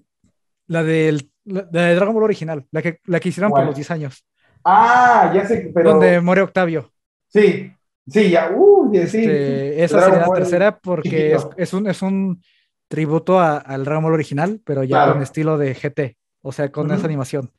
[0.67, 4.25] la, del, de Dragon Ball original, la que, la que hicieron por los 10 años.
[4.63, 5.91] Ah, ya sé, pero.
[5.91, 6.91] Donde muere Octavio.
[7.27, 7.71] Sí,
[8.07, 8.99] sí, ya, uh, sí.
[8.99, 12.41] Este, esa sería la tercera porque es, es, un, es un
[12.87, 17.05] tributo al Dragon Ball original, pero ya con estilo de GT, o sea, con esa
[17.05, 17.51] animación.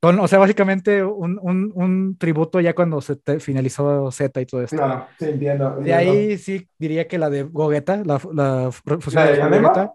[0.00, 4.62] Con, o sea, básicamente un, un, un, tributo ya cuando se finalizó Z y todo
[4.62, 4.76] esto.
[4.76, 5.76] Claro, sí, entiendo.
[5.76, 9.92] De ahí sí diría que la de Gogeta, la, la fusión de, Gogeta,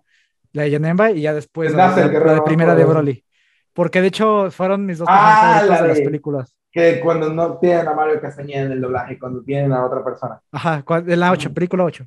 [0.53, 3.25] la de Yanemba y ya después la, de primera de Broly.
[3.73, 6.55] Porque de hecho fueron mis dos ah, favoritas de, las películas.
[6.71, 10.39] Que cuando no tienen a Mario Castañeda en el doblaje, cuando tienen a otra persona.
[10.51, 12.05] Ajá, en la 8, película 8.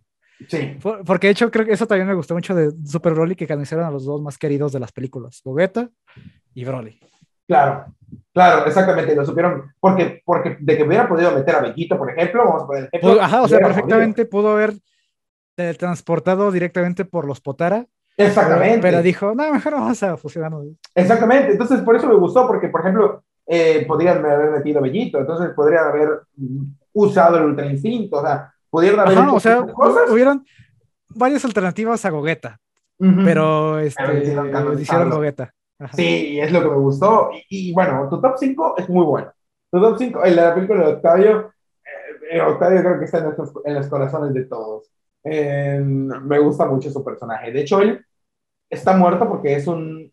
[0.48, 0.78] Sí.
[1.04, 3.84] Porque de hecho creo que eso también me gustó mucho de Super Broly, que canonizaron
[3.84, 5.90] a los dos más queridos de las películas, Gogeta
[6.54, 7.00] y Broly.
[7.48, 7.86] Claro,
[8.34, 12.44] claro, exactamente, lo supieron, porque, porque de que hubiera podido meter a Bellito, por ejemplo,
[12.44, 13.20] vamos a poner ejemplo.
[13.22, 14.74] Ajá, o sea, perfectamente pudo haber
[15.78, 17.86] transportado directamente por los Potara.
[18.18, 18.80] Exactamente.
[18.82, 20.66] Pero, dijo, no, mejor vamos a fusionarnos.
[20.94, 25.50] Exactamente, entonces por eso me gustó, porque por ejemplo, eh, podrían haber metido Bellito, entonces
[25.56, 26.20] podrían haber
[26.92, 29.64] usado el Ultra Instinto, o sea, pudieron haber o sea,
[30.10, 30.44] hubieran
[31.08, 32.60] varias alternativas a Gogeta,
[32.98, 34.02] pero, este,
[34.78, 35.54] hicieron Gogeta.
[35.94, 37.30] Sí, es lo que me gustó.
[37.48, 39.32] Y, bueno, tu top 5 es muy bueno.
[39.70, 41.52] Tu top 5, en la película de Octavio,
[41.84, 44.90] eh, eh, Octavio creo que está en, en, los corazones de todos.
[45.22, 47.52] Eh, me gusta mucho su personaje.
[47.52, 48.04] De hecho, él
[48.68, 50.12] está muerto porque es un.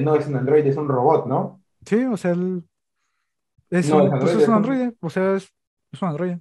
[0.00, 1.60] no es un androide, es un robot, ¿no?
[1.84, 2.62] Sí, o sea, él.
[3.70, 5.50] Es, un, pues es un androide, o sea, es,
[5.90, 6.40] es un androide.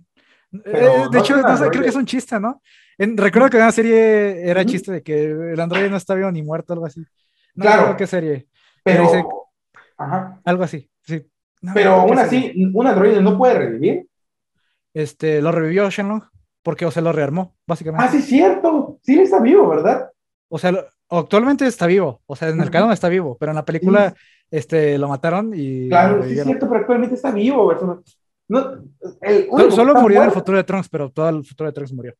[0.51, 2.61] de hecho, creo que es un chiste, ¿no?
[2.97, 6.43] recuerdo que en una serie era chiste de que el androide no está vivo ni
[6.43, 7.03] muerto, algo así
[7.55, 7.95] claro.
[7.97, 8.47] ¿Qué serie?
[8.83, 9.47] Pero.
[10.43, 11.23] Algo así, sí.
[11.75, 14.07] pero aún así, ¿un androide no puede revivir?
[14.93, 16.23] Este, lo revivió Shenlong
[16.63, 18.05] porque o se lo rearmó, básicamente.
[18.05, 18.99] Ah, sí, es cierto.
[19.03, 20.11] Sí, está vivo, ¿verdad?
[20.49, 20.73] O sea,
[21.09, 22.21] actualmente está vivo.
[22.25, 24.13] O sea, en el canon está vivo, pero en la película
[24.49, 25.89] este, lo mataron y.
[25.89, 27.73] Claro, sí, es cierto, pero actualmente está vivo.
[28.47, 32.13] No, solo, murió en el futuro de Trunks, pero todo el futuro de Trunks murió.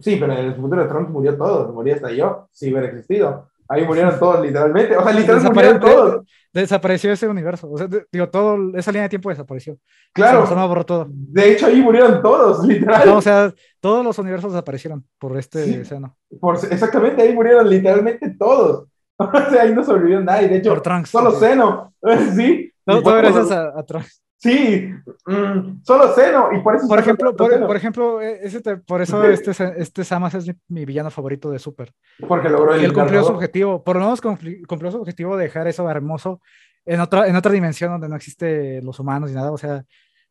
[0.00, 1.72] Sí, pero en el futuro de Trunks murió todo.
[1.72, 3.48] Murió hasta yo, si hubiera existido.
[3.68, 4.96] Ahí murieron todos, literalmente.
[4.96, 6.26] O sea, literalmente murieron todos.
[6.52, 7.70] Desapareció ese universo.
[7.70, 9.76] O sea, digo, todo, esa línea de tiempo desapareció.
[10.12, 10.46] Claro.
[10.46, 11.06] Se borró todo.
[11.10, 13.10] De hecho, ahí murieron todos, literalmente.
[13.10, 16.14] o sea, todos los universos desaparecieron por este escena.
[16.40, 18.86] Por, exactamente, ahí murieron literalmente todos.
[19.20, 20.46] O sea, ahí no sobrevivió nadie.
[20.46, 21.92] De hecho, solo Seno.
[22.36, 22.72] sí.
[22.86, 24.22] Todo, gracias a, a Trunks.
[24.40, 24.88] Sí,
[25.26, 26.86] mm, solo Seno, y por eso...
[26.86, 31.50] Por ejemplo, por, ejemplo e, ese por eso este, este Samas es mi, villano favorito
[31.50, 31.92] de Super.
[32.26, 32.84] Porque logró el...
[32.84, 36.40] él cumplió su objetivo, por lo menos cumplió su objetivo de dejar eso hermoso
[36.86, 39.84] en otra, en otra dimensión donde no existe los humanos y nada, o sea,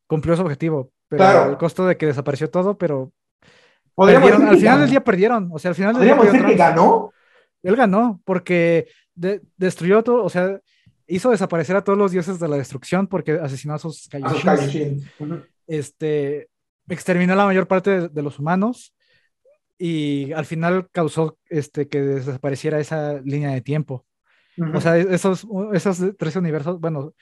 [0.07, 1.51] cumplió su objetivo, pero claro.
[1.51, 3.11] el costo de que desapareció todo, pero...
[3.97, 6.15] al final del día perdieron, o sea, al final del día...
[6.15, 7.11] ¿Podríamos decir que ganó?
[7.61, 10.61] Él ganó, porque destruyó todo, o sea
[11.07, 15.03] hizo desaparecer a todos los dioses de la destrucción porque asesinó a sus Kaioshin.
[15.65, 16.49] Este,
[16.87, 18.95] exterminó a la mayor parte de, los humanos
[19.77, 24.05] y al final causó este, que desapareciera esa línea de tiempo.
[24.73, 27.13] O sea, esos, esos 13 universos, bueno,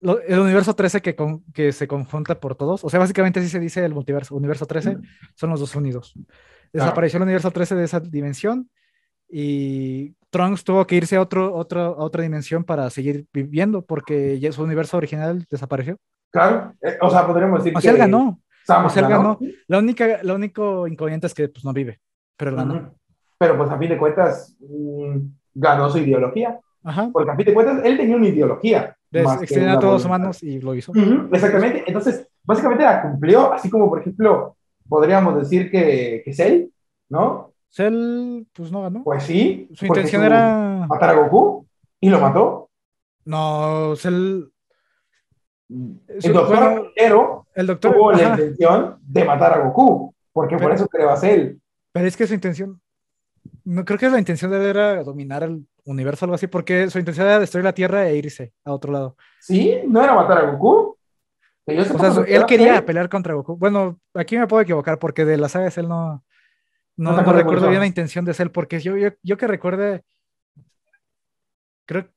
[0.00, 1.16] el universo 13 que,
[1.52, 4.98] que se conjunta por todos, o sea, básicamente así se dice el multiverso, universo 13
[5.34, 6.14] son los dos unidos.
[6.72, 8.70] Desapareció el universo 13 de esa dimensión
[9.28, 14.40] y Trunks tuvo que irse a, otro, otro, a otra dimensión para seguir viviendo porque
[14.40, 15.96] ya su universo original desapareció.
[16.30, 18.40] Claro, eh, o sea, podríamos decir o sea, él ganó.
[18.68, 19.38] o sea, él ganó.
[19.68, 22.00] La única, lo único inconveniente es que pues, no vive,
[22.36, 22.94] pero él ganó.
[23.38, 25.18] Pero pues a fin de cuentas mm,
[25.54, 26.58] ganó su ideología.
[26.82, 27.10] Ajá.
[27.12, 28.96] Porque a fin de cuentas él tenía una ideología.
[29.12, 30.92] Extender a todos los humanos y lo hizo.
[31.32, 31.84] exactamente.
[31.86, 34.56] Entonces, básicamente la cumplió, así como por ejemplo,
[34.88, 36.66] podríamos decir que, que Cell,
[37.08, 37.53] ¿no?
[37.74, 39.02] Cell, pues no ganó.
[39.02, 39.68] Pues sí.
[39.74, 40.86] Su intención era.
[40.88, 41.66] Matar a Goku
[41.98, 42.70] y lo mató.
[43.24, 44.44] No, Cell.
[45.68, 51.10] El doctor el doctor tuvo la intención de matar a Goku, porque por eso creó
[51.10, 51.56] a Cell.
[51.90, 52.80] Pero es que su intención.
[53.64, 56.88] No creo que la intención de él era dominar el universo o algo así, porque
[56.90, 59.16] su intención era destruir la Tierra e irse a otro lado.
[59.40, 59.80] ¿Sí?
[59.88, 60.96] ¿No era matar a Goku?
[61.66, 63.56] O sea, él quería pelear contra Goku.
[63.56, 66.22] Bueno, aquí me puedo equivocar, porque de la saga de Cell no
[66.96, 70.04] no, no, recuerdo bien la intención de ser, porque yo, yo, yo que recuerde,
[71.86, 72.08] creo,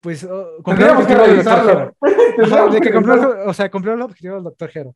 [0.00, 2.70] pues, oh, cumplió el objetivo del Doctor Hero.
[2.70, 4.94] de que cumplió, o sea, cumplió el objetivo del Doctor Hero.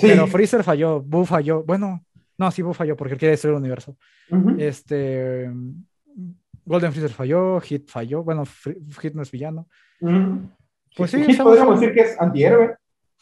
[0.00, 2.04] Pero Freezer falló, Boo falló, bueno,
[2.38, 3.96] no, sí, Boo falló porque él quiere destruir el universo.
[4.58, 5.50] Este,
[6.64, 8.44] Golden Freezer falló, Hit falló, bueno,
[9.00, 9.68] Hit no es villano.
[10.96, 12.76] Pues sí, Hit podríamos decir que es antihéroe.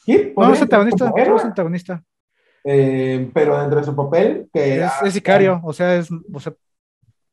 [0.06, 2.04] Hit, no, es antagonista, es antagonista.
[2.64, 6.10] Eh, pero dentro de su papel, que es, sicario, o sea, es,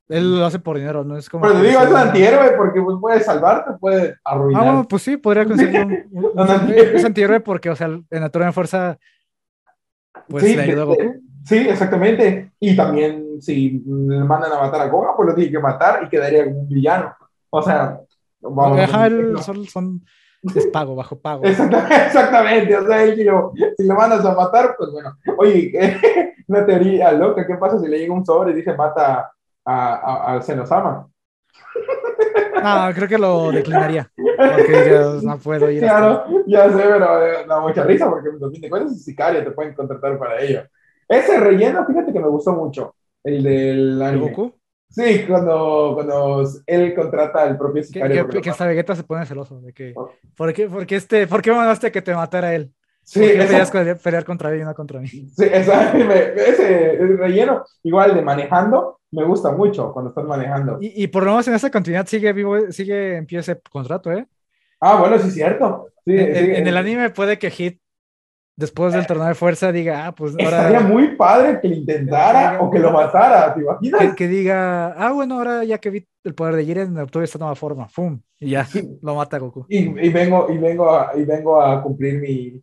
[0.07, 1.43] Él lo hace por dinero, no es como.
[1.43, 4.63] Pero te digo, es un antihéroe porque pues, puede salvarte, puede arruinar.
[4.65, 6.33] Ah, pues sí, podría conseguir un,
[6.75, 8.97] es antihéroe porque, o sea, en la de fuerza,
[10.29, 11.21] pues sí, le ayuda a Goku.
[11.43, 12.51] Sí, exactamente.
[12.59, 16.09] Y también, si le mandan a matar a Goku, pues lo tiene que matar y
[16.09, 17.13] quedaría como un villano.
[17.49, 17.99] O sea,
[18.41, 18.79] vamos.
[18.79, 19.09] Ajá,
[19.41, 20.05] son, son,
[20.55, 21.43] es pago, bajo pago.
[21.45, 25.17] Exactamente, o sea, él, si lo mandas a matar, pues bueno.
[25.37, 25.71] Oye,
[26.47, 29.31] una teoría loca, ¿qué pasa si le llega un sobre y dice mata
[29.67, 31.07] a, a, Senosama.
[32.63, 34.09] No, creo que lo declinaría.
[34.15, 35.81] Porque ya no puedo ir.
[35.81, 39.43] Claro, ya sé, pero eh, da mucha risa porque a fin de cuentas es sicario,
[39.43, 40.63] te pueden contratar para ello.
[41.07, 42.95] Ese relleno, fíjate que me gustó mucho.
[43.23, 44.56] El del ¿El Goku?
[44.89, 48.27] Sí, cuando, cuando él contrata al propio sicario.
[48.27, 49.93] Que, que, hasta Vegeta se pone celoso de que.
[49.95, 50.11] Oh.
[50.35, 52.71] ¿Por qué, por qué, este, ¿Por qué mandaste que te matara él?
[53.03, 55.07] Sí, querías pelear contra él y no contra mí.
[55.07, 60.77] Sí, esa, ese relleno, igual de manejando, me gusta mucho cuando estás manejando.
[60.81, 64.11] Y, y por lo menos en esa continuidad sigue vivo, sigue en pie ese contrato,
[64.11, 64.27] ¿eh?
[64.79, 65.87] Ah, bueno, sí es cierto.
[66.05, 67.79] en, el anime puede que Hit,
[68.57, 70.67] después del torneo de fuerza, diga, ah, pues ahora...
[70.67, 74.15] Estaría muy padre que lo intentara o que lo matara, ¿te imaginas?
[74.15, 77.55] Que, diga, ah, bueno, ahora ya que vi el poder de Jiren, obtuve esta nueva
[77.55, 78.19] forma, ¡fum!
[78.39, 78.67] Y ya,
[79.01, 79.65] lo mata Goku.
[79.69, 82.61] Y, y, vengo, y, vengo a, y vengo a cumplir mi,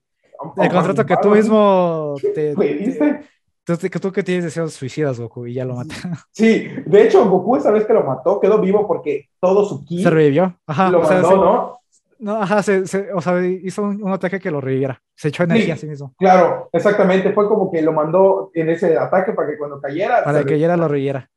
[0.57, 2.55] el contrato que tú mismo te,
[3.65, 5.95] te, tú, que tienes deseos suicidas, Goku, y ya lo mata.
[6.33, 10.03] Sí, de hecho, Goku esa vez que lo mató quedó vivo porque todo su ki
[10.03, 10.59] se revivió.
[10.67, 11.81] Ajá, lo mandó, ¿no?
[12.25, 12.83] No, ajá, se,
[13.13, 14.99] o sea, hizo un, ataque que lo reviviera.
[15.15, 16.15] Se echó energía a sí mismo.
[16.19, 17.35] Claro, exactamente.
[17.35, 20.25] Fue como que lo mandó en ese ataque para que cuando cayera.
[20.25, 21.29] Para que cayera lo reviviera.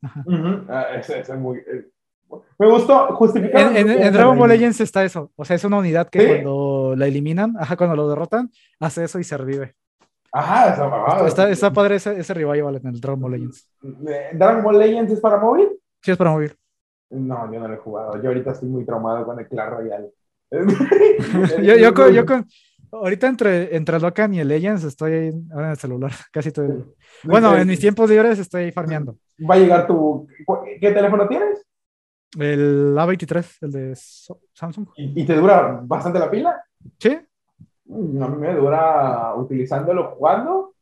[0.70, 1.90] Ah, ese, es muy, eh,
[2.58, 3.76] me gustó justificar.
[3.76, 5.30] En, Dragon Ball Legends está eso.
[5.36, 8.50] O sea, es una unidad que cuando la eliminan, ajá, cuando lo derrotan,
[8.80, 9.76] hace eso y se revive.
[10.32, 13.70] Ajá, está, está, está, padre ese, ese revival en el Dragon Ball Legends.
[13.82, 15.68] ¿Dragon Ball Legends es para móvil?
[16.02, 16.56] Sí, es para móvil.
[17.10, 18.22] No, yo no lo he jugado.
[18.22, 20.12] Yo ahorita estoy muy traumado con el Clash Royale.
[21.62, 22.48] yo, yo, con, yo con,
[22.92, 26.96] ahorita entre, entre Locan y el Legends estoy ahí, ahora en el celular, casi todo.
[27.24, 29.18] Bueno, en mis tiempos libres estoy farmeando.
[29.50, 30.28] Va a llegar tu.
[30.80, 31.66] ¿Qué teléfono tienes?
[32.38, 33.96] El A23, el de
[34.54, 34.88] Samsung.
[34.98, 36.62] ¿Y, te dura bastante la pila?
[37.00, 37.18] Sí.
[37.86, 40.74] Mm, a mí me dura utilizándolo jugando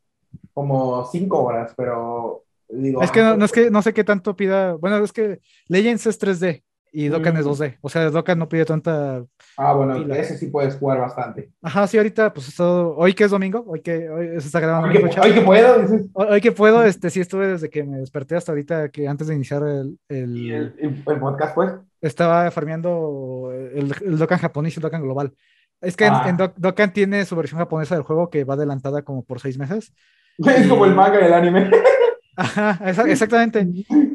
[0.54, 3.02] como 5 horas, pero digo.
[3.02, 4.74] Es que no, no, es que no sé qué tanto pida.
[4.74, 6.64] Bueno, es que Legends es 3D
[6.96, 7.78] y Dokkan es 2D.
[7.82, 9.26] O sea, Dokkan no pide tanta.
[9.58, 11.52] Ah, bueno, ese sí puedes jugar bastante.
[11.62, 12.96] Ajá, sí, ahorita, pues todo.
[12.96, 14.88] Hoy que es domingo, hoy que hoy se está grabando.
[14.88, 16.08] Hoy que, hoy que puedo, dices.
[16.14, 19.36] Hoy, que puedo, este sí estuve desde que me desperté hasta ahorita, que antes de
[19.36, 20.00] iniciar el.
[20.08, 21.74] El, el, podcast, pues.
[22.00, 25.34] Estaba farmeando el, el Dokkan japonés y el Dokkan global.
[25.82, 26.54] Es que en, ah.
[26.56, 29.94] Dokkan tiene su versión japonesa del juego que va adelantada como por seis meses.
[30.38, 31.70] Es como el manga y el anime.
[32.36, 33.68] Ajá, exactamente.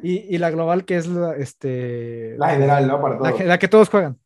[0.02, 3.00] Y, y, la global que es la, este, la general, ¿no?
[3.00, 3.44] Para todos.
[3.44, 4.18] La, que todos juegan.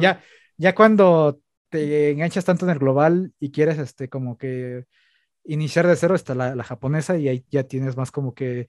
[0.00, 0.20] ya,
[0.56, 4.86] ya cuando te enganchas tanto en el global y quieres este como que
[5.44, 8.66] iniciar de cero está la, la japonesa y ahí ya tienes más como que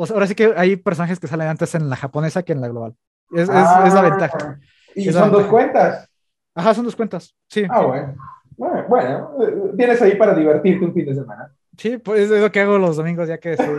[0.00, 2.60] o sea, ahora sí que hay personajes que salen antes en la japonesa que en
[2.60, 2.94] la global.
[3.32, 4.60] Es, es, la ah, ventaja.
[4.94, 6.08] Y son dos cuentas.
[6.54, 7.34] Ajá, son dos cuentas.
[7.48, 7.64] Sí.
[7.68, 8.14] Ah, bueno.
[8.56, 11.52] Bueno, bueno, eh, tienes ahí para divertirte un fin de semana.
[11.78, 13.78] Sí, pues es lo que hago los domingos, ya que estoy.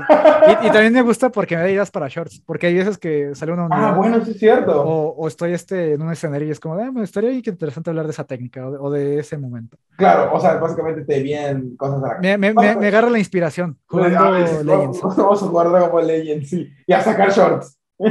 [0.63, 3.51] Y, también me gusta porque me da ideas para shorts, porque hay veces que sale
[3.51, 3.67] unidad.
[3.71, 4.81] Ah, bueno, sí es cierto.
[4.81, 8.11] O, estoy este, en un escenario y es como, eh, me estaría interesante hablar de
[8.11, 9.77] esa técnica o de, ese momento.
[9.97, 13.77] Claro, o sea, básicamente te vienen cosas a la Me, me, me, agarra la inspiración
[13.85, 14.31] jugando
[14.63, 15.01] Legends.
[15.01, 17.77] Vamos a jugar Dragon Ball Legends, sí, y a sacar shorts.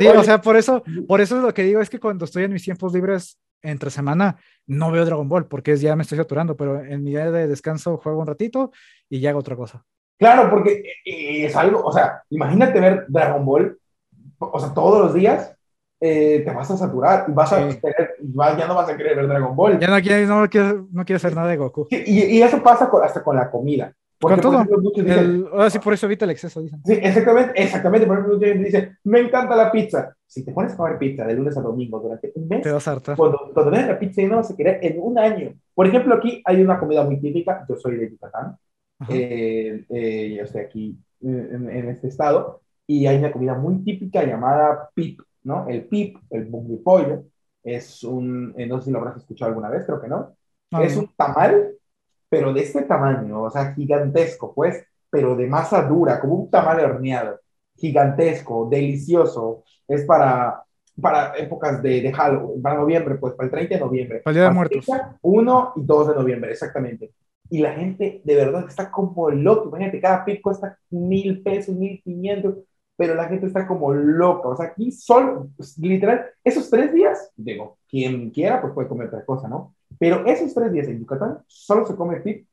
[0.00, 2.44] Sí, o sea, por eso, por eso es lo que digo, es que cuando estoy
[2.44, 4.36] en mis tiempos libres entre semana,
[4.66, 7.98] no veo Dragon Ball, porque ya me estoy saturando, pero en mi día de descanso
[7.98, 8.72] juego un ratito
[9.08, 9.84] y ya hago otra cosa.
[10.18, 13.78] Claro, porque eh, es algo, o sea, imagínate ver Dragon Ball,
[14.38, 15.54] o sea, todos los días,
[16.00, 19.28] eh, te vas a saturar y vas a querer, ya no vas a querer ver
[19.28, 19.78] Dragon Ball.
[19.80, 21.88] Ya no quieres no quiere, no quiere hacer nada de Goku.
[21.90, 23.92] y, y, eso pasa hasta con la comida.
[24.18, 25.48] Porque, con todo.
[25.52, 26.80] ahora sí, por eso evita el exceso, dicen.
[26.84, 28.06] Sí, exactamente, exactamente.
[28.06, 30.14] Por ejemplo, mucha gente dice, me encanta la pizza.
[30.28, 32.86] Si te pones a comer pizza de lunes a domingo durante un mes, te vas
[32.86, 33.16] a hartar.
[33.16, 35.54] Cuando, cuando ves la pizza y no vas a querer en un año.
[35.74, 37.64] Por ejemplo, aquí hay una comida muy típica.
[37.68, 38.56] Yo soy de Yucatán.
[39.08, 42.60] Eh, eh, yo estoy aquí en, en, este estado.
[42.86, 45.66] Y hay una comida muy típica llamada pip, ¿no?
[45.68, 46.48] El pip, el
[46.84, 47.24] pollo,
[47.62, 50.36] es un, eh, no sé si lo habrás escuchado alguna vez, creo que no.
[50.80, 51.74] es un tamal
[52.28, 56.80] pero de este tamaño, o sea, gigantesco, pues, pero de masa dura, como un tamal
[56.80, 57.40] horneado,
[57.76, 60.62] gigantesco, delicioso, es para,
[61.00, 64.20] para épocas de, de Halloween, para noviembre, pues, para el 30 de noviembre.
[64.20, 64.86] Para el Día de Muertos.
[65.22, 67.12] 1 y 2 de noviembre, exactamente.
[67.50, 72.00] Y la gente de verdad está como loco, imagínate, cada pico cuesta mil pesos, mil
[72.02, 72.56] quinientos,
[72.96, 74.48] pero la gente está como loca.
[74.48, 79.06] O sea, aquí solo, pues, literal, esos tres días, digo, quien quiera, pues puede comer
[79.06, 79.74] otra cosa, ¿no?
[79.98, 82.46] Pero esos tres días en Yucatán solo se come pip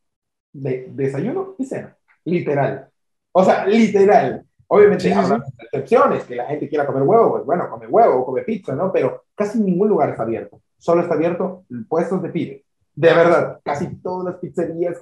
[0.54, 2.90] de desayuno y cena, literal.
[3.34, 4.46] O sea, literal.
[4.68, 8.42] Obviamente hay excepciones, que la gente quiera comer huevo, pues bueno, come huevo o come
[8.42, 8.92] pizza, ¿no?
[8.92, 10.60] Pero casi ningún lugar está abierto.
[10.78, 12.64] Solo está abierto puestos de pib.
[12.96, 15.02] De verdad, casi todas las pizzerías,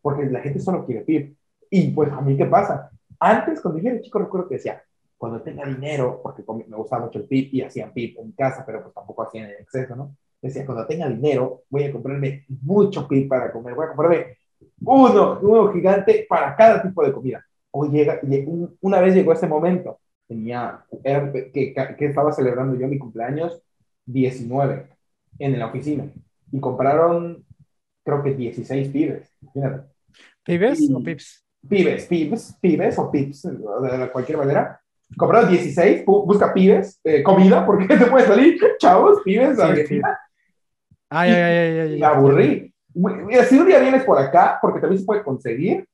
[0.00, 1.36] porque la gente solo quiere pib.
[1.70, 2.90] Y pues a mí, ¿qué pasa?
[3.20, 4.82] Antes, cuando yo era chico, recuerdo que decía,
[5.16, 8.82] cuando tenga dinero, porque me gustaba mucho el PIB y hacían PIB en casa, pero
[8.82, 10.16] pues tampoco hacían en exceso, ¿no?
[10.42, 14.38] Decía, cuando tenga dinero, voy a comprarme mucho PIB para comer, voy a comprarme
[14.84, 17.44] uno, uno gigante para cada tipo de comida.
[17.76, 18.20] Hoy llega,
[18.80, 19.98] una vez llegó ese momento,
[20.28, 23.60] tenía, que, que estaba celebrando yo mi cumpleaños
[24.06, 24.86] 19
[25.40, 26.08] en la oficina
[26.52, 27.44] y compraron,
[28.04, 29.36] creo que 16 pibes.
[30.44, 31.44] ¿Pibes o pips?
[31.68, 34.80] pibes, pibes, pibes o pips, de cualquier manera.
[35.16, 40.00] Compraron 16, busca pibes, eh, comida, porque te puede salir, chavos, pibes, sí,
[41.10, 42.74] Ay, ay, ay, ay, Me aburrí.
[43.48, 45.86] Si un día vienes por acá, porque también se puede conseguir,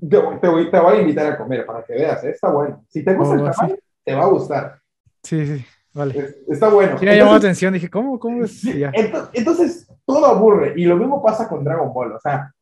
[0.00, 2.30] te, te, voy, te voy a invitar a comer para que veas, ¿eh?
[2.30, 2.84] está bueno.
[2.88, 4.80] Si te gusta el oh, tamaño, te va a gustar.
[5.22, 6.34] Sí, sí, vale.
[6.48, 6.98] está bueno.
[6.98, 8.64] Sí, me llamó la atención, dije, ¿cómo, cómo es?
[8.64, 12.52] Entonces, entonces, todo aburre, y lo mismo pasa con Dragon Ball, o sea,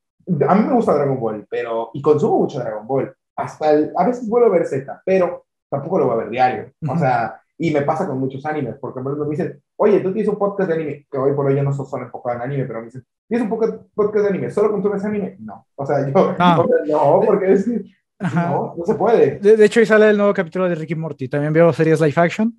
[0.49, 3.15] a mí me gusta Dragon Ball, pero, y consumo mucho Dragon Ball.
[3.37, 6.73] Hasta a veces vuelvo a ver Z, pero tampoco lo voy a ver diario.
[6.89, 10.39] O sea, y me pasa con muchos animes, porque me dicen, oye, tú tienes un
[10.39, 12.79] podcast de anime, que hoy por hoy yo no soy solo enfocado en anime, pero
[12.79, 13.51] me dicen, ¿tienes un
[13.95, 14.51] podcast de anime?
[14.51, 15.37] ¿Solo consumes anime?
[15.41, 15.67] No.
[15.75, 16.65] O sea, yo, ah.
[16.89, 19.39] no, porque es, no, no se puede.
[19.41, 21.29] De, hecho, ahí sale el nuevo capítulo de Ricky Morty.
[21.29, 22.57] También veo series live action.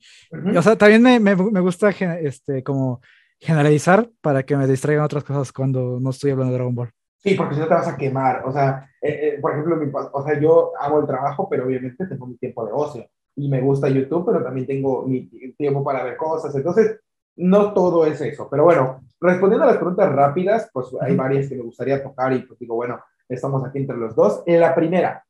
[0.55, 3.01] o sea, también me, me, me, gusta este, como
[3.39, 6.91] generalizar para que me distraigan otras cosas cuando no estoy hablando de Dragon Ball.
[7.17, 8.43] Sí, porque si no te vas a quemar.
[8.45, 12.05] O sea, eh, eh, por ejemplo, mi, o sea, yo hago el trabajo, pero obviamente
[12.05, 13.07] tengo mi tiempo de ocio.
[13.35, 15.27] Y me gusta YouTube, pero también tengo mi
[15.57, 16.53] tiempo para ver cosas.
[16.55, 16.99] Entonces,
[17.37, 18.47] no todo es eso.
[18.49, 22.39] Pero bueno, respondiendo a las preguntas rápidas, pues hay varias que me gustaría tocar y
[22.39, 22.99] pues digo, bueno,
[23.29, 24.43] estamos aquí entre los dos.
[24.45, 25.23] En la primera,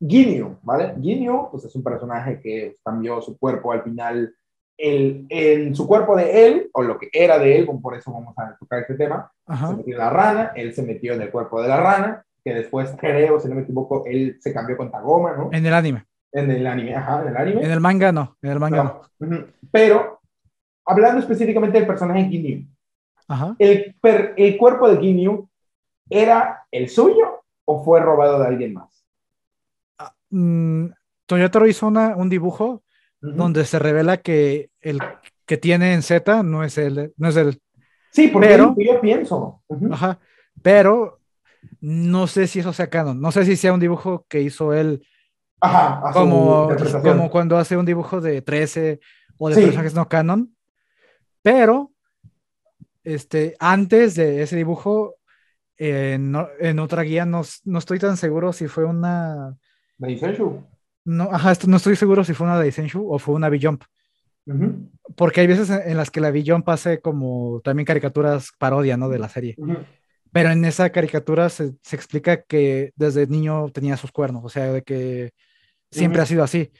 [0.00, 0.94] Ginyu, ¿vale?
[1.00, 4.34] Ginyu, pues es un personaje que cambió su cuerpo al final
[4.76, 8.34] el, en su cuerpo de él, o lo que era de él, por eso vamos
[8.38, 11.60] a tocar este tema, se metió en la rana, él se metió en el cuerpo
[11.60, 15.36] de la rana, que después, creo, si no me equivoco, él se cambió con Tagoma,
[15.36, 15.50] ¿no?
[15.52, 16.06] En el anime.
[16.32, 17.64] En el anime, ajá, en el anime.
[17.64, 19.46] En el manga no, en el manga no.
[19.72, 20.20] Pero,
[20.84, 22.66] hablando específicamente del personaje Ginyu,
[23.26, 23.56] ajá.
[23.58, 23.96] El,
[24.36, 25.48] el cuerpo de Ginyu,
[26.08, 29.04] ¿era el suyo o fue robado de alguien más?
[29.98, 30.86] Ah, mm,
[31.26, 32.82] Toyotaro hizo una, un dibujo
[33.20, 34.98] donde se revela que el
[35.44, 37.60] que tiene en Z no es el, no es el.
[38.12, 39.62] Sí, porque pero, yo pienso.
[39.90, 40.18] Ajá,
[40.62, 41.20] pero
[41.80, 43.20] no sé si eso sea canon.
[43.20, 45.06] No sé si sea un dibujo que hizo él.
[45.60, 46.68] Ajá, como,
[47.02, 49.00] como cuando hace un dibujo de 13
[49.38, 50.54] o de personajes no canon.
[51.42, 51.92] Pero,
[53.04, 55.16] este, antes de ese dibujo,
[55.76, 59.56] en, otra guía no, no, estoy tan seguro si fue una.
[61.04, 63.82] No, ajá, no estoy seguro si fue una Daisenshu o fue una V-Jump.
[65.16, 69.08] Porque hay veces en, las que la V-Jump hace como también caricaturas parodia, ¿no?
[69.08, 69.56] De la serie.
[70.32, 74.72] Pero en esa caricatura se, se, explica que desde niño tenía sus cuernos, o sea,
[74.72, 75.32] de que
[75.90, 76.70] siempre ha sido así.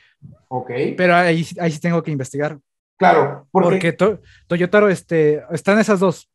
[0.48, 0.70] Ok.
[0.96, 2.58] Pero ahí, ahí sí tengo que investigar.
[2.96, 6.30] Claro, porque, porque Toyotaro este, están esas dos.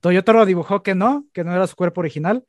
[0.00, 2.44] Toyotaro dibujó que no, que no era su cuerpo original,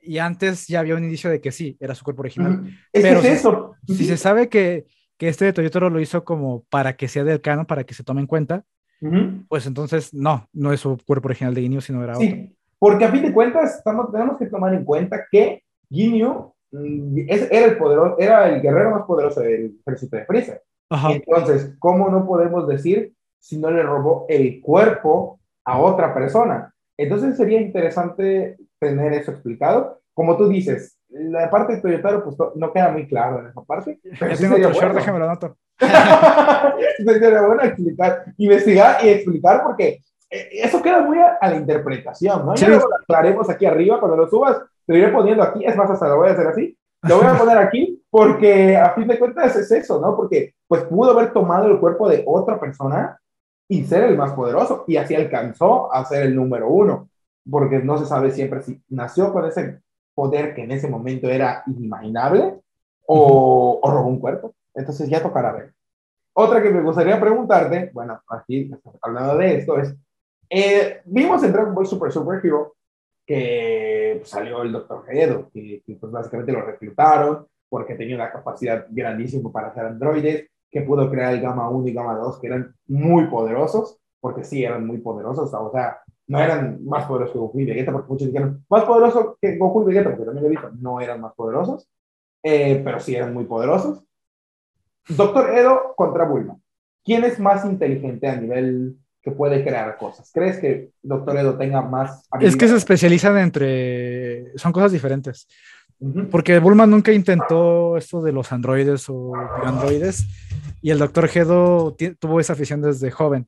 [0.00, 2.64] y antes ya había un indicio de que sí, era su cuerpo original.
[2.90, 3.74] Pero es eso.
[3.86, 4.86] Si, se sabe que,
[5.16, 8.02] que este de Toyotaro lo hizo como para que sea del canon, para que se
[8.02, 8.64] tome en cuenta,
[9.48, 13.10] pues entonces no, no es su cuerpo original de Ginyu, sino era sí, Porque a
[13.10, 18.48] fin de cuentas estamos, tenemos que tomar en cuenta que Ginyu era, el poderoso, era
[18.48, 20.62] el guerrero más poderoso del ejército de Freezer.
[21.10, 26.72] Entonces, ¿cómo no podemos decir si no le robó el cuerpo a otra persona?
[26.96, 30.00] Entonces sería interesante tener eso explicado.
[30.14, 33.98] Como tú dices, la parte de Toyotaro pues no queda muy claro en esa parte.
[34.18, 34.94] Pero sí sería bueno.
[34.94, 35.56] déjame lo noto.
[35.78, 40.00] sería bueno explicar, investigar y explicar porque
[40.30, 42.54] eh, eso queda muy a, la interpretación, ¿no?
[42.54, 46.08] Ya lo aclaremos aquí arriba, cuando lo subas, te iré poniendo aquí, es más, hasta
[46.08, 49.56] lo voy a hacer así, lo voy a poner aquí porque a fin de cuentas
[49.56, 50.16] es eso, ¿no?
[50.16, 53.18] Porque pues pudo haber tomado el cuerpo de otra persona
[53.68, 57.08] y ser el más poderoso y así alcanzó a ser el número uno
[57.50, 59.80] porque no se sabe siempre si nació con ese
[60.14, 62.60] poder que en ese momento era inimaginable
[63.06, 64.54] o, o robó un cuerpo.
[64.74, 65.72] Entonces ya tocará ver.
[66.34, 68.70] Otra que me gustaría preguntarte, bueno, aquí
[69.02, 69.94] hablando de esto, es,
[70.48, 72.74] eh, vimos en Dragon Ball Super Super Hero
[73.26, 75.04] que salió el Dr.
[75.06, 80.82] Gedo, que, pues básicamente lo reclutaron porque tenía una capacidad grandísima para hacer androides, que
[80.82, 84.86] pudo crear el Gamma 1 y Gamma 2, que eran muy poderosos, porque sí, eran
[84.86, 88.64] muy poderosos, o sea, no eran más poderosos que Goku y Vegeta, porque muchos dijeron,
[88.68, 91.88] más poderosos que Goku y Vegeta, porque también lo he visto, no eran más poderosos,
[92.42, 94.04] eh, pero sí eran muy poderosos.
[95.08, 96.58] Doctor Edo contra Bulma.
[97.04, 100.30] ¿Quién es más inteligente a nivel que puede crear cosas?
[100.32, 104.56] ¿Crees que Doctor Edo tenga más Es que se especializan entre...
[104.58, 105.46] Son cosas diferentes.
[106.30, 110.26] Porque Bulma nunca intentó esto de los androides o androides
[110.80, 113.46] y el Doctor Edo tuvo esa afición desde joven.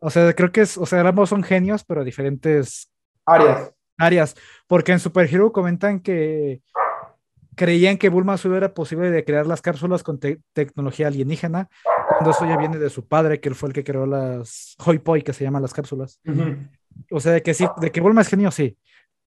[0.00, 2.90] O sea, creo que es, o sea, ambos son genios, pero diferentes
[3.24, 3.72] áreas.
[3.98, 4.34] Áreas,
[4.66, 6.60] porque en Super Hero comentan que
[7.54, 11.68] creían que Bulma solo era posible de crear las cápsulas con tecnología alienígena,
[12.08, 14.98] cuando eso ya viene de su padre, que él fue el que creó las Hoi
[14.98, 16.20] Poi, que se llaman las cápsulas.
[17.10, 18.76] O sea, de que sí, de que Bulma es genio, sí,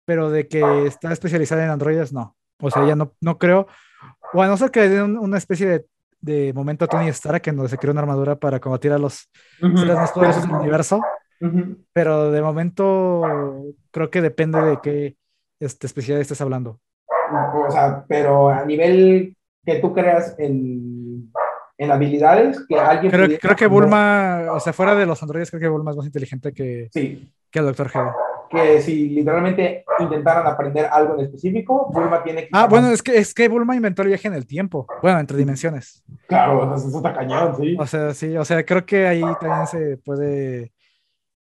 [0.04, 2.36] pero de que está especializada en androides, no.
[2.60, 3.66] O sea, ya no, no creo.
[4.32, 5.86] O a no ser que den una especie de,
[6.20, 9.30] de momento a Tony Stark en donde se creó una armadura para combatir a los
[9.60, 11.00] más poderosos del universo.
[11.92, 13.22] Pero de momento
[13.90, 15.16] creo que depende de qué
[15.58, 16.80] este, especialidad estés hablando
[17.32, 20.99] o sea, pero a nivel que tú creas en,
[21.80, 23.10] en habilidades, que alguien...
[23.10, 26.04] Creo, creo que Bulma, o sea, fuera de los androides, creo que Bulma es más
[26.04, 27.32] inteligente que, sí.
[27.50, 27.88] que el Dr.
[27.88, 28.14] Geo.
[28.50, 32.48] Que si literalmente intentaran aprender algo en específico, Bulma tiene que...
[32.52, 35.38] Ah, bueno, es que, es que Bulma inventó el viaje en el tiempo, bueno, entre
[35.38, 36.04] dimensiones.
[36.26, 37.74] Claro, eso está cañón, sí.
[37.80, 40.72] O sea, sí, o sea, creo que ahí también se puede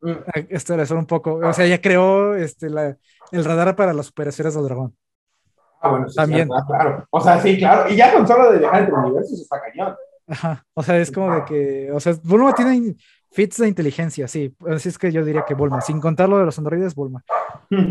[0.01, 0.11] mm.
[0.49, 2.97] establecer un poco, o sea, ya creó este, la,
[3.31, 4.95] el radar para las operaciones del dragón.
[5.81, 6.49] Ah, bueno, también.
[6.65, 7.05] claro.
[7.11, 7.87] O sea, sí, claro.
[7.91, 9.95] Y ya con solo de viajar entre universos está cañón.
[10.27, 10.65] Ajá.
[10.73, 12.95] O sea, es como de que, o sea, Bulma tiene
[13.31, 14.55] fits de inteligencia, sí.
[14.67, 17.23] Así es que yo diría que Bulma, sin contar lo de los androides, Bulma.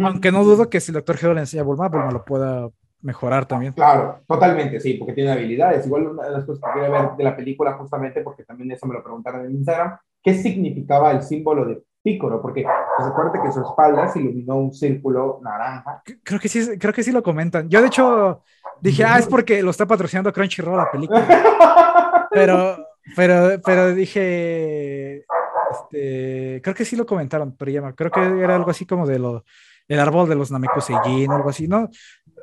[0.04, 2.68] Aunque no dudo que si el doctor Geo le enseña a Bulma, Bulma lo pueda
[3.02, 3.74] mejorar también.
[3.74, 5.86] Claro, totalmente, sí, porque tiene habilidades.
[5.86, 8.86] Igual una de las cosas que quería ver de la película, justamente, porque también eso
[8.86, 12.66] me lo preguntaron en Instagram, ¿qué significaba el símbolo de Pícoro, porque
[12.98, 16.02] pues, acuérdate que su espalda se iluminó un círculo naranja.
[16.22, 17.66] Creo que sí, creo que sí lo comentan.
[17.70, 18.42] Yo de hecho
[18.82, 21.26] dije, ah, es porque lo está patrocinando Crunchyroll la película.
[22.34, 22.86] pero,
[23.16, 25.24] pero, pero dije,
[25.70, 29.18] este, creo que sí lo comentaron, pero ya creo que era algo así como de
[29.18, 29.44] lo,
[29.88, 31.88] el árbol de los Namekusei o algo así, ¿no?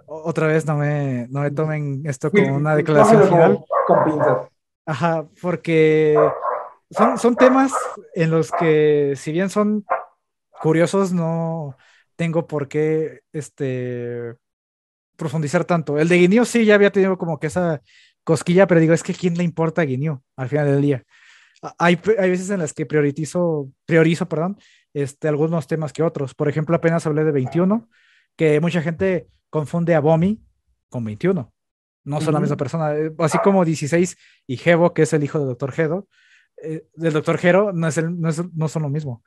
[0.06, 3.60] Otra vez no me, no me tomen esto como una declaración final.
[3.88, 4.48] Con pinzas.
[4.86, 6.18] Ajá, porque
[6.90, 7.72] son, temas
[8.14, 9.86] en los que, si bien son
[10.62, 11.78] curiosos, no
[12.16, 14.36] tengo por qué este,
[15.16, 15.98] profundizar tanto.
[15.98, 17.82] El de Guineo sí ya había tenido como que esa
[18.24, 21.04] cosquilla, pero digo, es que ¿quién le importa a Guineo al final del día?
[21.78, 24.58] Hay, hay veces en las que priorizo, priorizo perdón,
[24.94, 26.34] este, algunos temas que otros.
[26.34, 27.88] Por ejemplo, apenas hablé de 21,
[28.36, 30.42] que mucha gente confunde a Bomi
[30.90, 31.52] con 21.
[32.04, 32.96] No son la misma persona.
[32.96, 34.18] Eh, así como 16
[34.48, 36.08] y Gebo, que es el hijo del doctor Gedo,
[36.64, 39.24] eh, del doctor Gero no, es el, no, es, no son lo mismo.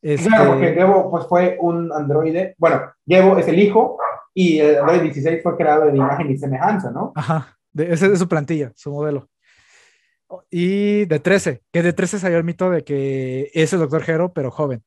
[0.00, 0.28] Este...
[0.28, 2.54] Claro, porque Gebo pues, fue un androide.
[2.58, 3.98] Bueno, Gebo es el hijo
[4.32, 7.12] y el androide 16 fue creado de imagen y semejanza, ¿no?
[7.16, 9.28] Ajá, de, ese es su plantilla, su modelo.
[10.50, 14.32] Y de 13, que de 13 salió el mito de que es el doctor Gero,
[14.32, 14.82] pero joven.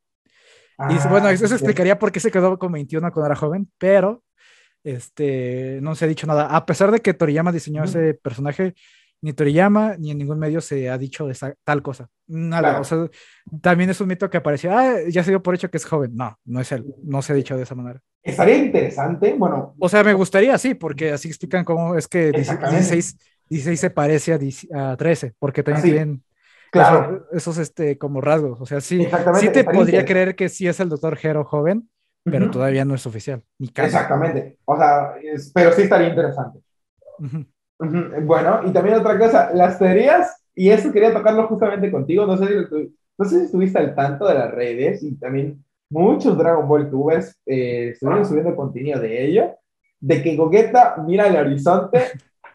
[0.79, 4.23] y ah, bueno, eso, explicaría por qué se quedó con 21 cuando era joven, pero
[4.83, 6.47] este, no se ha dicho nada.
[6.47, 8.73] A pesar de que Toriyama diseñó ese personaje,
[9.21, 12.09] ni Toriyama ni en ningún medio se ha dicho esa, tal cosa.
[12.27, 13.09] Nada, o sea,
[13.61, 16.15] también es un mito que apareció, ah, ya se dio por hecho que es joven.
[16.15, 18.01] No, no es él, no se ha dicho de esa manera.
[18.21, 19.75] Estaría interesante, bueno.
[19.79, 23.17] O sea, me gustaría, sí, porque así explican cómo es que 16,
[23.49, 24.33] 16 se parece
[24.73, 26.23] a, a 13, porque también tienen
[26.71, 27.25] claro.
[27.31, 28.59] esos, este, como rasgos.
[28.59, 29.07] O sea, sí,
[29.39, 31.89] sí te podría creer que sí es el doctor Hero joven,
[32.23, 33.43] pero todavía no es oficial.
[33.57, 34.57] Ni Exactamente.
[34.65, 35.13] O sea,
[35.53, 36.59] pero sí estaría interesante.
[37.79, 42.47] Bueno, y también otra cosa, las teorías, y eso quería tocarlo justamente contigo, no sé
[42.47, 46.89] si, no sé si estuviste al tanto de las redes y también muchos Dragon Ball
[46.89, 49.55] Tubers eh, estuvieron subiendo contenido de ello,
[49.99, 52.01] de que Gogeta mira el horizonte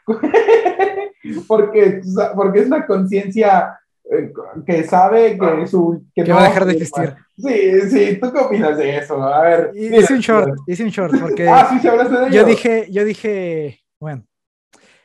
[1.48, 2.00] porque,
[2.34, 3.78] porque es una conciencia
[4.10, 4.32] eh,
[4.66, 6.04] que sabe que su...
[6.14, 7.14] Que, va a dejar de existir.
[7.36, 9.22] Sí, sí, ¿tú qué opinas de eso?
[9.22, 9.70] A ver.
[9.74, 12.28] Hice un short, hice un short, porque ah, sí, de ello.
[12.28, 14.24] Yo dije, yo dije, bueno,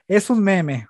[0.08, 0.88] es un meme.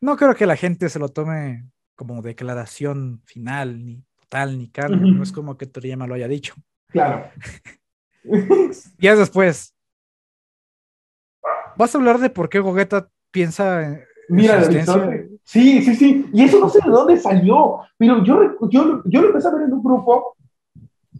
[0.00, 5.12] No creo que la gente se lo tome como declaración final, ni total, ni carne.
[5.12, 6.54] No es como que Toriyama lo haya dicho.
[6.88, 7.30] Claro.
[8.98, 9.74] Días después.
[11.76, 14.62] ¿Vas a hablar de por qué Gogeta piensa en Mira,
[15.44, 16.26] sí, sí, sí.
[16.32, 17.80] Y eso no sé de dónde salió.
[17.96, 20.36] Pero yo, yo, yo lo empecé a ver en un grupo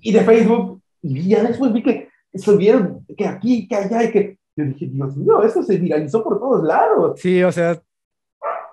[0.01, 4.39] y de Facebook y ya después vi que subieron que aquí, que allá y que
[4.57, 7.21] yo dije, Dios mío, esto se viralizó por todos lados.
[7.21, 7.81] Sí, o sea,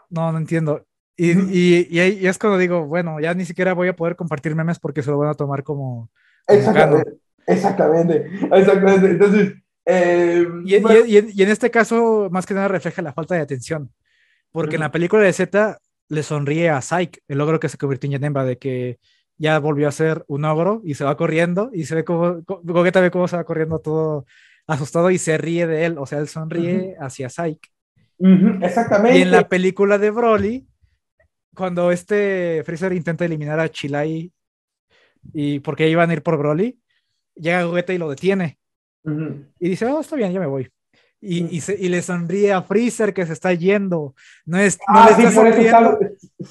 [0.09, 0.85] No, no entiendo.
[1.15, 4.79] Y, y, y, es cuando digo, bueno, ya ni siquiera voy a poder compartir memes
[4.79, 6.09] porque se lo van a tomar como.
[6.47, 7.13] exactamente,
[7.45, 9.11] exactamente, exactamente.
[9.11, 9.53] Entonces.
[9.85, 13.91] Eh, y, y, en este caso, más que nada refleja la falta de atención.
[14.51, 15.77] Porque en la película de Z
[16.07, 18.99] le sonríe a Psyche, el ogro que se convirtió en Yanemba, de que
[19.37, 23.01] ya volvió a ser un ogro y se va corriendo y se ve como, Gogeta
[23.01, 24.25] ve cómo se va corriendo todo
[24.67, 27.69] asustado y se ríe de él, o sea, él sonríe hacia Psyche.
[28.61, 29.17] exactamente.
[29.17, 30.67] Y en la película de Broly,
[31.55, 34.31] cuando este Freezer intenta eliminar a Chilai
[35.33, 36.79] y porque iban a ir por Broly,
[37.35, 38.57] llega Gogeta y lo detiene.
[39.59, 40.69] Y dice, oh, está bien, ya me voy.
[41.25, 44.13] Y, y, le sonríe a Freezer que se está yendo.
[44.45, 45.99] No, es, no, ah, le, está sonriendo,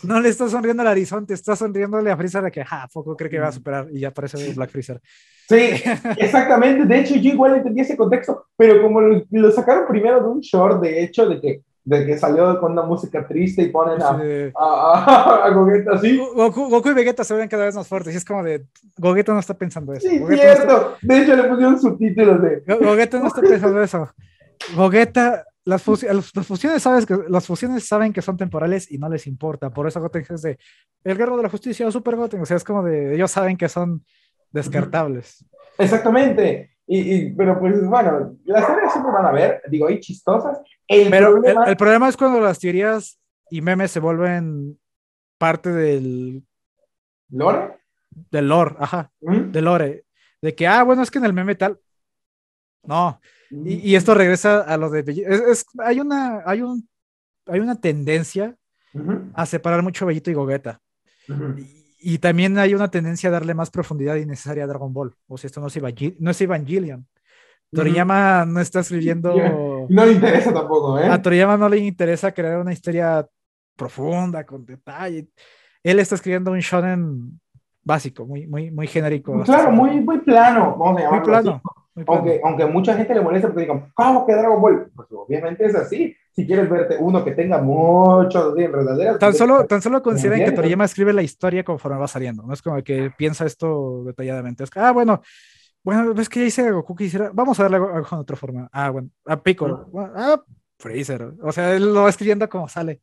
[0.04, 3.28] no le está sonriendo al horizonte, está sonriéndole a Freezer de que, ja, poco cree
[3.28, 4.98] que va a superar y ya aparece Black Freezer.
[5.46, 5.82] Sí,
[6.16, 6.86] exactamente.
[6.86, 10.80] De hecho, yo igual entendí ese contexto, pero como lo, sacaron primero de un short,
[10.80, 14.16] de hecho, de que de que salió con una música triste y ponen a,
[14.56, 16.16] a, a, Gogeta así.
[16.16, 18.64] Goku, y Vegeta se ven cada vez más fuertes y es como de
[18.96, 20.08] Gogeta no está pensando eso.
[20.08, 20.94] Sí, cierto.
[21.02, 24.08] De hecho, le pusieron subtítulos de Gogeta no está pensando eso.
[24.74, 29.70] Gogeta, las, fusiones sabes que, las fusiones saben que son temporales y no les importa.
[29.70, 30.58] Por eso Goten es de
[31.04, 32.40] el guerrero de la justicia o Super Goten.
[32.40, 34.04] O sea, es como de ellos saben que son
[34.50, 35.44] descartables.
[35.78, 36.76] Exactamente.
[36.86, 40.60] Y, pero pues bueno, las teorías siempre van a ver, digo, hay chistosas.
[40.86, 41.64] El pero problema...
[41.64, 43.18] El, problema es cuando las teorías
[43.50, 44.78] y memes se vuelven
[45.38, 46.42] parte del...
[47.30, 47.78] ¿Lore?
[48.30, 50.04] Del lore, ajá, del lore.
[50.42, 51.78] De que, ah, bueno, es que en el meme tal...
[52.84, 56.88] No, y, esto regresa a lo de es, hay una hay un
[57.46, 58.56] hay una tendencia
[59.34, 60.80] a separar mucho Bellito y Gogeta.
[61.98, 65.14] y, también hay una tendencia a darle más profundidad innecesaria a Dragon Ball.
[65.28, 65.78] O sea, esto no es,
[66.18, 67.06] no es Evangelion.
[67.70, 69.34] Toriyama no está escribiendo.
[69.88, 71.08] No le interesa tampoco, ¿eh?
[71.08, 73.26] A Toriyama no le interesa crear una historia
[73.76, 75.28] profunda, con detalle.
[75.82, 77.40] Él está escribiendo un shonen
[77.82, 79.42] básico, muy, muy, muy genérico.
[79.42, 81.60] Claro, muy, muy plano, vamos a Muy plano.
[82.06, 84.90] Aunque, aunque mucha gente le molesta porque digan, ¿cómo que Dragon Ball?
[84.94, 86.16] Pues obviamente es así.
[86.30, 89.18] Si quieres verte uno que tenga muchos enredaderas.
[89.18, 92.42] Tan solo, tan solo consideren que Toriyama escribe la historia conforme va saliendo.
[92.42, 94.64] No es como que piensa esto detalladamente.
[94.64, 95.20] Es que, ah, bueno,
[95.84, 97.30] bueno, ves que ya hice a Goku quisiera.
[97.34, 98.68] Vamos a darle algo de otra forma.
[98.72, 99.90] Ah, bueno, a Piccolo.
[100.14, 100.40] Ah,
[100.78, 101.34] Freezer.
[101.42, 103.00] O sea, él lo va escribiendo como sale.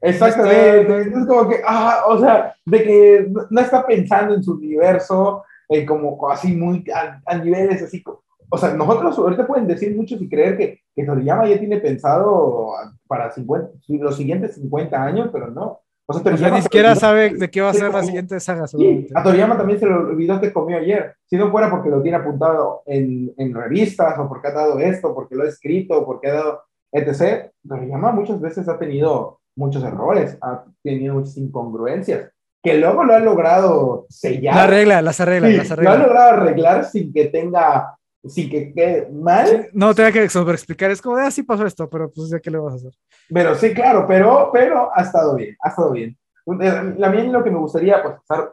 [0.00, 1.00] Exactamente.
[1.02, 5.86] Es como que, ah, o sea, de que no está pensando en su universo eh,
[5.86, 8.02] como así muy a, niveles así.
[8.50, 12.72] O sea, nosotros ahorita pueden decir muchos y creer que, que Toriyama ya tiene pensado
[13.06, 13.70] para 50,
[14.00, 15.80] los siguientes 50 años, pero no.
[16.06, 18.66] O sea, Toriyama ni siquiera sabe de qué va a ser la siguiente saga.
[18.66, 21.14] Sí, a Toriyama también se le olvidó que comió ayer.
[21.26, 25.14] Si no fuera porque lo tiene apuntado en, en revistas, o porque ha dado esto,
[25.14, 27.52] porque lo ha escrito, o porque ha dado etc.
[27.68, 33.20] Toriyama muchas veces ha tenido muchos errores, ha tenido muchas incongruencias que luego lo ha
[33.20, 34.54] logrado sellar.
[34.54, 35.90] La regla, las arregla, las arregla.
[35.90, 39.68] Lo ha logrado arreglar sin que tenga, sin que quede mal.
[39.72, 42.40] No tenga que sobre explicar, es como de así ah, pasó esto, pero pues ya
[42.40, 42.92] qué le vas a hacer.
[43.28, 46.16] Pero sí, claro, pero, pero ha estado bien, ha estado bien.
[46.46, 48.52] A mí lo que me gustaría pues estar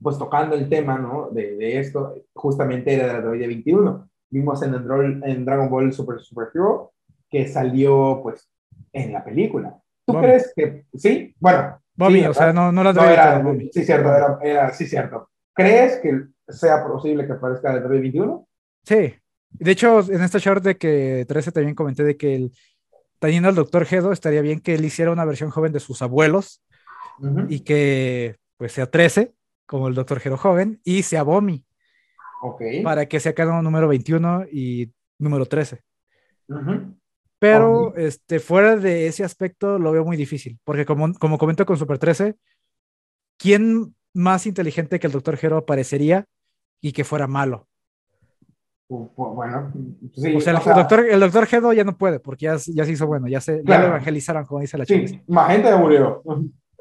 [0.00, 1.28] pues tocando el tema, ¿no?
[1.30, 4.08] De, de esto, justamente era de la de 21.
[4.30, 4.74] Vimos en,
[5.24, 6.92] en Dragon Ball Super Super Hero
[7.30, 8.48] que salió pues
[8.92, 9.78] en la película.
[10.06, 11.34] ¿Tú crees que sí?
[11.38, 13.02] Bueno, Bobby, o sea, no, no las no
[13.72, 15.30] Sí, cierto, era, era, sí, cierto.
[15.52, 18.48] ¿Crees que sea posible que aparezca el 2021?
[18.84, 19.14] Sí.
[19.50, 22.52] De hecho, en esta short de que 13 también comenté de que el,
[23.18, 26.62] teniendo al doctor Gedo, estaría bien que él hiciera una versión joven de sus abuelos
[27.48, 29.34] y que pues sea 13,
[29.66, 31.64] como el doctor Gedo joven, y sea Bomi.
[32.42, 32.62] Ok.
[32.84, 35.80] Para que sea cada número 21 y número 13.
[37.38, 41.76] Pero este, fuera de ese aspecto lo veo muy difícil, porque como, como comento con
[41.76, 42.36] Super 13,
[43.36, 45.38] ¿quién más inteligente que el Dr.
[45.40, 46.24] Hero aparecería
[46.80, 47.68] y que fuera malo?
[48.88, 49.70] Bueno,
[50.14, 52.92] sí, o sea, el, doctor, el doctor Gedo ya no puede, porque ya, ya se
[52.92, 55.06] hizo bueno, ya, se, ya lo evangelizaron, como dice la chica.
[55.06, 56.22] Sí, Magenta ya murió.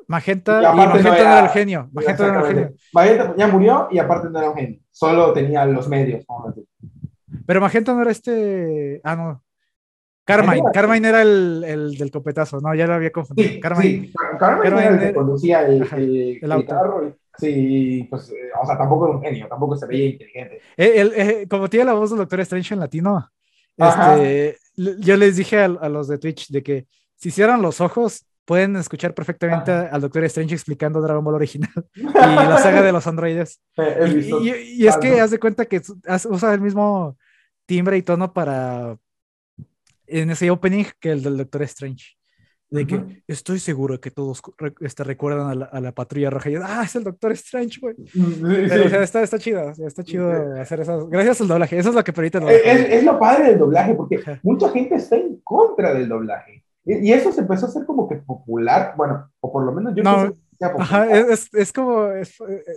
[0.07, 1.89] Magenta, y, Magenta no, era, el genio.
[1.91, 2.73] Magenta no era el genio.
[2.93, 6.25] Magenta ya murió y aparte no era un genio, solo tenía los medios.
[7.45, 9.01] Pero Magenta no era este.
[9.03, 9.43] Ah, no.
[10.27, 13.49] Carmine, Carmine era el, el, del copetazo, no, ya lo había confundido.
[13.49, 17.15] Sí, Carmine, Carmine, era el que conducía el, el, el carro.
[17.37, 20.61] Sí, pues, eh, o sea, tampoco era un genio, tampoco se veía inteligente.
[20.75, 23.29] Eh, eh, como tiene la voz del Doctor Strange en latino,
[23.77, 28.25] este, yo les dije a, a, los de Twitch de que si cierran los ojos,
[28.43, 33.07] pueden escuchar perfectamente al Doctor Strange explicando Dragon Ball original y la saga de los
[33.07, 33.61] androides.
[34.41, 35.81] y, y, es que haz de cuenta que
[36.29, 37.17] usa el mismo
[37.65, 38.97] timbre y tono para
[40.07, 42.15] en ese opening que el del Doctor Strange.
[42.69, 44.41] de que estoy seguro que todos
[44.81, 47.95] este, recuerdan a la, a la, patrulla roja y ah, es el Doctor Strange, güey.
[48.13, 51.07] Mm, Pero o sea, está, está chido, está chido hacer eso.
[51.07, 52.71] Gracias al doblaje, eso es lo que permite el doblaje.
[52.71, 56.63] Es, es lo padre del doblaje, porque mucha gente está en contra del doblaje.
[56.85, 60.03] Y, eso se empezó a hacer como que popular, bueno, o por lo menos yo
[60.03, 62.23] no, Ajá, es, es, como eh,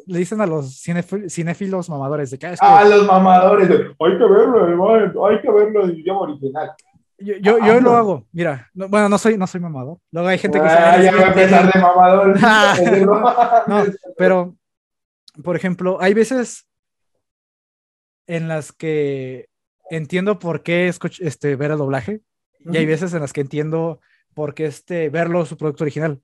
[0.07, 0.83] le dicen a los
[1.29, 6.21] cinéfilos mamadores de que, ah, los mamadores, hay que verlo, hay que verlo en idioma
[6.21, 6.73] original.
[7.21, 9.99] Yo, yo, yo lo hago, mira, bueno, no soy, no soy mamador.
[10.11, 12.41] Luego hay gente que ah, ya va a empezar de mamador.
[13.69, 13.85] no,
[14.17, 14.57] pero,
[15.45, 16.67] por ejemplo, hay veces
[18.27, 19.49] en las que
[19.91, 22.23] entiendo por qué este, ver el doblaje,
[22.61, 24.01] y hay veces en las que entiendo
[24.33, 26.23] por qué este, verlo su producto original.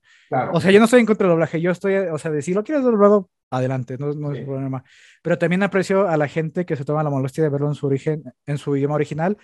[0.52, 2.54] O sea, yo no estoy en contra del doblaje, yo estoy, o sea, de si
[2.54, 4.82] lo quieres doblado, adelante, no, no es problema.
[5.20, 7.86] Pero también aprecio a la gente que se toma la molestia de verlo en su
[7.86, 9.36] origen, en su idioma original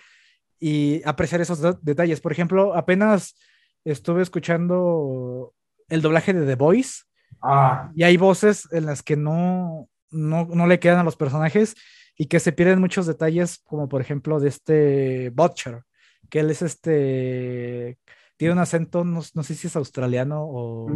[0.65, 2.21] y apreciar esos detalles.
[2.21, 3.35] Por ejemplo, apenas
[3.83, 5.53] estuve escuchando
[5.89, 7.03] el doblaje de The Voice
[7.41, 7.91] ah.
[7.93, 11.75] y hay voces en las que no, no, no, le quedan a los personajes
[12.17, 15.83] y que se pierden muchos detalles, como por ejemplo de este Butcher,
[16.29, 17.99] que él es este,
[18.37, 20.87] tiene un acento, no, no sé si es australiano o...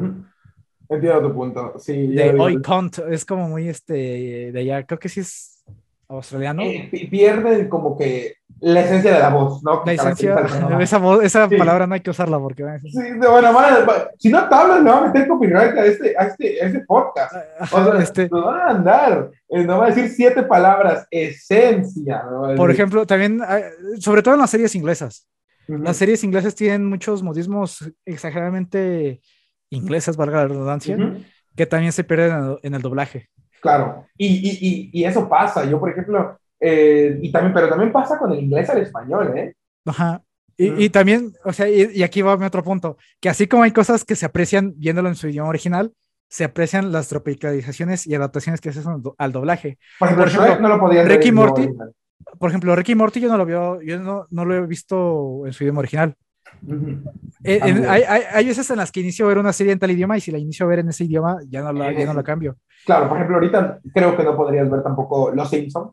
[0.88, 2.08] Entiendo tu punto, sí.
[2.08, 2.62] De
[3.10, 5.57] es como muy este, de allá, creo que sí es
[6.08, 6.64] australiano.
[6.64, 9.84] Eh, pierden como que la esencia de la voz, ¿no?
[9.86, 10.36] La esencia,
[10.80, 12.64] esa, esa palabra no hay que usarla porque...
[12.82, 13.52] Sí, bueno,
[14.18, 16.80] si no te hablas, le va a meter copyright a este, a este, a este
[16.82, 17.36] podcast.
[17.72, 18.30] o sea, este...
[18.30, 22.24] nos van a andar, eh, no va a decir siete palabras, esencia.
[22.56, 23.42] Por ejemplo, también,
[24.00, 25.28] sobre todo en las series inglesas.
[25.68, 29.22] Las series inglesas tienen muchos modismos exageradamente
[29.70, 30.98] ingleses, valga la redundancia,
[31.56, 33.30] que también se pierden en el doblaje.
[33.62, 35.66] Claro, y, y, y, eso pasa.
[35.66, 39.54] Yo, por ejemplo, eh, y también, pero también pasa con el inglés al español, ¿eh?
[39.86, 40.22] Ajá.
[40.58, 43.72] Y, y también, o sea, y, aquí va mi otro punto, que así como hay
[43.72, 45.94] cosas que se aprecian viéndolo en su idioma original,
[46.30, 49.78] se aprecian las tropicalizaciones y adaptaciones que se hacen al doblaje.
[50.00, 51.70] Por ejemplo, no lo podía Ricky Morty,
[52.40, 55.54] por ejemplo, Ricky Morty yo no lo veo, yo no, no lo he visto en
[55.54, 56.16] su idioma original.
[57.44, 59.92] Eh, hay, hay, hay, veces en las que inicio a ver una serie en tal
[59.92, 62.14] idioma y si la inicio a ver en ese idioma ya no la, ya no
[62.14, 62.58] la cambio.
[62.86, 65.92] Claro, por ejemplo, ahorita creo que no podrías ver tampoco Los Simpsons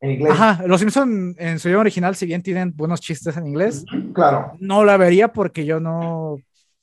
[0.00, 0.32] en inglés.
[0.32, 4.52] Ajá, Los Simpsons en su idioma original, si bien tienen buenos chistes en inglés, claro.
[4.58, 6.36] No la vería porque yo no,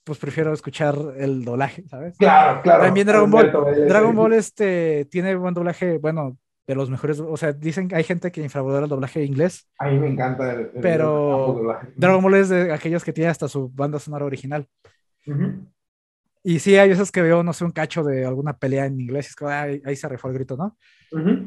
[0.04, 2.18] pues prefiero escuchar el doblaje, ¿sabes?
[2.18, 2.84] Claro, claro.
[2.84, 3.52] También Dragon Ball.
[3.88, 6.38] Dragon Ball este, tiene buen doblaje, bueno,
[6.68, 9.70] de los mejores, o sea, dicen que hay gente que infravalora el doblaje inglés.
[9.80, 11.62] A mí me encanta el, pero
[11.96, 14.68] Dragon Ball es de aquellos que tiene hasta su banda sonora original.
[16.44, 19.30] Y sí, hay veces que veo, no sé, un cacho de alguna pelea en inglés
[19.30, 20.78] es que ahí, se refó el grito, ¿no?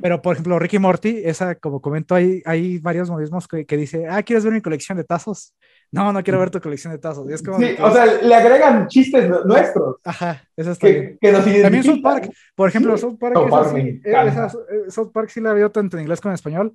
[0.00, 4.06] Pero, por ejemplo, Ricky Morty, esa, como comento, hay, hay varios modismos que, que, dice,
[4.08, 5.54] ah, ¿quieres ver mi colección de tazos?
[5.92, 7.28] No, no quiero ver tu colección de tazos.
[7.28, 9.96] es como sí, o sea, le agregan chistes nuestros.
[10.04, 13.36] Ajá, eso está que, que nos También South Park, por ejemplo, South Park,
[13.76, 16.72] eh, eh, South Park sí la veo tanto en inglés como en español.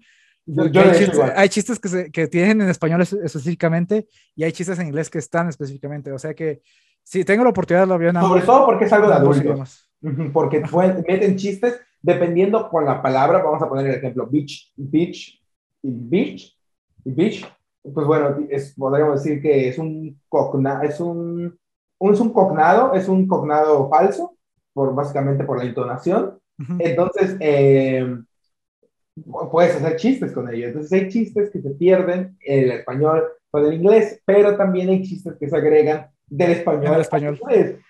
[1.35, 5.19] hay, chistes, que, se, que tienen en español específicamente y hay chistes en inglés que
[5.19, 6.11] están específicamente.
[6.11, 6.61] O sea que
[7.03, 9.89] si tengo la oportunidad, lo veo en Sobre todo porque es algo de adultos.
[10.33, 10.61] Porque
[11.07, 13.41] meten chistes dependiendo con la palabra.
[13.41, 15.41] Vamos a poner el ejemplo: beach, beach,
[15.81, 16.55] beach,
[17.03, 17.45] beach.
[17.93, 21.57] Pues bueno, es, podríamos decir que es un, cogna, es un,
[21.99, 24.35] es un cognado, es un cognado falso,
[24.73, 26.39] por, básicamente por la entonación.
[26.79, 28.17] Entonces, eh,
[29.51, 30.67] puedes hacer chistes con ello.
[30.67, 34.89] Entonces, hay chistes que se pierden en el español o en el inglés, pero también
[34.89, 36.91] hay chistes que se agregan del español.
[36.91, 37.39] Del español.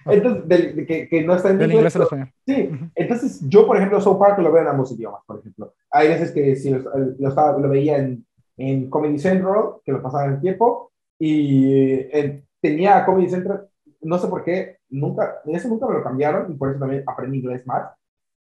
[0.06, 2.32] Entonces, del, que, que, no está en del inglés, al español.
[2.46, 5.74] Sí, entonces yo, por ejemplo, South Park lo veo en ambos idiomas, por ejemplo.
[5.90, 6.80] Hay veces que si lo,
[7.18, 8.24] lo, lo veía en,
[8.57, 13.68] en, Comedy Central, que lo pasaba en el tiempo, y eh, tenía Comedy Central,
[14.02, 17.40] no sé por qué, nunca, eso nunca me lo cambiaron, y por eso también aprendí
[17.40, 17.91] inglés más.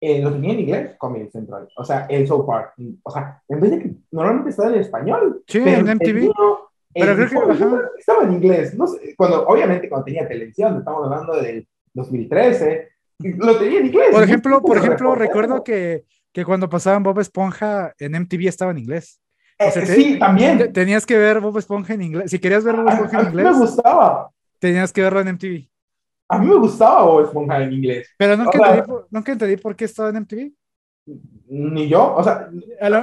[0.02, 2.72] Eh, lo tenía en inglés, Comedy Central, o sea, en South Park.
[3.02, 5.42] O sea, en vez de que normalmente estaba en español.
[5.46, 6.32] Sí, en MTV.
[6.92, 8.74] Pero creo que estaba en inglés.
[8.74, 12.88] No sé, cuando, obviamente cuando tenía televisión, estamos hablando del 2013,
[13.18, 14.08] lo tenía en inglés.
[14.10, 18.78] Por ejemplo, por ejemplo recuerdo que, que, cuando pasaban Bob Esponja en MTV estaba en
[18.78, 19.20] inglés.
[19.60, 20.72] Eh, sí, también.
[20.72, 22.30] tenías que ver Bob Esponja en inglés.
[22.30, 23.46] Si querías ver Bob Esponja en inglés.
[23.46, 24.30] A mí me gustaba.
[24.58, 25.68] Tenías que verlo en MTV.
[26.28, 28.08] A mí me gustaba Bob Esponja en inglés.
[28.16, 30.52] Pero nunca, entendí, nunca entendí por qué estaba en MTV.
[31.48, 32.48] Ni yo, o sea.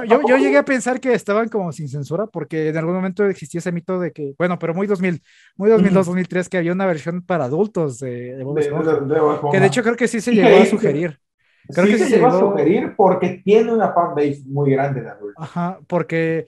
[0.08, 3.58] Yo, yo, llegué a pensar que estaban como sin censura, porque en algún momento existía
[3.60, 5.22] ese mito de que, bueno, pero muy 2000,
[5.56, 9.82] muy 2002, 2003, que había una versión para adultos de, Bob Esponja, Que de hecho
[9.82, 11.20] creo que sí se llegó a sugerir.
[11.68, 15.44] Creo sí que se, llegó a sugerir porque tiene una fanbase muy grande de adultos.
[15.44, 16.46] Ajá, porque.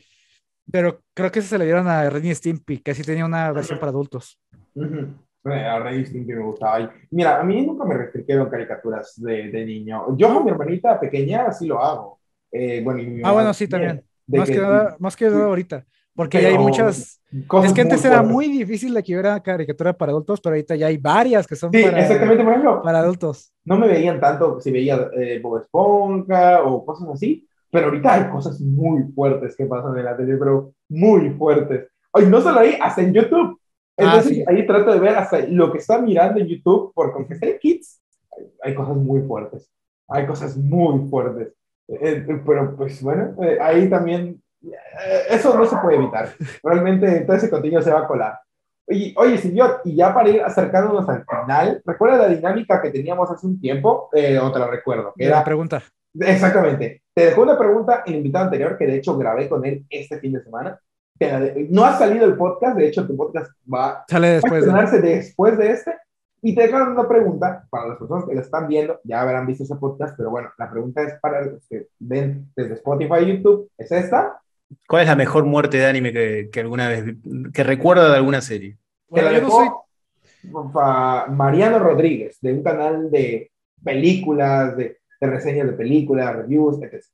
[0.73, 3.91] Pero creo que se le dieron a Renny Stimpy, que sí tenía una versión para
[3.91, 4.41] adultos.
[5.45, 6.93] A Rey Stimpy me gustaba.
[7.11, 10.17] Mira, a mí nunca me restringieron caricaturas de, de niño.
[10.17, 12.21] Yo con mi hermanita pequeña así lo hago.
[12.53, 14.05] Eh, bueno, ah, bueno, sí, también.
[14.27, 15.85] Más que, nada, más que nada ahorita.
[16.21, 17.19] Porque hay muchas.
[17.65, 20.89] Es que antes era muy difícil de que hubiera caricatura para adultos, pero ahorita ya
[20.89, 23.55] hay varias que son para, exactamente, por para adultos.
[23.65, 28.31] No me veían tanto si veía eh, Bob Esponja o cosas así, pero ahorita hay
[28.31, 31.89] cosas muy fuertes que pasan en la tele, pero muy fuertes.
[32.13, 33.59] Ay, no solo ahí, hasta en YouTube.
[33.97, 37.37] Ah, Entonces ahí trato de ver hasta lo que está mirando en YouTube, porque aunque
[37.37, 37.99] sea kids,
[38.63, 39.71] hay, cosas muy fuertes.
[40.07, 41.55] Hay cosas muy fuertes.
[41.89, 44.40] Eh, eh, pero pues bueno, ahí también eh,
[45.29, 46.31] eso no se puede evitar.
[46.63, 48.41] Realmente todo ese contenido se va a colar.
[48.89, 53.31] Oye, oye señor, y ya para ir acercándonos al final, ¿recuerda la dinámica que teníamos
[53.31, 54.09] hace un tiempo?
[54.13, 55.13] Eh, o te la recuerdo.
[55.17, 55.83] Que era, pregunta.
[56.19, 57.03] Exactamente.
[57.15, 60.33] Te dejó una pregunta el invitado anterior, que de hecho grabé con él este fin
[60.33, 60.79] de semana.
[61.69, 65.59] No ha salido el podcast, de hecho tu podcast va, Sale después, a estrenarse después
[65.59, 65.95] de este.
[66.43, 69.65] Y te dejaron una pregunta para las personas que lo están viendo, ya habrán visto
[69.65, 73.71] ese podcast, pero bueno, la pregunta es para los que ven desde Spotify y YouTube,
[73.77, 74.41] es esta.
[74.87, 77.05] ¿Cuál es la mejor muerte de anime que, alguna vez,
[77.53, 78.77] que recuerda de alguna serie?
[79.09, 79.69] Bueno, yo no soy...
[81.33, 83.51] Mariano Rodríguez, de un canal de
[83.85, 87.05] películas, de, reseñas de películas, reviews, etc.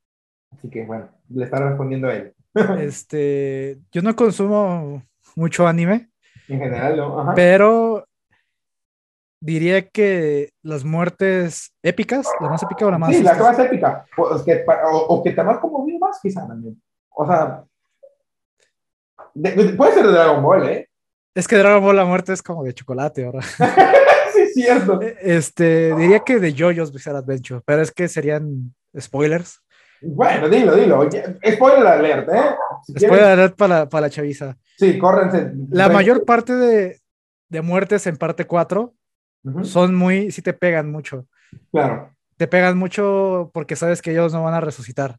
[0.53, 2.35] Así que bueno, le está respondiendo a él.
[2.81, 5.03] este, yo no consumo
[5.35, 6.11] mucho anime.
[6.49, 7.33] En general, no.
[7.35, 8.07] Pero
[9.41, 13.15] diría que las muertes épicas, la más épica o la más.
[13.15, 14.07] Sí, la más épica.
[14.17, 14.65] O, que,
[15.09, 16.81] o, que te más como más, quizá también.
[17.19, 17.65] O sea,
[19.33, 20.89] puede ser de Dragon Ball, ¿eh?
[21.35, 23.41] Es que Dragon Ball la muerte es como de chocolate ahora.
[24.33, 25.01] sí, es cierto.
[25.01, 29.63] E, este, diría que de JoJo's Bizarre Adventure, pero es que serían spoilers.
[30.03, 31.09] Bueno, dilo, dilo.
[31.53, 32.55] Spoiler alert, ¿eh?
[32.99, 34.57] spoiler alert para, para la chaviza.
[34.77, 35.53] Sí, córrense.
[35.71, 37.01] La mayor parte de,
[37.49, 38.93] de muertes en parte 4
[39.63, 41.27] son muy, sí te pegan mucho.
[41.71, 42.15] Claro.
[42.37, 45.17] Te pegan mucho porque sabes que ellos no van a resucitar.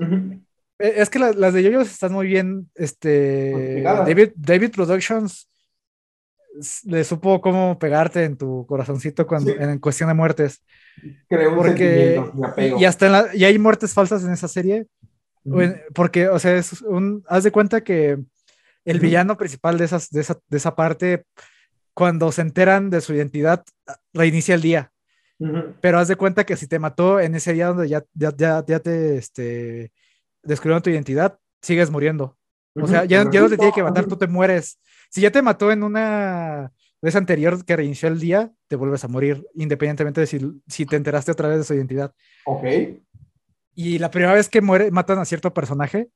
[0.00, 0.40] Eh,
[0.78, 2.70] es que las de yoyos están muy bien.
[2.74, 5.48] Este, David, David Productions
[6.84, 10.62] le supo cómo pegarte en tu corazoncito cuando, en cuestión de muertes.
[11.28, 12.22] Creo porque,
[12.78, 14.86] Y, hasta en la, y hay muertes falsas en esa serie.
[15.94, 18.18] Porque, o sea, es un, haz de cuenta que
[18.84, 21.24] el villano principal de, esas, de, esa, de esa parte,
[21.94, 23.64] cuando se enteran de su identidad,
[24.12, 24.90] reinicia el día.
[25.80, 28.64] Pero haz de cuenta que si te mató en ese día donde ya, ya, ya,
[28.66, 29.92] ya te, este,
[30.46, 32.36] descubrieron tu identidad, sigues muriendo.
[32.74, 34.78] O sea, ya, ya no te tiene que matar, tú te mueres.
[35.10, 39.08] Si ya te mató en una vez anterior que reinició el día, te vuelves a
[39.08, 42.12] morir, independientemente de si, si te enteraste otra vez de su identidad.
[42.44, 42.64] Ok.
[43.74, 46.08] Y la primera vez que muere, matan a cierto personaje,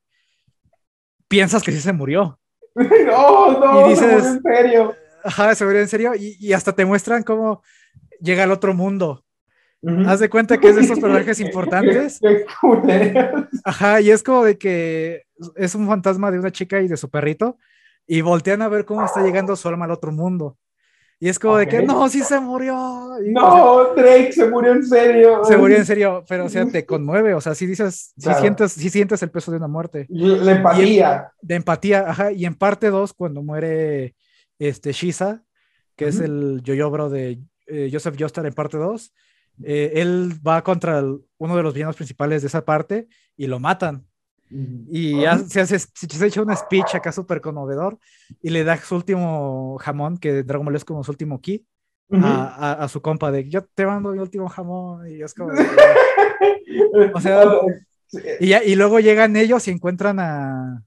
[1.29, 2.39] piensas que sí se murió.
[2.75, 4.95] no, no, y dices, en serio.
[5.25, 6.15] Ajá, se murió en serio.
[6.15, 7.63] Y, y hasta te muestran cómo
[8.21, 9.25] llega al otro mundo.
[10.07, 12.21] Haz de cuenta que es de estos personajes importantes.
[13.65, 15.25] Ajá, y es como de que
[15.57, 17.59] es un fantasma de una chica y de su perrito,
[18.07, 20.57] y voltean a ver cómo está llegando su alma al otro mundo.
[21.23, 22.75] Y es como de que, no, sí se murió.
[23.27, 25.45] no, Drake se murió en serio.
[25.45, 28.73] Se murió en serio, pero o sea, te conmueve, o sea, si dices, si sientes,
[28.73, 30.07] si sientes el peso de una muerte.
[30.09, 31.31] La empatía.
[31.43, 34.15] de empatía, ajá, y en parte 2, cuando muere
[34.59, 35.43] este Shiza,
[35.95, 39.13] que es el yo-yo bro de eh, Joseph Joestar en parte 2,
[39.65, 41.03] eh, él va contra
[41.39, 44.07] uno de los villanos principales de esa parte y lo matan.
[44.91, 47.99] Y se, hace, se echa un speech acá súper conmovedor
[48.43, 51.65] y le da su último jamón, que Dragon Ball es como su último ki,
[52.13, 55.09] a, a, su compa de yo te mando mi último jamón.
[55.09, 55.53] Y es como.
[57.15, 57.45] o sea,
[58.41, 60.83] y, y luego llegan ellos y encuentran a,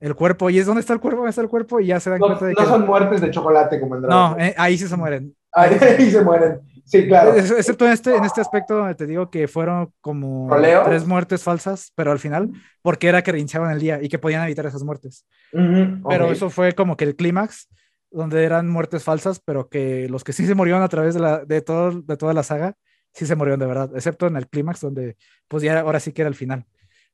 [0.00, 0.50] el cuerpo.
[0.50, 2.46] Y es donde está el cuerpo, dónde está el cuerpo, y ya se dan cuenta
[2.46, 2.62] de que.
[2.62, 4.38] No son muertes de chocolate como el Dragon.
[4.38, 5.34] No, eh, ahí sí se mueren.
[5.52, 5.78] Ahí
[6.10, 6.60] se mueren.
[6.88, 7.34] Sí, claro.
[7.36, 10.48] Excepto en este, en este aspecto donde te digo que fueron como
[10.86, 12.50] tres muertes falsas, pero al final,
[12.80, 15.26] porque era que reiniciaban el día y que podían evitar esas muertes.
[15.52, 17.68] Pero eso fue como que el clímax,
[18.10, 21.44] donde eran muertes falsas, pero que los que sí se murieron a través de, la,
[21.44, 22.74] de, todo, de toda la saga,
[23.12, 26.22] sí se murieron de verdad, excepto en el clímax, donde pues ya ahora sí que
[26.22, 26.64] era el final.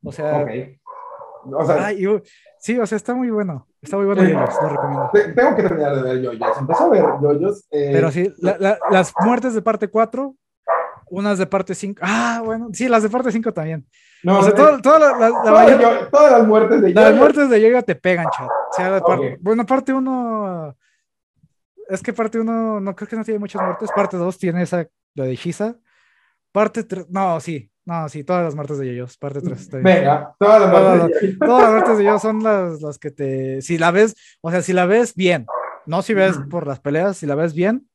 [0.04, 0.46] O sea,
[1.52, 1.90] o sea,
[2.58, 3.66] sí, o sea, está muy bueno.
[3.82, 5.10] Está muy bueno, eh, lo recomiendo.
[5.12, 6.58] Tengo que terminar de ver Yoyos.
[6.58, 7.66] Empezó a ver Yoyos.
[7.70, 10.34] Eh, Pero sí, las muertes de parte 4,
[11.10, 12.00] unas de parte 5.
[12.02, 13.86] Ah, bueno, sí, las de parte 5 también.
[14.22, 15.00] No, o sea, eh, todas
[16.32, 17.00] las muertes de Yoyo.
[17.00, 18.48] Las muertes de Yoyo te pegan, chat.
[18.48, 19.02] O sea,
[19.40, 20.76] Bueno, parte 1.
[21.88, 23.90] Es que parte 1 no creo que no tiene muchas muertes.
[23.94, 25.76] Parte 2 tiene esa, la de Shiza.
[26.52, 29.82] Parte 3, no, sí, no, sí, todas las muertes de ellos, parte 3.
[29.82, 33.60] Venga, todas las muertes de Todas las muertes de ellos son las, las, que te.
[33.60, 35.46] Si la ves, o sea, si la ves bien,
[35.86, 37.86] No si ves por las peleas, si la ves bien,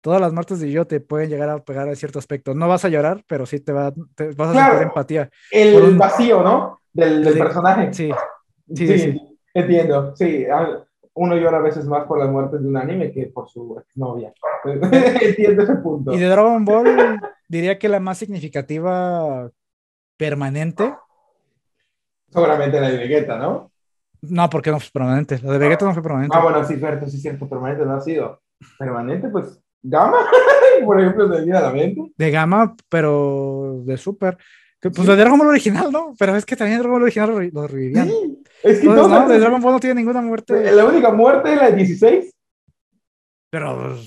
[0.00, 2.54] todas las muertes de yo te pueden llegar a pegar a cierto aspecto.
[2.54, 3.92] No vas a llorar, pero sí te, va,
[4.36, 5.30] vas a sentir empatía.
[5.52, 6.80] El vacío, ¿no?
[6.92, 7.92] Del, personaje.
[7.94, 8.10] Sí.
[8.74, 10.14] Sí, sí, entiendo.
[10.16, 10.44] Sí,
[11.14, 14.32] uno llora a veces más por las muertes de un anime que por su novia.
[15.20, 16.12] entiendo ese punto.
[16.12, 17.20] Y de Dragon Ball,
[17.50, 19.50] diría que la más significativa
[20.16, 20.94] permanente.
[22.30, 23.72] Seguramente la de Vegeta, ¿no?
[24.22, 25.40] No, porque no fue permanente.
[25.42, 26.36] La de Vegeta no fue permanente.
[26.36, 27.48] Ah, bueno, sí, cierto, sí, cierto.
[27.48, 28.40] Permanente no ha sido.
[28.78, 30.18] Permanente, pues Gama,
[30.84, 32.12] por ejemplo, de viene a la mente.
[32.16, 34.38] De Gama, pero de Super.
[34.80, 36.14] Pues de Dragon Ball original, ¿no?
[36.18, 38.08] Pero es que también Dragon Ball original lo revivían.
[38.08, 40.72] Sí, es que Entonces, no, de Dragon Ball no tiene ninguna muerte.
[40.72, 42.30] La única muerte es la de 16.
[43.50, 43.98] Pero.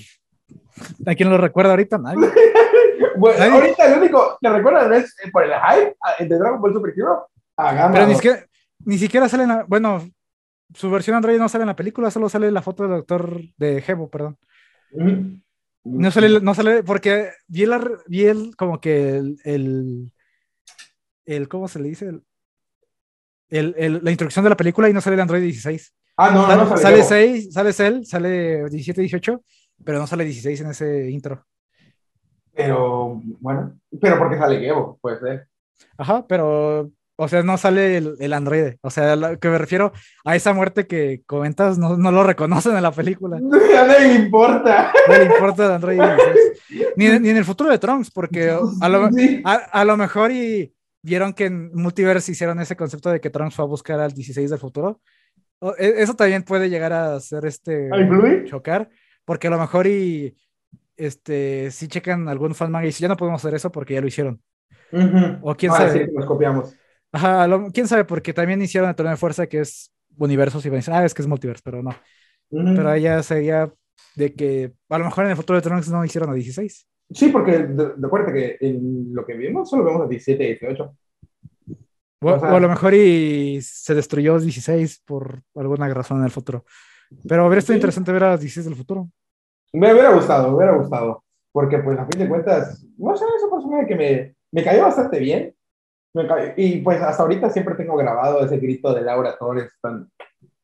[1.06, 1.98] ¿A quién lo recuerda ahorita?
[1.98, 2.26] Nadie.
[3.16, 6.72] bueno, ahorita el único que recuerda es eh, por el hype ah, de Dragon Ball
[6.72, 7.92] Super Hero a Gama.
[7.92, 8.46] Pero ni siquiera,
[8.84, 9.64] ni siquiera sale en la.
[9.64, 10.08] Bueno,
[10.74, 13.82] su versión Android no sale en la película, solo sale la foto del doctor de
[13.86, 14.38] Hebo, perdón.
[15.84, 20.10] No sale, no sale, porque vi, la, vi el, como que el,
[21.24, 22.10] el, ¿cómo se le dice?
[23.50, 25.94] El, el, la introducción de la película y no sale el Android 16.
[26.16, 26.82] Ah, no, sale, no sale.
[26.82, 29.42] Sale 6, sale Cell, sale 17, 18,
[29.84, 31.44] pero no sale 16 en ese intro.
[32.54, 35.48] Pero, bueno, pero porque sale Gebo, puede ser.
[35.98, 38.78] Ajá, pero o sea, no sale el, el androide.
[38.82, 39.92] O sea, lo que me refiero
[40.24, 43.40] a esa muerte que comentas, no, no lo reconocen en la película.
[43.74, 44.92] No, le importa.
[45.08, 46.16] No le importa el androide.
[46.96, 49.10] Ni, ni, en el futuro de Trunks, porque a lo,
[49.44, 50.72] a, lo, mejor y
[51.02, 54.48] vieron que en Multiverse hicieron ese concepto de que Trunks fue a buscar al 16
[54.48, 55.00] del futuro.
[55.76, 57.90] E, eso también puede llegar a ser este
[58.46, 58.88] chocar,
[59.24, 60.34] porque a lo mejor y
[60.96, 64.00] este si checan algún fan manga y si ya no podemos hacer eso porque ya
[64.00, 64.40] lo hicieron.
[65.42, 66.06] O quién ah, sabe.
[66.06, 66.74] Sí, nos copiamos.
[67.12, 70.76] Ajá, quién sabe, porque también hicieron el torneo de fuerza que es universos y van
[70.76, 71.94] a decir, ah, es que es multiverso, pero no.
[72.50, 73.72] Pero allá sería
[74.16, 76.86] de que a lo mejor en el futuro de Trunks no hicieron a 16.
[77.10, 77.68] Sí, porque
[77.98, 80.96] recuerda que en lo que vimos solo vemos a 17 y 18.
[82.20, 86.64] O, a lo mejor y se destruyó 16 por alguna razón en el futuro.
[87.28, 89.10] Pero habría estado interesante ver a 16 del futuro.
[89.74, 91.22] Me hubiera gustado, me hubiera gustado.
[91.52, 94.82] Porque, pues, a fin de cuentas, no sé, es un personaje que me, me cayó
[94.82, 95.54] bastante bien.
[96.56, 100.08] Y pues hasta ahorita siempre tengo grabado ese grito de Laura Torres tan,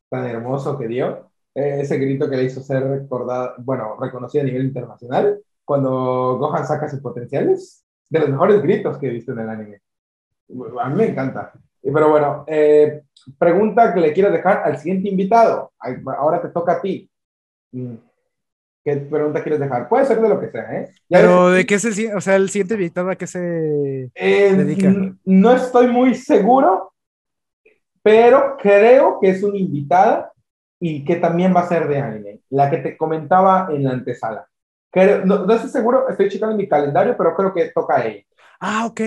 [0.08, 1.28] tan hermoso que dio.
[1.54, 6.66] Eh, ese grito que le hizo ser recordado, bueno, reconocido a nivel internacional cuando Gohan
[6.66, 7.84] saca sus potenciales.
[8.08, 9.82] De los mejores gritos que he visto en el anime.
[10.80, 11.52] A mí me encanta.
[11.82, 13.02] Pero bueno, eh,
[13.38, 15.72] pregunta que le quiero dejar al siguiente invitado.
[16.16, 17.10] Ahora te toca a ti.
[18.84, 18.84] Mm.
[18.84, 19.88] ¿Qué pregunta quieres dejar?
[19.88, 20.90] Puede ser de lo que sea, ¿eh?
[21.08, 24.92] Pero, ¿de qué es el, o sea, el siguiente invitado a qué se eh, dedica?
[25.24, 26.92] No estoy muy seguro,
[28.02, 30.32] pero creo que es una invitada
[30.80, 34.46] y que también va a ser de anime, la que te comentaba en la antesala.
[35.24, 38.24] no, estoy seguro, estoy checando mi calendario, pero creo que toca a ella.
[38.58, 39.00] Ah, ok,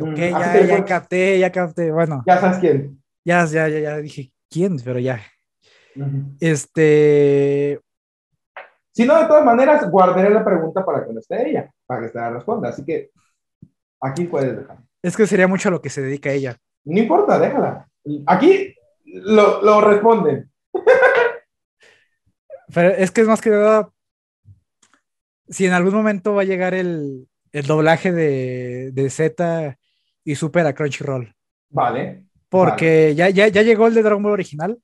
[0.00, 2.22] ok, mm, ya, ya capté, ya capté, bueno.
[2.26, 3.00] Ya sabes quién.
[3.24, 5.20] Ya, ya, ya, ya dije quién, pero ya.
[6.40, 7.80] Este,
[8.96, 12.08] si no, de todas maneras, guardaré la pregunta para que no esté ella, para que
[12.08, 12.70] se la responda.
[12.70, 13.10] Así que
[14.00, 14.78] aquí puedes dejar.
[15.02, 16.56] Es que sería mucho a lo que se dedica ella.
[16.84, 17.86] No importa, déjala.
[18.26, 18.74] Aquí
[19.04, 20.50] lo, lo responden.
[22.74, 23.90] Pero es que es más que nada,
[25.46, 29.76] si en algún momento va a llegar el, el doblaje de, de Z
[30.24, 31.34] y Super a Crunchyroll.
[31.68, 32.24] Vale.
[32.48, 34.78] Porque Ya, ya, ya, llegó el de Dragon Ball original,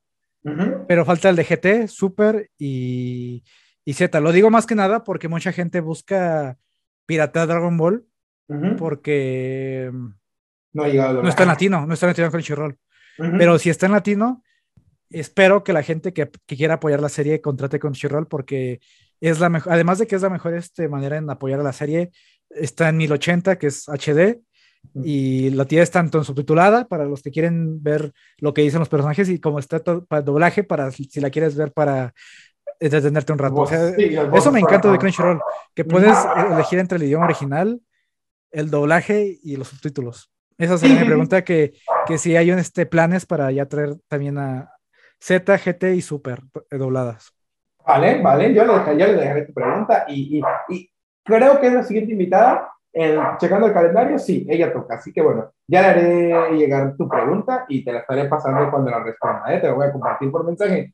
[0.86, 3.43] pero falta el de GT, Super y,
[3.84, 4.20] y Z.
[4.20, 6.59] Lo digo más que nada porque mucha gente busca
[7.06, 8.06] piratear Dragon Ball
[8.78, 9.90] porque
[10.72, 10.84] no,
[11.28, 12.78] está en latino, no está en latino en Crunchyroll.
[13.16, 14.42] Pero si está en latino,
[15.10, 18.80] espero que la gente que, quiera apoyar la serie contrate Crunchyroll porque
[19.20, 21.72] es la mejor, además de que es la mejor este, manera en apoyar a la
[21.72, 22.10] serie,
[22.50, 24.40] está en 1080, que es HD,
[24.94, 28.88] y la tienes tanto en subtitulada para los que quieren ver lo que dicen los
[28.88, 32.14] personajes y como está para doblaje para si la quieres ver para
[32.90, 33.64] detenerte un rato.
[34.34, 35.40] eso me encanta de Crunchyroll,
[35.74, 36.16] que puedes
[36.50, 37.80] elegir entre el idioma original,
[38.50, 40.30] el doblaje y los subtítulos.
[40.59, 41.72] Esa sería mi pregunta, que,
[42.06, 44.70] que si hay un, este, planes para ya traer también a
[45.20, 46.40] Z, GT y Super
[46.70, 47.32] eh, dobladas.
[47.84, 50.90] Vale, vale, yo le, dejaré, tu pregunta y, y,
[51.24, 52.68] creo que es la siguiente invitada.
[52.92, 54.96] El, checando el calendario, sí, ella toca.
[54.96, 58.90] Así que bueno, ya le haré llegar tu pregunta y te la estaré pasando cuando
[58.90, 59.42] la responda.
[59.48, 59.60] ¿eh?
[59.60, 60.92] Te la voy a compartir por mensaje.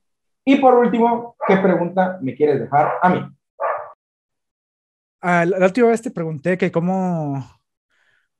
[0.49, 3.21] Y por último, ¿qué pregunta me quieres dejar a mí?
[5.21, 7.47] Ah, la última vez te pregunté que cómo,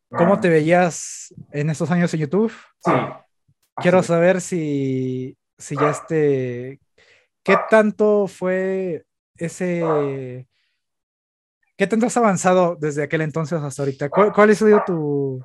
[0.09, 0.41] cómo ah.
[0.41, 2.51] te veías en estos años en YouTube.
[2.83, 2.93] Sí.
[3.77, 6.81] Quiero saber si, si ya este,
[7.43, 9.05] ¿qué tanto fue
[9.37, 10.49] ese...
[11.77, 14.09] ¿Qué tanto has avanzado desde aquel entonces hasta ahorita?
[14.09, 15.45] ¿Cuál, cuál ha sido tu,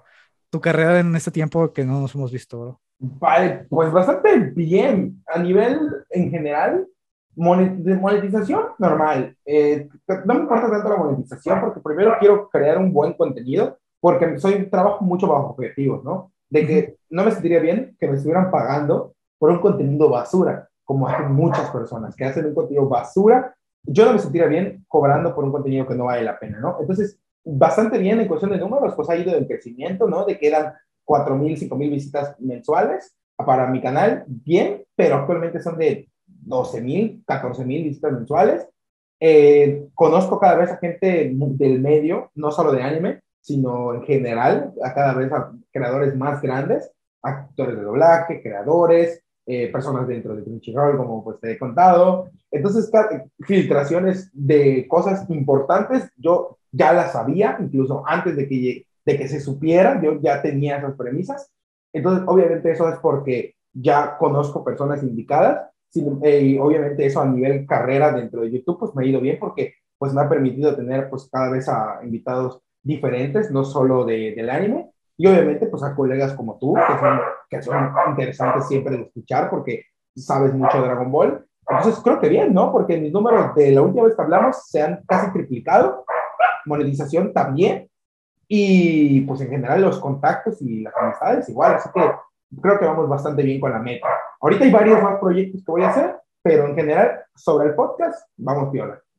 [0.53, 2.81] tu, carrera en este tiempo que no nos hemos visto, bro?
[2.99, 5.23] Vale, pues bastante bien.
[5.27, 6.87] A nivel en general,
[7.35, 9.35] de monetización, normal.
[9.45, 9.89] Eh,
[10.25, 14.69] no me importa tanto la monetización porque primero quiero crear un buen contenido porque soy
[14.69, 16.31] trabajo mucho bajo objetivos, ¿no?
[16.49, 21.07] De que no me sentiría bien que me estuvieran pagando por un contenido basura, como
[21.07, 23.55] hacen muchas personas que hacen un contenido basura.
[23.83, 26.77] Yo no me sentiría bien cobrando por un contenido que no vale la pena, ¿no?
[26.79, 30.25] Entonces, bastante bien en cuestión de números, pues ha ido en crecimiento, ¿no?
[30.25, 30.73] De que eran
[31.05, 36.09] 4.000, 5.000 visitas mensuales para mi canal, bien, pero actualmente son de
[36.45, 38.67] 12.000, 14.000 visitas mensuales.
[39.19, 44.73] Eh, conozco cada vez a gente del medio, no solo de anime, sino en general,
[44.83, 46.91] a cada vez a creadores más grandes,
[47.21, 52.29] actores de doblaje, creadores, eh, personas dentro de Crunchyroll, como pues te he contado.
[52.51, 52.89] Entonces,
[53.41, 59.39] filtraciones de cosas importantes, yo ya las sabía, incluso antes de que, de que se
[59.39, 61.51] supiera, yo ya tenía esas premisas.
[61.91, 65.69] Entonces, obviamente eso es porque ya conozco personas indicadas
[66.23, 69.37] eh, y obviamente eso a nivel carrera dentro de YouTube pues me ha ido bien
[69.39, 74.33] porque pues me ha permitido tener pues cada vez a invitados diferentes, no solo de,
[74.35, 77.19] del anime, y obviamente pues a colegas como tú, que son,
[77.49, 79.85] que son interesantes siempre de escuchar porque
[80.15, 81.45] sabes mucho de Dragon Ball.
[81.67, 82.71] Entonces creo que bien, ¿no?
[82.71, 86.05] Porque mis números de la última vez que hablamos se han casi triplicado,
[86.65, 87.89] monetización también,
[88.47, 92.01] y pues en general los contactos y las amistades igual, así que
[92.61, 94.07] creo que vamos bastante bien con la meta.
[94.41, 98.27] Ahorita hay varios más proyectos que voy a hacer, pero en general, sobre el podcast,
[98.37, 98.99] vamos piola.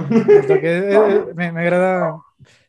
[0.00, 2.20] Eh, eh, me, me, agrada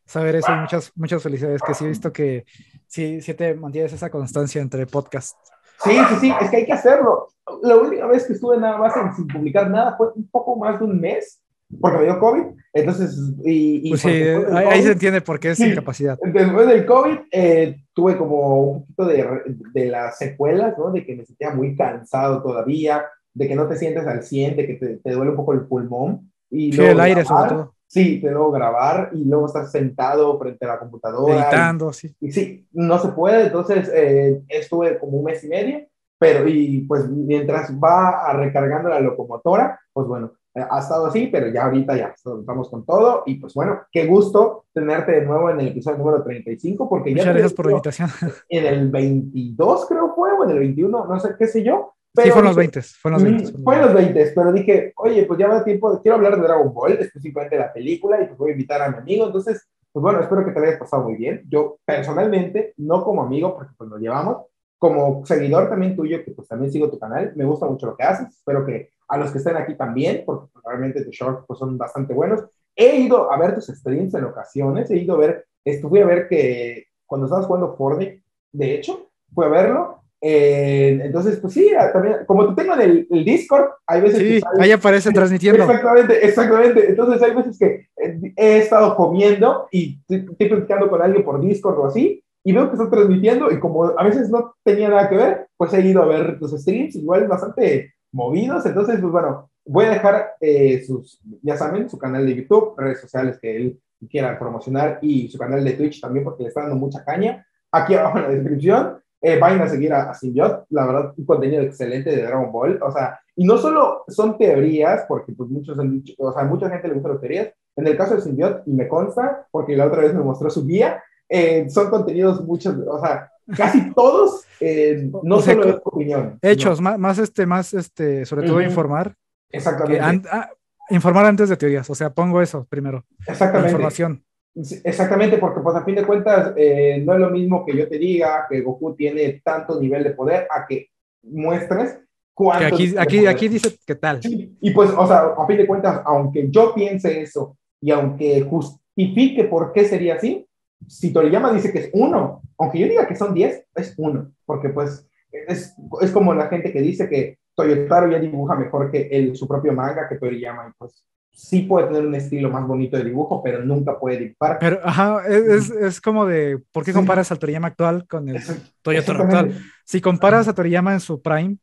[0.09, 2.45] saber eso y muchas, muchas felicidades, que sí he visto que
[2.87, 5.37] sí, sí te mantienes esa constancia entre podcast.
[5.83, 7.27] Sí, sí, sí, es que hay que hacerlo.
[7.61, 10.85] La última vez que estuve nada más sin publicar nada fue un poco más de
[10.85, 11.41] un mes,
[11.79, 13.15] porque me dio COVID, entonces,
[13.45, 13.89] y...
[13.89, 16.17] pues sí, ahí, se entiende por qué es incapacidad.
[16.21, 20.91] Después del COVID, eh, tuve como un poquito de, de, las secuelas, ¿no?
[20.91, 24.67] De que me sentía muy cansado todavía, de que no te sientes al 100, de
[24.67, 26.31] que te, te duele un poco el pulmón.
[26.49, 27.75] Y sí, el aire sobre todo.
[27.89, 31.41] Sí, te luego grabar y luego estar sentado frente a la computadora.
[31.41, 32.15] Editando, sí.
[32.19, 35.87] Y sí, no se puede, entonces eh, estuve como un mes y medio,
[36.19, 41.47] pero y pues mientras va recargando la locomotora, pues bueno, eh, ha estado así, pero
[41.47, 45.59] ya ahorita ya estamos con todo y pues bueno, qué gusto tenerte de nuevo en
[45.59, 47.31] el episodio número 35 porque Muchas ya...
[47.31, 48.09] gracias por la invitación.
[48.49, 51.95] En el 22 creo fue, o en el 21, no sé qué sé yo.
[52.13, 53.63] Pero sí, fue en los 20, fue en los 20.
[53.63, 56.73] Fue en los 20, pero dije, oye, pues ya va tiempo, quiero hablar de Dragon
[56.73, 60.01] Ball, específicamente de la película, y pues voy a invitar a mi amigo, entonces, pues
[60.01, 61.43] bueno, espero que te hayas pasado muy bien.
[61.49, 64.45] Yo personalmente, no como amigo, porque pues nos llevamos,
[64.79, 68.03] como seguidor también tuyo, que pues también sigo tu canal, me gusta mucho lo que
[68.03, 71.77] haces, espero que a los que estén aquí también, porque realmente tus shorts pues, son
[71.77, 72.45] bastante buenos.
[72.75, 76.27] He ido a ver tus streams en ocasiones, he ido a ver, estuve a ver
[76.27, 79.98] que cuando estabas jugando Fortnite, de hecho, fue a verlo.
[80.21, 84.63] Eh, entonces, pues sí, también, como tú tengo en el, Discord, hay veces sí, que
[84.63, 85.63] ahí aparece transmitiendo.
[85.63, 86.89] Exactamente, exactamente.
[86.89, 91.79] Entonces, hay veces que eh, he estado comiendo y estoy platicando con alguien por Discord
[91.79, 95.17] o así, y veo que estás transmitiendo, y como a veces no tenía nada que
[95.17, 98.65] ver, pues he ido a ver tus streams, igual bastante movidos.
[98.65, 103.01] Entonces, pues bueno, voy a dejar eh, sus, ya saben, su canal de YouTube, redes
[103.01, 103.79] sociales que él
[104.09, 107.45] quiera promocionar y su canal de Twitch también porque le está dando mucha caña.
[107.71, 108.99] Aquí abajo en la descripción.
[109.21, 112.79] Eh, vayan a seguir a, a la verdad, un contenido excelente de Dragon Ball.
[112.81, 116.69] O sea, y no solo son teorías, porque pues muchos han dicho, o sea, mucha
[116.69, 117.53] gente le gusta las teorías.
[117.75, 120.65] En el caso de Symbiote, y me consta, porque la otra vez me mostró su
[120.65, 126.39] guía, eh, son contenidos muchos, o sea, casi todos, eh, no solo es opinión.
[126.41, 129.15] Hechos, más, más, este, más este, sobre todo informar.
[129.49, 130.27] Exactamente.
[130.29, 130.49] Ah,
[130.89, 133.05] informar antes de teorías, o sea, pongo eso primero.
[133.25, 133.71] Exactamente.
[133.71, 134.23] Información.
[134.55, 137.97] Exactamente, porque pues a fin de cuentas eh, no es lo mismo que yo te
[137.97, 140.87] diga que Goku tiene tanto nivel de poder a que
[141.23, 141.99] muestres
[142.33, 142.75] cuánto.
[142.75, 144.19] aquí, aquí, aquí dice qué tal.
[144.23, 149.45] y pues, o sea, a fin de cuentas, aunque yo piense eso y aunque justifique
[149.45, 150.45] por qué sería así,
[150.87, 154.69] si Toriyama dice que es uno, aunque yo diga que son diez, es uno, porque
[154.69, 159.35] pues es, es como la gente que dice que Toyotaro ya dibuja mejor que el,
[159.35, 161.05] su propio manga que Toriyama, y pues
[161.39, 164.57] sí puede tener un estilo más bonito de dibujo, pero nunca puede dibujar.
[164.59, 168.41] Pero, ajá, es, es como de, ¿por qué comparas al Toriyama actual con el
[168.81, 169.55] Toyotaro actual?
[169.85, 171.57] Si comparas a Toriyama en su prime,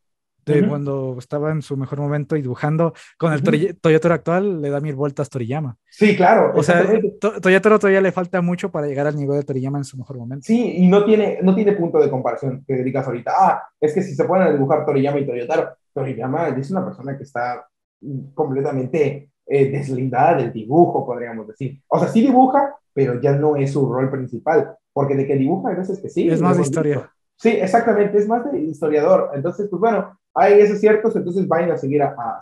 [0.46, 4.80] de cuando estaba en su mejor momento y dibujando con el Toyota actual, le da
[4.80, 5.76] mil vueltas Toriyama.
[5.90, 6.52] Sí, claro.
[6.54, 6.86] O sea,
[7.42, 10.44] Toyota todavía le falta mucho para llegar al nivel de Toriyama en su mejor momento.
[10.46, 14.02] Sí, y no tiene, no tiene punto de comparación que digas ahorita, ah, es que
[14.02, 17.66] si se ponen a dibujar Toriyama y Toyota, Toriyama es una persona que está
[18.34, 21.80] completamente eh, deslindada del dibujo, podríamos decir.
[21.88, 25.70] O sea, sí dibuja, pero ya no es su rol principal, porque de que dibuja
[25.70, 26.28] hay veces que sí.
[26.28, 27.10] Es más de historia.
[27.36, 29.30] Sí, exactamente, es más de historiador.
[29.34, 32.40] Entonces, pues bueno, hay esos ciertos, entonces vayan a seguir a, a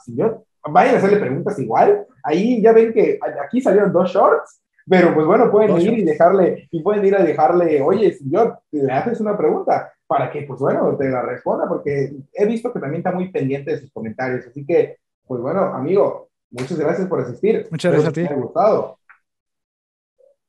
[0.70, 2.06] vayan a hacerle preguntas igual.
[2.22, 6.68] Ahí ya ven que aquí salieron dos shorts, pero pues bueno, pueden ir y dejarle,
[6.70, 10.96] y pueden ir a dejarle, oye, señor, le haces una pregunta para que, pues bueno,
[10.96, 14.46] te la responda, porque he visto que también está muy pendiente de sus comentarios.
[14.46, 17.68] Así que, pues bueno, amigo, muchas gracias por asistir.
[17.70, 18.20] Muchas gracias a ti.
[18.22, 18.98] Me ha gustado.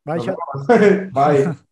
[0.05, 0.35] Bye,
[1.11, 1.45] Bye.